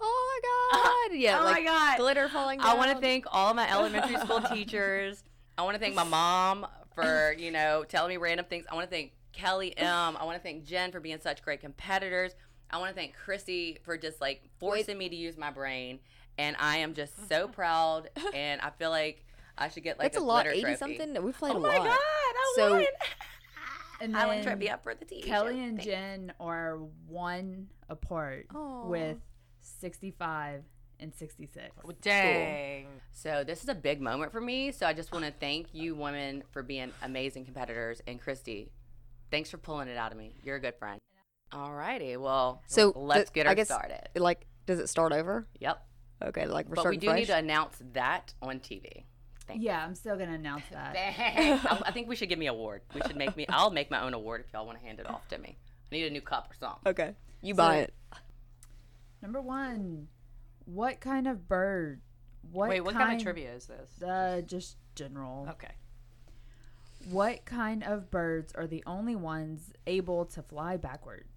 Oh 0.00 0.40
my 0.42 0.48
god! 0.48 1.16
Yeah, 1.18 1.40
oh 1.40 1.44
like 1.44 1.64
my 1.64 1.70
god. 1.70 1.98
glitter 1.98 2.28
falling 2.28 2.58
down. 2.58 2.68
I 2.68 2.74
want 2.74 2.90
to 2.90 2.98
thank 2.98 3.26
all 3.30 3.54
my 3.54 3.70
elementary 3.70 4.16
school 4.16 4.40
teachers. 4.52 5.22
I 5.56 5.62
want 5.62 5.74
to 5.74 5.80
thank 5.80 5.94
my 5.94 6.02
mom 6.04 6.66
for, 6.94 7.34
you 7.38 7.50
know, 7.52 7.84
telling 7.88 8.08
me 8.08 8.16
random 8.16 8.46
things. 8.46 8.64
I 8.70 8.74
want 8.74 8.90
to 8.90 8.94
thank 8.94 9.12
Kelly 9.32 9.76
M. 9.78 10.16
I 10.16 10.24
want 10.24 10.36
to 10.36 10.42
thank 10.42 10.64
Jen 10.64 10.90
for 10.90 10.98
being 10.98 11.20
such 11.20 11.42
great 11.42 11.60
competitors. 11.60 12.32
I 12.70 12.78
want 12.78 12.90
to 12.90 12.94
thank 12.96 13.14
Chrissy 13.14 13.78
for 13.84 13.96
just 13.96 14.20
like 14.20 14.42
forcing 14.58 14.98
me 14.98 15.08
to 15.08 15.14
use 15.16 15.36
my 15.36 15.50
brain. 15.50 16.00
And 16.38 16.56
I 16.58 16.78
am 16.78 16.94
just 16.94 17.28
so 17.28 17.46
proud. 17.60 18.10
And 18.34 18.60
I 18.60 18.70
feel 18.70 18.90
like 18.90 19.24
I 19.56 19.68
should 19.68 19.82
get 19.84 19.98
like 19.98 20.06
That's 20.12 20.22
a, 20.22 20.24
a, 20.24 20.24
lot. 20.24 20.44
glitter 20.44 20.50
Eighty 20.56 20.76
trophy. 20.76 20.96
something. 20.98 21.22
We 21.22 21.32
played 21.32 21.54
Oh 21.54 21.58
a 21.58 21.60
lot. 21.60 21.74
Oh 21.74 21.78
my 21.78 21.84
god! 21.86 21.96
I 21.98 22.52
So- 22.56 22.70
won. 22.72 22.84
And 24.00 24.16
I 24.16 24.26
won 24.26 24.36
then 24.36 24.44
trivia 24.44 24.78
for 24.82 24.94
the 24.94 25.04
TV 25.04 25.22
Kelly 25.24 25.54
show. 25.54 25.60
and 25.60 25.76
Thanks. 25.78 25.84
Jen 25.84 26.32
are 26.40 26.78
one 27.06 27.68
apart 27.88 28.46
Aw. 28.54 28.86
with 28.88 29.18
65 29.60 30.62
and 31.00 31.14
66. 31.14 31.70
Well, 31.84 31.96
dang. 32.02 32.86
So 33.12 33.44
this 33.44 33.62
is 33.62 33.68
a 33.68 33.74
big 33.74 34.00
moment 34.00 34.32
for 34.32 34.40
me. 34.40 34.72
So 34.72 34.84
I 34.86 34.92
just 34.92 35.12
want 35.12 35.24
to 35.24 35.30
thank 35.40 35.68
you 35.72 35.94
women 35.94 36.42
for 36.50 36.62
being 36.62 36.90
amazing 37.02 37.44
competitors. 37.44 38.02
And 38.06 38.20
Christy, 38.20 38.72
thanks 39.30 39.48
for 39.48 39.58
pulling 39.58 39.88
it 39.88 39.96
out 39.96 40.10
of 40.12 40.18
me. 40.18 40.34
You're 40.42 40.56
a 40.56 40.60
good 40.60 40.74
friend. 40.74 41.00
Alrighty, 41.52 42.18
well, 42.20 42.62
So, 42.66 42.92
let's 42.96 43.30
the- 43.30 43.34
get 43.34 43.46
I 43.46 43.50
her 43.50 43.54
get 43.54 43.66
started. 43.68 44.08
Like, 44.16 44.46
does 44.66 44.80
it 44.80 44.88
start 44.88 45.12
over? 45.12 45.46
Yep. 45.60 45.82
Okay, 46.26 46.46
like 46.46 46.66
we're 46.68 46.74
But 46.74 46.80
we 46.80 46.98
starting 46.98 47.00
do 47.00 47.06
fresh. 47.08 47.18
need 47.20 47.26
to 47.26 47.36
announce 47.36 47.76
that 47.92 48.34
on 48.42 48.58
TV. 48.58 49.04
Thank 49.46 49.60
you. 49.60 49.66
Yeah, 49.66 49.84
I'm 49.84 49.94
still 49.94 50.16
going 50.16 50.28
to 50.28 50.34
announce 50.34 50.64
that. 50.72 50.96
I, 50.96 51.82
I 51.86 51.90
think 51.92 52.08
we 52.08 52.16
should 52.16 52.28
give 52.28 52.38
me 52.38 52.46
an 52.46 52.54
award. 52.54 52.82
We 52.94 53.00
should 53.06 53.16
make 53.16 53.36
me. 53.36 53.44
I'll 53.48 53.70
make 53.70 53.90
my 53.90 54.00
own 54.02 54.14
award 54.14 54.42
if 54.46 54.52
y'all 54.52 54.66
want 54.66 54.78
to 54.80 54.84
hand 54.84 55.00
it 55.00 55.08
off 55.08 55.26
to 55.28 55.38
me. 55.38 55.56
I 55.92 55.94
need 55.96 56.06
a 56.06 56.10
new 56.10 56.20
cup 56.22 56.50
or 56.50 56.54
something. 56.54 56.80
Okay, 56.86 57.14
you 57.42 57.54
buy 57.54 57.76
So- 57.76 57.80
it. 57.82 57.94
Number 59.22 59.40
one, 59.40 60.08
what 60.66 61.00
kind 61.00 61.26
of 61.26 61.48
bird? 61.48 62.00
What 62.52 62.68
Wait, 62.68 62.80
what 62.82 62.94
kind 62.94 63.16
of 63.16 63.22
trivia 63.22 63.54
is 63.54 63.66
this? 63.66 64.02
Uh, 64.02 64.42
just 64.42 64.76
general. 64.94 65.46
Okay. 65.50 65.72
What 67.10 67.44
kind 67.44 67.82
of 67.84 68.10
birds 68.10 68.52
are 68.54 68.66
the 68.66 68.82
only 68.86 69.16
ones 69.16 69.72
able 69.86 70.24
to 70.26 70.42
fly 70.42 70.76
backwards? 70.76 71.28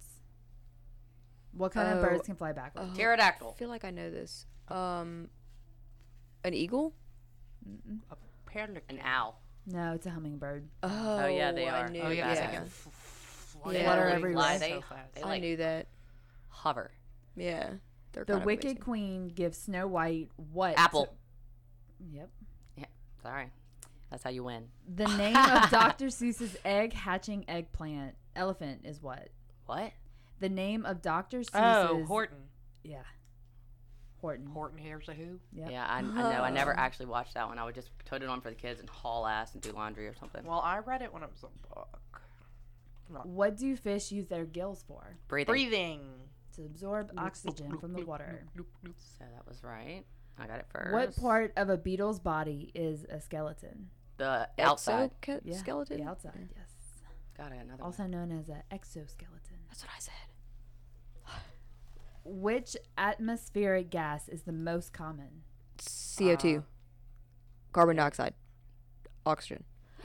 What 1.53 1.71
kind 1.71 1.87
of 1.89 1.99
Oh, 2.03 2.09
birds 2.09 2.25
can 2.25 2.35
fly 2.35 2.51
backwards? 2.51 2.89
Oh, 2.93 2.95
Pterodactyl. 2.95 3.53
I 3.55 3.59
feel 3.59 3.69
like 3.69 3.83
I 3.85 3.89
know 3.91 4.09
this. 4.11 4.45
Um, 4.69 5.29
an 6.43 6.53
eagle? 6.53 6.93
Mm-mm. 7.65 7.99
An 8.89 8.99
owl. 9.03 9.39
No, 9.67 9.93
it's 9.93 10.05
a 10.07 10.09
hummingbird. 10.09 10.67
Oh, 10.81 10.89
oh, 11.23 11.27
yeah, 11.27 11.51
they 11.51 11.67
I 11.67 11.81
are. 11.81 11.89
Knew, 11.89 12.01
Oh 12.01 12.09
yeah, 12.09 12.33
yeah. 12.33 12.43
I 12.49 12.55
can 12.55 12.63
f- 12.63 12.87
f- 12.87 13.57
fly 13.61 13.73
Yeah. 13.73 13.83
flutter 13.83 14.01
Flutter 14.01 14.09
everywhere. 14.15 14.43
Fly, 14.43 14.53
so 14.57 14.59
they- 14.59 14.81
fast. 14.81 15.25
I 15.25 15.37
knew 15.39 15.57
that. 15.57 15.87
hover. 16.49 16.91
Yeah, 17.35 17.73
they're 18.13 18.23
The 18.23 18.33
kind 18.33 18.41
of 18.41 18.45
Wicked 18.45 18.65
amazing. 18.65 18.81
Queen 18.81 19.27
gives 19.27 19.57
Snow 19.59 19.85
White 19.87 20.29
what? 20.51 20.73
Apple. 20.79 21.13
Yep. 22.11 22.29
Yeah. 22.77 22.85
Sorry, 23.21 23.51
that's 24.09 24.23
how 24.23 24.31
you 24.31 24.43
win. 24.43 24.69
The 24.95 25.05
name 25.17 25.35
of 25.35 25.69
Dr. 25.69 26.07
Seuss's 26.07 26.57
egg 26.65 26.93
hatching 26.93 27.45
eggplant 27.47 28.15
elephant 28.35 28.81
is 28.85 29.01
what? 29.03 29.29
What? 29.67 29.91
The 30.39 30.49
name 30.49 30.83
of 30.85 31.01
Dr. 31.03 31.39
Oh, 31.39 31.41
Seuss's 31.41 31.51
Oh, 31.53 32.05
Horton. 32.07 32.37
Yeah. 32.83 33.01
Horton. 34.21 34.47
Horton 34.47 34.77
Hears 34.77 35.07
a 35.09 35.13
Who? 35.13 35.39
Yep. 35.53 35.71
Yeah, 35.71 35.85
I, 35.87 35.99
I 35.99 36.01
know. 36.01 36.43
I 36.43 36.49
never 36.49 36.73
actually 36.77 37.05
watched 37.07 37.35
that 37.35 37.47
one. 37.47 37.59
I 37.59 37.65
would 37.65 37.75
just 37.75 37.89
put 38.05 38.23
it 38.23 38.29
on 38.29 38.41
for 38.41 38.49
the 38.49 38.55
kids 38.55 38.79
and 38.79 38.89
haul 38.89 39.27
ass 39.27 39.53
and 39.53 39.61
do 39.61 39.71
laundry 39.71 40.07
or 40.07 40.15
something. 40.15 40.43
Well, 40.45 40.61
I 40.63 40.79
read 40.79 41.01
it 41.01 41.13
when 41.13 41.23
it 41.23 41.29
was 41.29 41.43
a 41.43 41.75
book. 41.75 42.21
What 43.23 43.55
do 43.57 43.75
fish 43.75 44.11
use 44.11 44.27
their 44.27 44.45
gills 44.45 44.83
for? 44.87 45.17
Breathing. 45.27 45.51
Breathing. 45.53 46.01
To 46.55 46.65
absorb 46.65 47.11
oxygen 47.17 47.77
from 47.77 47.93
the 47.93 48.03
water. 48.05 48.43
So 48.55 49.25
that 49.33 49.47
was 49.47 49.63
right. 49.63 50.03
I 50.39 50.47
got 50.47 50.59
it 50.59 50.65
first. 50.69 50.93
What 50.93 51.15
part 51.15 51.53
of 51.55 51.69
a 51.69 51.77
beetle's 51.77 52.19
body 52.19 52.71
is 52.73 53.05
a 53.05 53.21
skeleton? 53.21 53.89
The 54.17 54.49
outside. 54.59 55.11
Exoca- 55.21 55.41
Yeah, 55.43 55.57
skeleton. 55.57 56.01
The 56.01 56.07
outside, 56.09 56.49
yes. 56.55 56.69
Got 57.37 57.51
it. 57.51 57.59
Another 57.61 57.83
Also 57.83 58.07
known 58.07 58.31
as 58.31 58.49
an 58.49 58.63
exoskeleton. 58.71 59.57
That's 59.69 59.83
what 59.83 59.91
I 59.95 59.99
said. 59.99 60.13
Which 62.29 62.75
atmospheric 62.97 63.89
gas 63.89 64.27
is 64.27 64.41
the 64.43 64.51
most 64.51 64.91
common? 64.93 65.43
CO 66.17 66.35
two, 66.35 66.63
carbon 67.71 67.95
dioxide, 67.97 68.33
oxygen. 69.25 69.63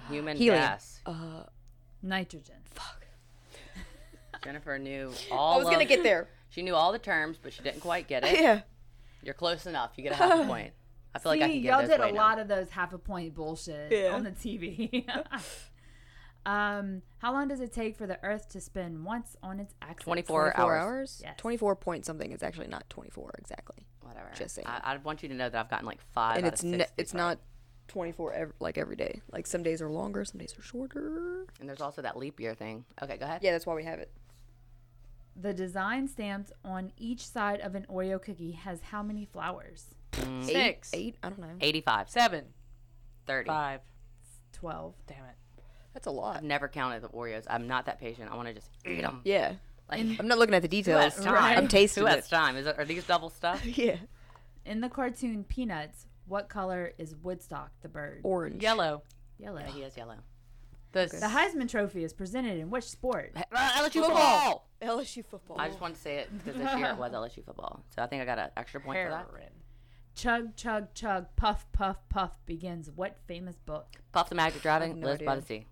Human 0.08 0.36
Helium. 0.36 0.62
gas. 0.62 1.00
Uh, 1.06 1.44
Nitrogen. 2.02 2.56
fuck. 2.70 3.04
Jennifer 4.44 4.78
knew 4.78 5.12
all. 5.30 5.54
I 5.54 5.56
was 5.58 5.66
gonna 5.68 5.82
of- 5.82 5.88
get 5.88 6.02
there. 6.02 6.28
She 6.52 6.60
knew 6.60 6.74
all 6.74 6.92
the 6.92 6.98
terms, 6.98 7.38
but 7.42 7.50
she 7.54 7.62
didn't 7.62 7.80
quite 7.80 8.06
get 8.08 8.24
it. 8.24 8.38
yeah. 8.42 8.60
You're 9.22 9.32
close 9.32 9.64
enough. 9.64 9.92
You 9.96 10.02
get 10.02 10.12
a 10.12 10.16
half 10.16 10.40
a 10.40 10.44
point. 10.46 10.74
I 11.14 11.18
feel 11.18 11.32
like 11.32 11.40
I 11.40 11.48
can 11.48 11.62
get 11.62 11.70
y'all 11.70 11.80
did 11.86 11.98
a 11.98 12.12
now. 12.12 12.14
lot 12.14 12.38
of 12.38 12.46
those 12.46 12.68
half 12.68 12.92
a 12.92 12.98
point 12.98 13.34
bullshit 13.34 13.90
Yeah. 13.90 14.12
on 14.14 14.22
the 14.22 14.32
TV. 14.32 15.06
Um, 16.46 17.02
how 17.18 17.32
long 17.32 17.48
does 17.48 17.60
it 17.60 17.72
take 17.72 17.96
for 17.96 18.06
the 18.06 18.18
Earth 18.24 18.48
to 18.50 18.60
spin 18.60 19.04
once 19.04 19.36
on 19.42 19.60
its 19.60 19.74
axis? 19.82 20.04
24 20.04 20.52
Twenty-four 20.52 20.60
hours. 20.60 20.82
hours. 20.82 21.20
Yes. 21.24 21.34
Twenty-four 21.38 21.76
point 21.76 22.04
something. 22.04 22.32
It's 22.32 22.42
actually 22.42 22.66
not 22.68 22.88
twenty-four 22.90 23.32
exactly, 23.38 23.86
Whatever. 24.00 24.30
Just 24.36 24.54
saying. 24.56 24.66
I, 24.66 24.80
I 24.94 24.96
want 24.98 25.22
you 25.22 25.28
to 25.28 25.34
know 25.34 25.48
that 25.48 25.58
I've 25.58 25.70
gotten 25.70 25.86
like 25.86 26.00
five. 26.12 26.36
and 26.38 26.46
out 26.46 26.52
it's 26.54 26.62
of 26.62 26.68
ne- 26.70 26.86
it's 26.98 27.14
not 27.14 27.38
twenty-four 27.88 28.32
ev- 28.32 28.52
like 28.60 28.76
every 28.78 28.96
day. 28.96 29.20
Like 29.30 29.46
some 29.46 29.62
days 29.62 29.80
are 29.80 29.90
longer, 29.90 30.24
some 30.24 30.38
days 30.40 30.54
are 30.58 30.62
shorter. 30.62 31.46
And 31.60 31.68
there's 31.68 31.80
also 31.80 32.02
that 32.02 32.16
leap 32.16 32.40
year 32.40 32.54
thing. 32.54 32.84
Okay, 33.02 33.16
go 33.16 33.24
ahead. 33.24 33.42
Yeah, 33.44 33.52
that's 33.52 33.66
why 33.66 33.74
we 33.74 33.84
have 33.84 33.98
it. 34.00 34.10
The 35.40 35.54
design 35.54 36.08
stamped 36.08 36.52
on 36.64 36.92
each 36.98 37.26
side 37.26 37.60
of 37.60 37.74
an 37.74 37.86
Oreo 37.88 38.20
cookie 38.20 38.52
has 38.52 38.80
how 38.82 39.02
many 39.02 39.24
flowers? 39.24 39.86
Mm, 40.12 40.44
Six. 40.44 40.90
Eight, 40.92 40.98
eight. 41.00 41.16
I 41.22 41.28
don't 41.30 41.38
know. 41.40 41.54
85, 41.58 42.10
Seven. 42.10 42.44
30. 43.26 43.46
Five. 43.46 43.80
12. 44.52 44.94
Damn 45.06 45.24
it. 45.24 45.36
That's 45.94 46.06
a 46.06 46.10
lot. 46.10 46.36
I've 46.36 46.42
never 46.42 46.68
counted 46.68 47.02
the 47.02 47.08
Oreos. 47.08 47.44
I'm 47.48 47.66
not 47.66 47.86
that 47.86 48.00
patient. 48.00 48.30
I 48.30 48.36
want 48.36 48.48
to 48.48 48.54
just 48.54 48.70
eat 48.86 49.02
them. 49.02 49.20
Yeah. 49.24 49.54
Like, 49.90 50.00
I'm 50.18 50.26
not 50.28 50.38
looking 50.38 50.54
at 50.54 50.62
the 50.62 50.68
who 50.68 50.82
details. 50.82 51.14
has 51.16 51.24
time? 51.24 51.58
I'm 51.58 51.68
tasting 51.68 52.02
Who 52.04 52.06
it. 52.08 52.14
has 52.16 52.28
time? 52.28 52.56
Is 52.56 52.66
it, 52.66 52.78
are 52.78 52.84
these 52.84 53.04
double 53.04 53.28
stuff? 53.28 53.64
yeah. 53.66 53.96
In 54.64 54.80
the 54.80 54.88
cartoon 54.88 55.44
Peanuts, 55.44 56.06
what 56.26 56.48
color 56.48 56.92
is 56.98 57.14
Woodstock 57.16 57.70
the 57.82 57.88
bird? 57.88 58.20
Orange. 58.22 58.62
Yellow. 58.62 59.02
Yellow. 59.38 59.60
Yeah, 59.60 59.70
he 59.72 59.82
is 59.82 59.96
yellow. 59.96 60.16
The 60.92 61.06
The 61.06 61.26
Heisman 61.26 61.68
Trophy 61.68 62.04
is 62.04 62.12
presented 62.12 62.58
in 62.58 62.70
which 62.70 62.84
sport? 62.84 63.32
Uh, 63.36 63.42
LSU 63.82 63.92
Football. 64.02 64.68
football. 64.80 64.98
LSU 64.98 65.24
football. 65.24 65.56
I 65.60 65.68
just 65.68 65.80
wanted 65.80 65.94
to 65.94 66.00
say 66.00 66.16
it 66.18 66.28
because 66.38 66.60
this 66.60 66.74
year 66.76 66.86
it 66.90 66.96
was 66.98 67.12
LSU 67.12 67.44
football. 67.44 67.84
So 67.94 68.02
I 68.02 68.06
think 68.06 68.22
I 68.22 68.24
got 68.24 68.38
an 68.38 68.50
extra 68.56 68.80
point 68.80 68.98
for 69.02 69.10
that. 69.10 69.26
Chug, 70.14 70.54
chug, 70.56 70.92
chug, 70.94 71.26
puff, 71.36 71.66
puff, 71.72 71.96
puff 72.10 72.32
begins 72.46 72.90
what 72.94 73.16
famous 73.26 73.56
book? 73.64 73.86
Puff 74.12 74.28
the 74.28 74.34
Magic 74.34 74.60
Dragon 74.62 75.00
no 75.00 75.06
lives 75.08 75.22
by 75.22 75.36
the 75.36 75.42
sea. 75.42 75.66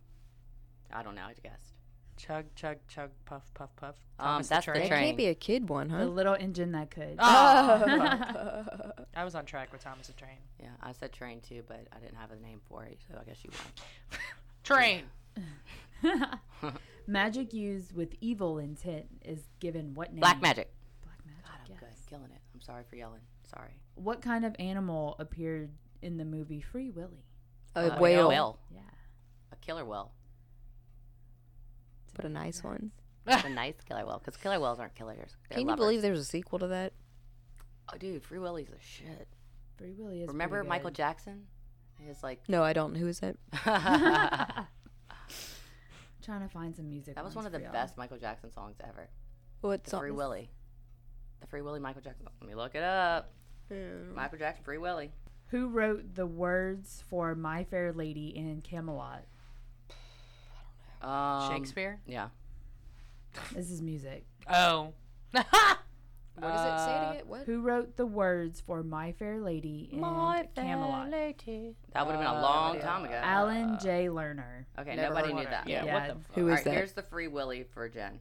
I 0.93 1.03
don't 1.03 1.15
know. 1.15 1.23
I 1.23 1.33
guessed. 1.43 1.75
Chug, 2.17 2.45
chug, 2.55 2.77
chug, 2.87 3.11
puff, 3.25 3.43
puff, 3.55 3.71
puff. 3.77 3.95
Um, 4.19 4.27
Thomas 4.27 4.49
that's 4.49 4.67
the 4.67 4.73
That 4.73 4.89
train. 4.89 5.05
can't 5.05 5.17
be 5.17 5.27
a 5.27 5.35
kid 5.35 5.69
one, 5.71 5.89
huh? 5.89 6.01
The 6.01 6.07
little 6.07 6.35
engine 6.35 6.73
that 6.73 6.91
could. 6.91 7.17
Oh. 7.19 8.93
I 9.17 9.25
was 9.25 9.35
on 9.35 9.47
track 9.47 9.73
with 9.73 9.83
Thomas 9.83 10.09
the 10.09 10.13
Train. 10.13 10.37
Yeah, 10.61 10.69
I 10.83 10.93
said 10.93 11.13
train 11.13 11.41
too, 11.41 11.63
but 11.67 11.87
I 11.95 11.99
didn't 11.99 12.17
have 12.19 12.31
a 12.31 12.37
name 12.37 12.61
for 12.69 12.85
it, 12.85 12.99
so 13.09 13.19
I 13.19 13.25
guess 13.25 13.43
you 13.43 13.51
won. 13.53 14.21
Train. 14.65 15.05
Magic 17.07 17.53
used 17.55 17.95
with 17.97 18.15
evil 18.21 18.59
intent 18.59 19.07
is 19.25 19.41
given 19.59 19.95
what 19.95 20.13
name? 20.13 20.21
Black 20.21 20.41
Magic. 20.43 20.71
Black 21.03 21.19
magic. 21.25 21.43
God, 21.45 21.53
I'm 21.65 21.71
yes. 21.71 21.81
good. 21.81 22.09
Killing 22.11 22.31
it. 22.31 22.41
I'm 22.55 22.61
sorry 22.61 22.85
for 22.89 22.97
yelling. 22.97 23.21
Sorry. 23.55 23.71
What 23.95 24.21
kind 24.23 24.45
of 24.45 24.55
animal 24.59 25.17
appeared 25.19 25.71
in 26.03 26.19
the 26.19 26.25
movie 26.25 26.61
Free 26.61 26.91
Willy? 26.91 27.25
A 27.75 27.95
Uh, 27.97 27.99
whale, 28.01 28.29
whale. 28.29 28.59
Yeah. 28.73 28.81
A 29.53 29.57
killer 29.57 29.85
whale. 29.85 30.13
But 32.21 32.29
a 32.31 32.33
nice 32.33 32.63
one. 32.63 32.91
a 33.27 33.49
nice 33.49 33.75
killer 33.87 34.05
whale, 34.07 34.19
because 34.25 34.37
killer 34.41 34.59
whales 34.61 34.79
aren't 34.81 34.95
killers. 34.95 35.17
They're 35.49 35.57
Can 35.57 35.61
you 35.61 35.67
lovers. 35.67 35.85
believe 35.85 36.03
there's 36.03 36.19
a 36.21 36.25
sequel 36.25 36.59
to 36.61 36.67
that? 36.69 36.93
Oh, 37.93 37.97
dude, 37.99 38.23
Free 38.23 38.39
Willy's 38.39 38.69
a 38.71 38.81
shit. 38.81 39.29
Free 39.79 39.93
Willy 39.97 40.23
is 40.23 40.29
Remember 40.29 40.57
pretty 40.59 40.69
Michael 40.69 40.91
good. 40.91 40.97
Jackson? 40.97 41.47
His 41.99 42.23
like. 42.23 42.41
No, 42.49 42.63
I 42.63 42.73
don't. 42.73 42.95
Who 42.95 43.07
is 43.09 43.21
it? 43.21 43.39
that 43.65 44.67
Trying 46.23 46.43
to 46.47 46.49
find 46.53 46.75
some 46.77 46.89
music. 46.89 47.15
That 47.15 47.25
was 47.25 47.35
ones 47.35 47.45
one 47.45 47.47
of 47.47 47.53
the 47.53 47.59
for 47.59 47.65
y'all. 47.65 47.73
best 47.73 47.97
Michael 47.97 48.19
Jackson 48.19 48.51
songs 48.53 48.77
ever. 48.87 49.09
What 49.63 49.85
The 49.85 49.91
song? 49.91 50.01
Free 50.01 50.11
Willy. 50.11 50.51
The 51.41 51.47
Free 51.47 51.63
Willy 51.63 51.81
Michael 51.81 52.03
Jackson. 52.03 52.27
Let 52.41 52.49
me 52.49 52.55
look 52.55 52.75
it 52.75 52.83
up. 52.83 53.33
Hmm. 53.73 54.15
Michael 54.15 54.39
Jackson, 54.39 54.65
Free 54.65 54.79
Willy. 54.79 55.13
Who 55.49 55.69
wrote 55.69 56.15
the 56.15 56.27
words 56.27 57.03
for 57.09 57.35
My 57.35 57.65
Fair 57.65 57.93
Lady 57.93 58.29
in 58.37 58.61
Camelot? 58.63 59.25
Um, 61.03 61.51
Shakespeare. 61.53 62.01
Yeah. 62.07 62.29
This 63.55 63.71
is 63.71 63.81
music. 63.83 64.25
Oh. 64.49 64.93
What 66.37 66.55
is 66.55 66.61
it? 66.61 66.79
Say 66.79 66.97
Uh, 66.97 67.13
it. 67.19 67.27
What? 67.27 67.43
Who 67.45 67.61
wrote 67.61 67.97
the 67.99 68.07
words 68.07 68.63
for 68.63 68.83
My 68.83 69.13
Fair 69.13 69.41
Lady 69.41 69.91
in 69.93 69.99
Camelot? 70.01 70.55
That 70.55 70.65
would 70.65 72.13
have 72.15 72.21
been 72.21 72.27
a 72.27 72.33
Uh, 72.33 72.41
long 72.41 72.77
yeah. 72.77 72.81
time 72.83 73.05
ago. 73.05 73.21
Alan 73.23 73.79
J. 73.79 74.07
Lerner. 74.07 74.65
Okay, 74.79 74.97
Never 74.97 75.15
nobody 75.15 75.35
knew 75.35 75.45
that. 75.45 75.69
Yeah, 75.69 75.85
Yeah. 75.85 75.95
what 76.09 76.09
the 76.19 76.25
fuck? 76.25 76.35
Who 76.37 76.49
All 76.49 76.55
right, 76.55 76.65
that? 76.65 76.73
here's 76.73 76.93
the 76.95 77.03
Free 77.03 77.29
Willy 77.29 77.65
for 77.65 77.91
Jen. 77.91 78.21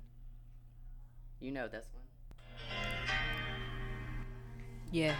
You 1.39 1.51
know 1.51 1.69
this 1.69 1.87
one. 1.93 2.03
Yeah. 4.91 5.15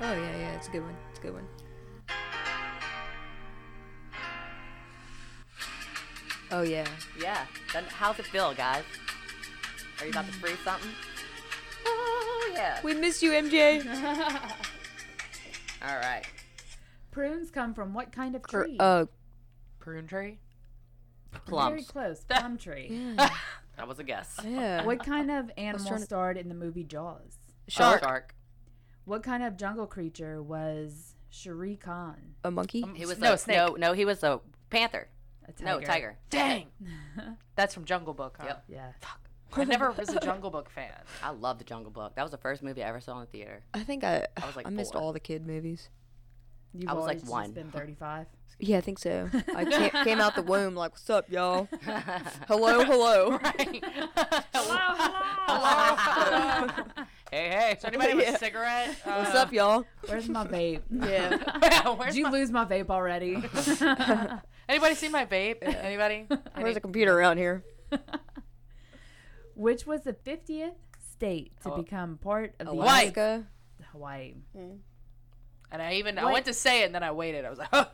Oh 0.00 0.12
yeah, 0.12 0.36
yeah. 0.38 0.52
It's 0.56 0.68
a 0.68 0.70
good 0.70 0.82
one. 0.84 0.96
It's 1.10 1.18
a 1.18 1.22
good 1.22 1.34
one. 1.34 1.46
Oh 6.52 6.62
yeah. 6.62 6.86
Yeah. 7.20 7.46
Then 7.72 7.84
how's 7.88 8.18
it 8.18 8.26
feel, 8.26 8.52
guys? 8.54 8.84
Are 10.00 10.04
you 10.04 10.10
about 10.10 10.26
to 10.26 10.32
freeze 10.32 10.58
something? 10.64 10.90
Oh 11.86 12.50
yeah. 12.54 12.80
We 12.82 12.94
miss 12.94 13.22
you, 13.22 13.30
MJ. 13.30 13.84
All 15.82 15.96
right. 15.96 16.22
Prunes 17.10 17.50
come 17.50 17.74
from 17.74 17.94
what 17.94 18.12
kind 18.12 18.34
of 18.36 18.42
Cr- 18.42 18.64
tree? 18.64 18.76
uh, 18.78 19.06
Prune 19.78 20.06
tree. 20.06 20.38
Very 21.32 21.42
Plums. 21.46 21.90
close. 21.90 22.24
Plum 22.28 22.58
tree. 22.58 22.88
yeah. 23.16 23.30
That 23.76 23.88
was 23.88 23.98
a 23.98 24.04
guess. 24.04 24.36
yeah. 24.44 24.84
What 24.84 25.04
kind 25.04 25.30
of 25.30 25.50
animal 25.56 25.86
trying 25.86 26.00
to- 26.00 26.04
starred 26.04 26.36
in 26.36 26.48
the 26.48 26.54
movie 26.54 26.84
Jaws? 26.84 27.38
Shark. 27.68 28.02
Shark. 28.02 28.34
What 29.04 29.22
kind 29.22 29.42
of 29.42 29.56
jungle 29.56 29.86
creature 29.86 30.42
was 30.42 31.14
Shere 31.30 31.76
Khan? 31.76 32.34
A 32.44 32.50
monkey? 32.50 32.82
Um, 32.82 32.94
He 32.94 33.06
was 33.06 33.18
no 33.18 33.32
a, 33.34 33.38
snake. 33.38 33.56
No, 33.56 33.74
no, 33.78 33.92
he 33.92 34.04
was 34.04 34.22
a 34.22 34.40
panther. 34.68 35.08
A 35.48 35.62
No, 35.62 35.80
tiger. 35.80 36.16
Dang. 36.30 36.66
That's 37.56 37.74
from 37.74 37.84
Jungle 37.84 38.14
Book, 38.14 38.36
huh? 38.40 38.46
Yep. 38.46 38.64
yeah. 38.68 38.92
Fuck. 39.00 39.20
I 39.56 39.64
never 39.64 39.90
was 39.90 40.08
a 40.10 40.20
Jungle 40.20 40.50
Book 40.50 40.70
fan. 40.70 40.92
I 41.24 41.30
love 41.30 41.58
the 41.58 41.64
Jungle 41.64 41.90
Book. 41.90 42.14
That 42.14 42.22
was 42.22 42.30
the 42.30 42.38
first 42.38 42.62
movie 42.62 42.84
I 42.84 42.88
ever 42.88 43.00
saw 43.00 43.14
in 43.14 43.20
the 43.20 43.26
theater. 43.26 43.62
I 43.74 43.80
think 43.82 44.04
I. 44.04 44.26
I 44.40 44.46
was 44.46 44.54
like 44.56 44.66
I 44.66 44.70
missed 44.70 44.92
four. 44.92 45.02
all 45.02 45.12
the 45.12 45.20
kid 45.20 45.44
movies. 45.46 45.88
You've 46.72 46.88
I 46.88 46.92
was, 46.92 47.04
like, 47.04 47.20
one. 47.22 47.50
been 47.52 47.70
35. 47.72 48.26
Yeah, 48.62 48.76
I 48.76 48.80
think 48.82 48.98
so. 48.98 49.30
I 49.56 49.64
ca- 49.64 50.04
came 50.04 50.20
out 50.20 50.34
the 50.34 50.42
womb 50.42 50.74
like, 50.74 50.90
"What's 50.92 51.08
up, 51.08 51.30
y'all? 51.30 51.66
Hello, 52.46 52.84
hello." 52.84 53.38
Right. 53.42 53.82
Hello. 54.52 54.76
hey, 57.30 57.48
hey. 57.48 57.74
Does 57.74 57.84
anybody 57.86 58.10
have 58.10 58.20
Yeah. 58.20 58.34
a 58.34 58.38
cigarette? 58.38 58.96
What's 59.04 59.34
Uh, 59.34 59.38
up, 59.38 59.52
y'all? 59.54 59.84
Where's 60.06 60.28
my 60.28 60.46
vape? 60.46 60.82
Yeah. 60.90 61.38
Where's 61.94 62.12
Did 62.14 62.18
you 62.18 62.24
my- 62.24 62.30
lose 62.30 62.50
my 62.50 62.66
vape 62.66 62.90
already? 62.90 63.36
Anybody 64.70 64.94
see 64.94 65.08
my 65.08 65.26
vape? 65.26 65.56
Anybody? 65.62 66.26
Where's 66.54 66.74
the 66.74 66.80
computer 66.80 67.12
around 67.18 67.38
here? 67.38 67.64
Which 69.54 69.84
was 69.86 70.02
the 70.02 70.12
50th 70.12 70.74
state 71.12 71.52
to 71.62 71.72
Oh. 71.72 71.82
become 71.82 72.18
part 72.18 72.54
of 72.60 72.66
the 72.66 72.72
Alaska. 72.72 73.46
Hawaii. 73.92 74.34
And 74.54 75.82
I 75.82 75.94
even 75.94 76.18
I 76.18 76.24
What? 76.24 76.32
went 76.34 76.46
to 76.46 76.54
say 76.54 76.82
it 76.82 76.86
and 76.86 76.94
then 76.94 77.02
I 77.02 77.10
waited. 77.10 77.44
I 77.44 77.50
was 77.50 77.58
like, 77.58 77.68
huh. 77.72 77.88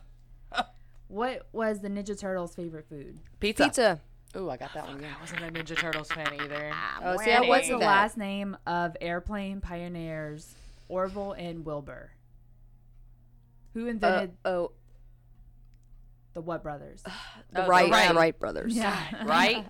What 1.08 1.46
was 1.52 1.80
the 1.80 1.88
Ninja 1.88 2.18
Turtles' 2.18 2.54
favorite 2.54 2.86
food? 2.88 3.18
Pizza. 3.40 3.64
Pizza. 3.64 4.00
Ooh, 4.36 4.50
I 4.50 4.56
got 4.58 4.74
that 4.74 4.86
one 4.86 4.96
again. 4.98 5.14
I 5.16 5.20
wasn't 5.20 5.40
a 5.42 5.50
Ninja 5.50 5.76
Turtles 5.78 6.10
fan 6.12 6.28
either. 6.42 6.72
Oh, 7.02 7.16
see, 7.16 7.30
I 7.32 7.36
Winning. 7.40 7.48
What's 7.48 7.62
wasn't 7.62 7.80
the 7.80 7.86
that. 7.86 7.86
last 7.86 8.16
name 8.18 8.56
of 8.66 8.96
airplane 9.00 9.60
pioneers 9.62 10.54
Orville 10.88 11.32
and 11.32 11.64
Wilbur? 11.64 12.10
Who 13.72 13.86
Uh, 13.86 13.90
invented 13.90 14.36
oh, 14.44 14.72
the 16.36 16.42
what 16.42 16.62
brothers? 16.62 17.02
the 17.04 17.10
Oh, 17.10 17.62
the 17.62 17.68
Wright, 17.68 17.90
Wright. 18.14 18.38
brothers. 18.38 18.76
Yeah. 18.76 18.96
Right? 19.26 19.66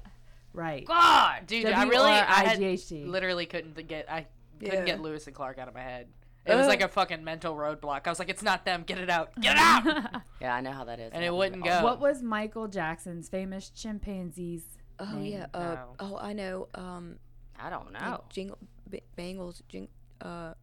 right. 0.52 0.84
God, 0.84 1.46
dude, 1.46 1.66
I 1.66 1.84
really, 1.84 2.10
I 2.10 2.44
had, 2.44 2.58
literally 3.06 3.46
couldn't 3.46 3.86
get, 3.86 4.10
I 4.10 4.26
couldn't 4.58 4.84
get 4.86 5.00
Lewis 5.00 5.26
and 5.26 5.34
Clark 5.36 5.58
out 5.58 5.68
of 5.68 5.74
my 5.74 5.80
head. 5.82 6.08
It 6.44 6.54
was 6.54 6.66
like 6.66 6.80
a 6.82 6.88
fucking 6.88 7.22
mental 7.24 7.54
roadblock. 7.56 8.06
I 8.06 8.10
was 8.10 8.18
like, 8.18 8.28
it's 8.28 8.42
not 8.42 8.64
them. 8.64 8.84
Get 8.86 8.98
it 8.98 9.10
out. 9.10 9.30
Get 9.40 9.56
it 9.56 9.58
out. 9.60 10.22
Yeah, 10.40 10.54
I 10.54 10.60
know 10.60 10.70
how 10.72 10.84
that 10.84 10.98
is. 11.00 11.10
And 11.12 11.24
it 11.24 11.34
wouldn't 11.34 11.64
go. 11.64 11.82
What 11.82 12.00
was 12.00 12.22
Michael 12.22 12.68
Jackson's 12.68 13.28
famous 13.28 13.68
chimpanzee's 13.70 14.62
Oh 14.98 15.04
name? 15.18 15.32
yeah. 15.32 15.46
Uh, 15.52 15.60
No. 15.60 15.84
oh, 16.00 16.18
I 16.20 16.32
know. 16.32 16.68
Um, 16.74 17.16
I 17.60 17.68
don't 17.70 17.92
like 17.92 18.00
know. 18.02 18.24
jingle, 18.30 18.58
b- 18.88 19.02
bangles, 19.16 19.62
jing. 19.68 19.88
Uh, 20.20 20.48
What? 20.48 20.56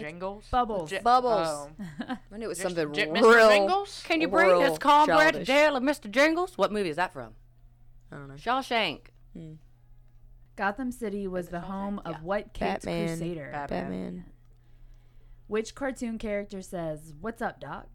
Jingles? 0.00 0.44
Bubbles. 0.50 0.90
J- 0.90 1.00
Bubbles. 1.00 1.46
oh. 1.48 1.70
I 2.32 2.36
knew 2.38 2.44
it 2.44 2.48
was 2.48 2.58
J- 2.58 2.64
something 2.64 2.92
J- 2.94 3.10
real. 3.10 3.14
Mr. 3.22 3.48
Jingles? 3.50 4.02
Can 4.06 4.20
you 4.20 4.28
bring 4.28 4.48
Real 4.48 4.60
this 4.60 4.78
cornbread 4.78 5.34
to 5.34 5.44
jail 5.44 5.76
of 5.76 5.82
Mr. 5.82 6.10
Jingles? 6.10 6.56
What 6.56 6.72
movie 6.72 6.88
is 6.90 6.96
that 6.96 7.12
from? 7.12 7.34
I 8.12 8.16
don't 8.16 8.28
know. 8.28 8.34
Shawshank. 8.34 9.00
Gotham 10.56 10.90
City 10.90 11.28
was 11.28 11.48
the 11.48 11.60
home 11.60 12.00
of 12.04 12.12
Yeah. 12.12 12.18
what 12.22 12.52
kids 12.52 12.84
Batman. 12.84 13.06
crusader? 13.08 13.48
Batman. 13.52 13.82
Batman. 13.82 14.24
Which 15.46 15.74
cartoon 15.74 16.18
character 16.18 16.60
says, 16.62 17.14
"What's 17.20 17.40
up, 17.40 17.60
Doc"? 17.60 17.86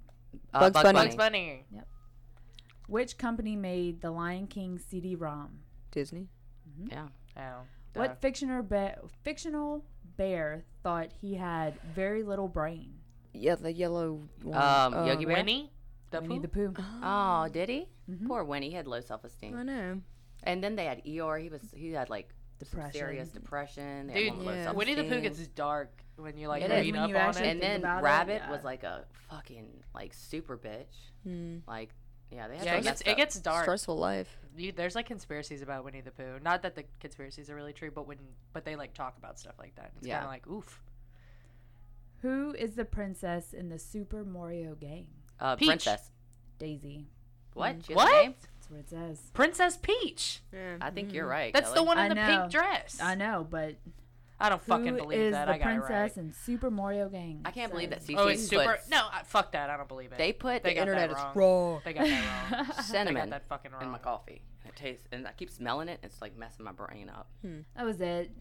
Uh, 0.53 0.59
Bugs 0.69 0.81
Bunny. 0.81 0.93
Bugs 0.99 1.15
Bunny. 1.15 1.65
Yep. 1.71 1.87
Which 2.87 3.17
company 3.17 3.55
made 3.55 4.01
the 4.01 4.11
Lion 4.11 4.47
King 4.47 4.79
CD-ROM? 4.79 5.59
Disney. 5.91 6.29
Yeah. 6.89 7.07
Oh. 7.37 7.61
What 7.93 8.07
duh. 8.07 8.15
fictional 8.15 8.63
bear, 8.63 8.99
fictional 9.23 9.85
bear 10.17 10.63
thought 10.83 11.09
he 11.21 11.35
had 11.35 11.73
very 11.95 12.23
little 12.23 12.47
brain? 12.47 12.93
Yeah, 13.33 13.55
the 13.55 13.71
yellow 13.73 14.19
one. 14.43 14.57
Um, 14.57 14.93
Uh, 14.93 15.05
Yogi 15.05 15.25
Bear. 15.25 15.37
Winnie? 15.37 15.71
The 16.11 16.21
Winnie 16.21 16.35
Pooh? 16.35 16.41
the 16.41 16.47
Pooh. 16.47 16.73
Oh, 17.03 17.47
did 17.51 17.69
he? 17.69 17.87
Mhm. 18.09 18.27
Poor 18.27 18.43
Winnie. 18.43 18.69
He 18.69 18.75
had 18.75 18.87
low 18.87 19.01
self-esteem. 19.01 19.57
I 19.57 19.63
know. 19.63 20.01
And 20.43 20.63
then 20.63 20.75
they 20.75 20.85
had 20.85 21.03
Eeyore. 21.05 21.41
He 21.41 21.49
was 21.49 21.61
he 21.75 21.91
had 21.93 22.09
like 22.09 22.29
some 22.59 22.69
Depression. 22.79 22.93
serious 22.99 23.29
depression. 23.29 24.07
They 24.07 24.13
Dude, 24.13 24.33
had 24.33 24.37
low 24.43 24.53
yeah. 24.53 24.71
Winnie 24.71 24.93
the 24.95 25.03
Pooh 25.05 25.21
gets 25.21 25.45
dark 25.47 26.03
when 26.17 26.37
you 26.37 26.47
like 26.47 26.61
It 26.63 26.69
read 26.69 26.85
is. 26.85 26.95
Up 26.95 27.35
on 27.35 27.43
it. 27.43 27.47
and 27.47 27.61
then 27.61 27.79
about 27.79 27.99
it, 27.99 28.03
Rabbit 28.03 28.41
yeah. 28.45 28.51
was 28.51 28.63
like 28.63 28.83
a 28.83 29.05
fucking 29.29 29.83
like 29.95 30.13
super 30.13 30.57
bitch. 30.57 31.11
Hmm. 31.23 31.57
Like 31.67 31.89
yeah, 32.33 32.47
they 32.47 32.57
had 32.57 32.65
Yeah, 32.65 32.75
it 32.75 32.83
gets 32.83 33.01
it 33.01 33.17
gets 33.17 33.39
dark. 33.39 33.63
Stressful 33.63 33.97
life. 33.97 34.37
You, 34.55 34.71
there's 34.71 34.95
like 34.95 35.05
conspiracies 35.07 35.61
about 35.61 35.83
Winnie 35.83 36.01
the 36.01 36.11
Pooh. 36.11 36.39
Not 36.43 36.61
that 36.63 36.75
the 36.75 36.83
conspiracies 36.99 37.49
are 37.49 37.55
really 37.55 37.73
true, 37.73 37.91
but 37.91 38.07
when 38.07 38.17
but 38.53 38.65
they 38.65 38.75
like 38.75 38.93
talk 38.93 39.17
about 39.17 39.39
stuff 39.39 39.55
like 39.59 39.75
that. 39.75 39.91
It's 39.97 40.07
Yeah. 40.07 40.15
kind 40.19 40.25
of 40.25 40.31
like 40.31 40.47
oof. 40.47 40.81
Who 42.21 42.53
is 42.57 42.75
the 42.75 42.85
princess 42.85 43.53
in 43.53 43.69
the 43.69 43.79
Super 43.79 44.23
Mario 44.23 44.75
game? 44.75 45.07
uh, 45.39 45.55
Peach. 45.55 45.67
princess. 45.67 46.09
Daisy. 46.59 47.07
What? 47.53 47.77
She 47.85 47.93
has 47.93 48.01
a 48.01 48.05
What? 48.05 48.23
name? 48.23 48.35
That's 48.55 48.69
what 48.71 48.79
it 48.79 48.89
says. 48.89 49.19
Princess 49.33 49.77
Peach. 49.81 50.41
Yeah. 50.53 50.77
I 50.79 50.89
think 50.91 51.11
you're 51.13 51.27
right. 51.27 51.53
That's 51.53 51.71
the 51.71 51.83
one 51.83 51.97
in 51.97 52.05
I 52.05 52.09
the 52.09 52.15
know. 52.15 52.27
pink 52.41 52.51
dress. 52.51 52.99
I 53.01 53.15
know, 53.15 53.45
but 53.49 53.75
I 54.43 54.49
don't 54.49 54.61
fucking 54.61 54.87
Who 54.87 54.97
believe 54.97 55.19
is 55.19 55.31
that. 55.31 55.45
the 55.45 55.53
I 55.53 55.57
got 55.57 55.67
it 55.71 55.79
princess 55.79 56.17
right. 56.17 56.17
in 56.17 56.33
Super 56.33 56.69
Mario 56.69 57.07
Gang? 57.09 57.41
I 57.45 57.51
can't 57.51 57.71
believe 57.71 57.89
that 57.91 58.03
CC 58.03 58.15
Oh, 58.17 58.27
it's 58.27 58.45
super. 58.47 58.73
puts, 58.73 58.89
No, 58.89 59.07
I- 59.11 59.23
fuck 59.23 59.53
that. 59.53 59.69
I 59.69 59.77
don't 59.77 59.87
believe 59.87 60.11
it. 60.11 60.17
they 60.17 60.33
put 60.33 60.63
They 60.63 60.73
got 60.73 60.81
Internet 60.81 61.09
that 61.11 61.17
is 61.17 61.23
wrong. 61.23 61.31
wrong. 61.35 61.81
They 61.85 61.93
got 61.93 62.05
that 62.05 62.51
wrong. 62.51 62.65
they 62.77 62.83
cinnamon 62.83 63.15
got 63.15 63.29
that 63.29 63.47
fucking 63.47 63.71
wrong. 63.71 63.81
in 63.83 63.89
my 63.89 63.97
coffee. 63.99 64.41
And 64.65 64.73
it 64.73 64.75
tastes, 64.75 65.07
and 65.11 65.25
I 65.27 65.31
keep 65.31 65.49
smelling 65.49 65.87
it. 65.89 65.99
It's 66.03 66.21
like 66.21 66.37
messing 66.37 66.65
my 66.65 66.71
brain 66.73 67.09
up. 67.09 67.27
Hmm. 67.41 67.59
That 67.75 67.85
was 67.85 68.01
it. 68.01 68.31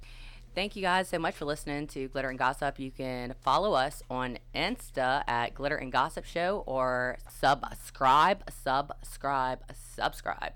Thank 0.54 0.76
you 0.76 0.82
guys 0.82 1.08
so 1.08 1.18
much 1.18 1.34
for 1.34 1.46
listening 1.46 1.86
to 1.86 2.08
Glitter 2.08 2.28
and 2.28 2.38
Gossip. 2.38 2.78
You 2.78 2.90
can 2.90 3.34
follow 3.40 3.72
us 3.72 4.02
on 4.10 4.38
Insta 4.54 5.22
at 5.26 5.54
Glitter 5.54 5.76
and 5.76 5.90
Gossip 5.90 6.26
Show 6.26 6.62
or 6.66 7.16
subscribe, 7.30 8.42
subscribe, 8.50 9.60
subscribe 9.72 10.52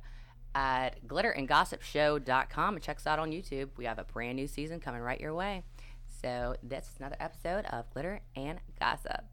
at 0.56 1.06
glitterandgossipshow.com 1.06 2.74
and 2.74 2.82
check 2.82 2.96
us 2.96 3.06
out 3.06 3.18
on 3.18 3.30
YouTube. 3.30 3.68
We 3.76 3.84
have 3.84 3.98
a 3.98 4.04
brand 4.04 4.36
new 4.36 4.46
season 4.46 4.80
coming 4.80 5.02
right 5.02 5.20
your 5.20 5.34
way. 5.34 5.62
So, 6.22 6.56
this 6.62 6.86
is 6.86 6.94
another 6.98 7.16
episode 7.20 7.66
of 7.66 7.90
Glitter 7.92 8.20
and 8.34 8.58
Gossip. 8.80 9.26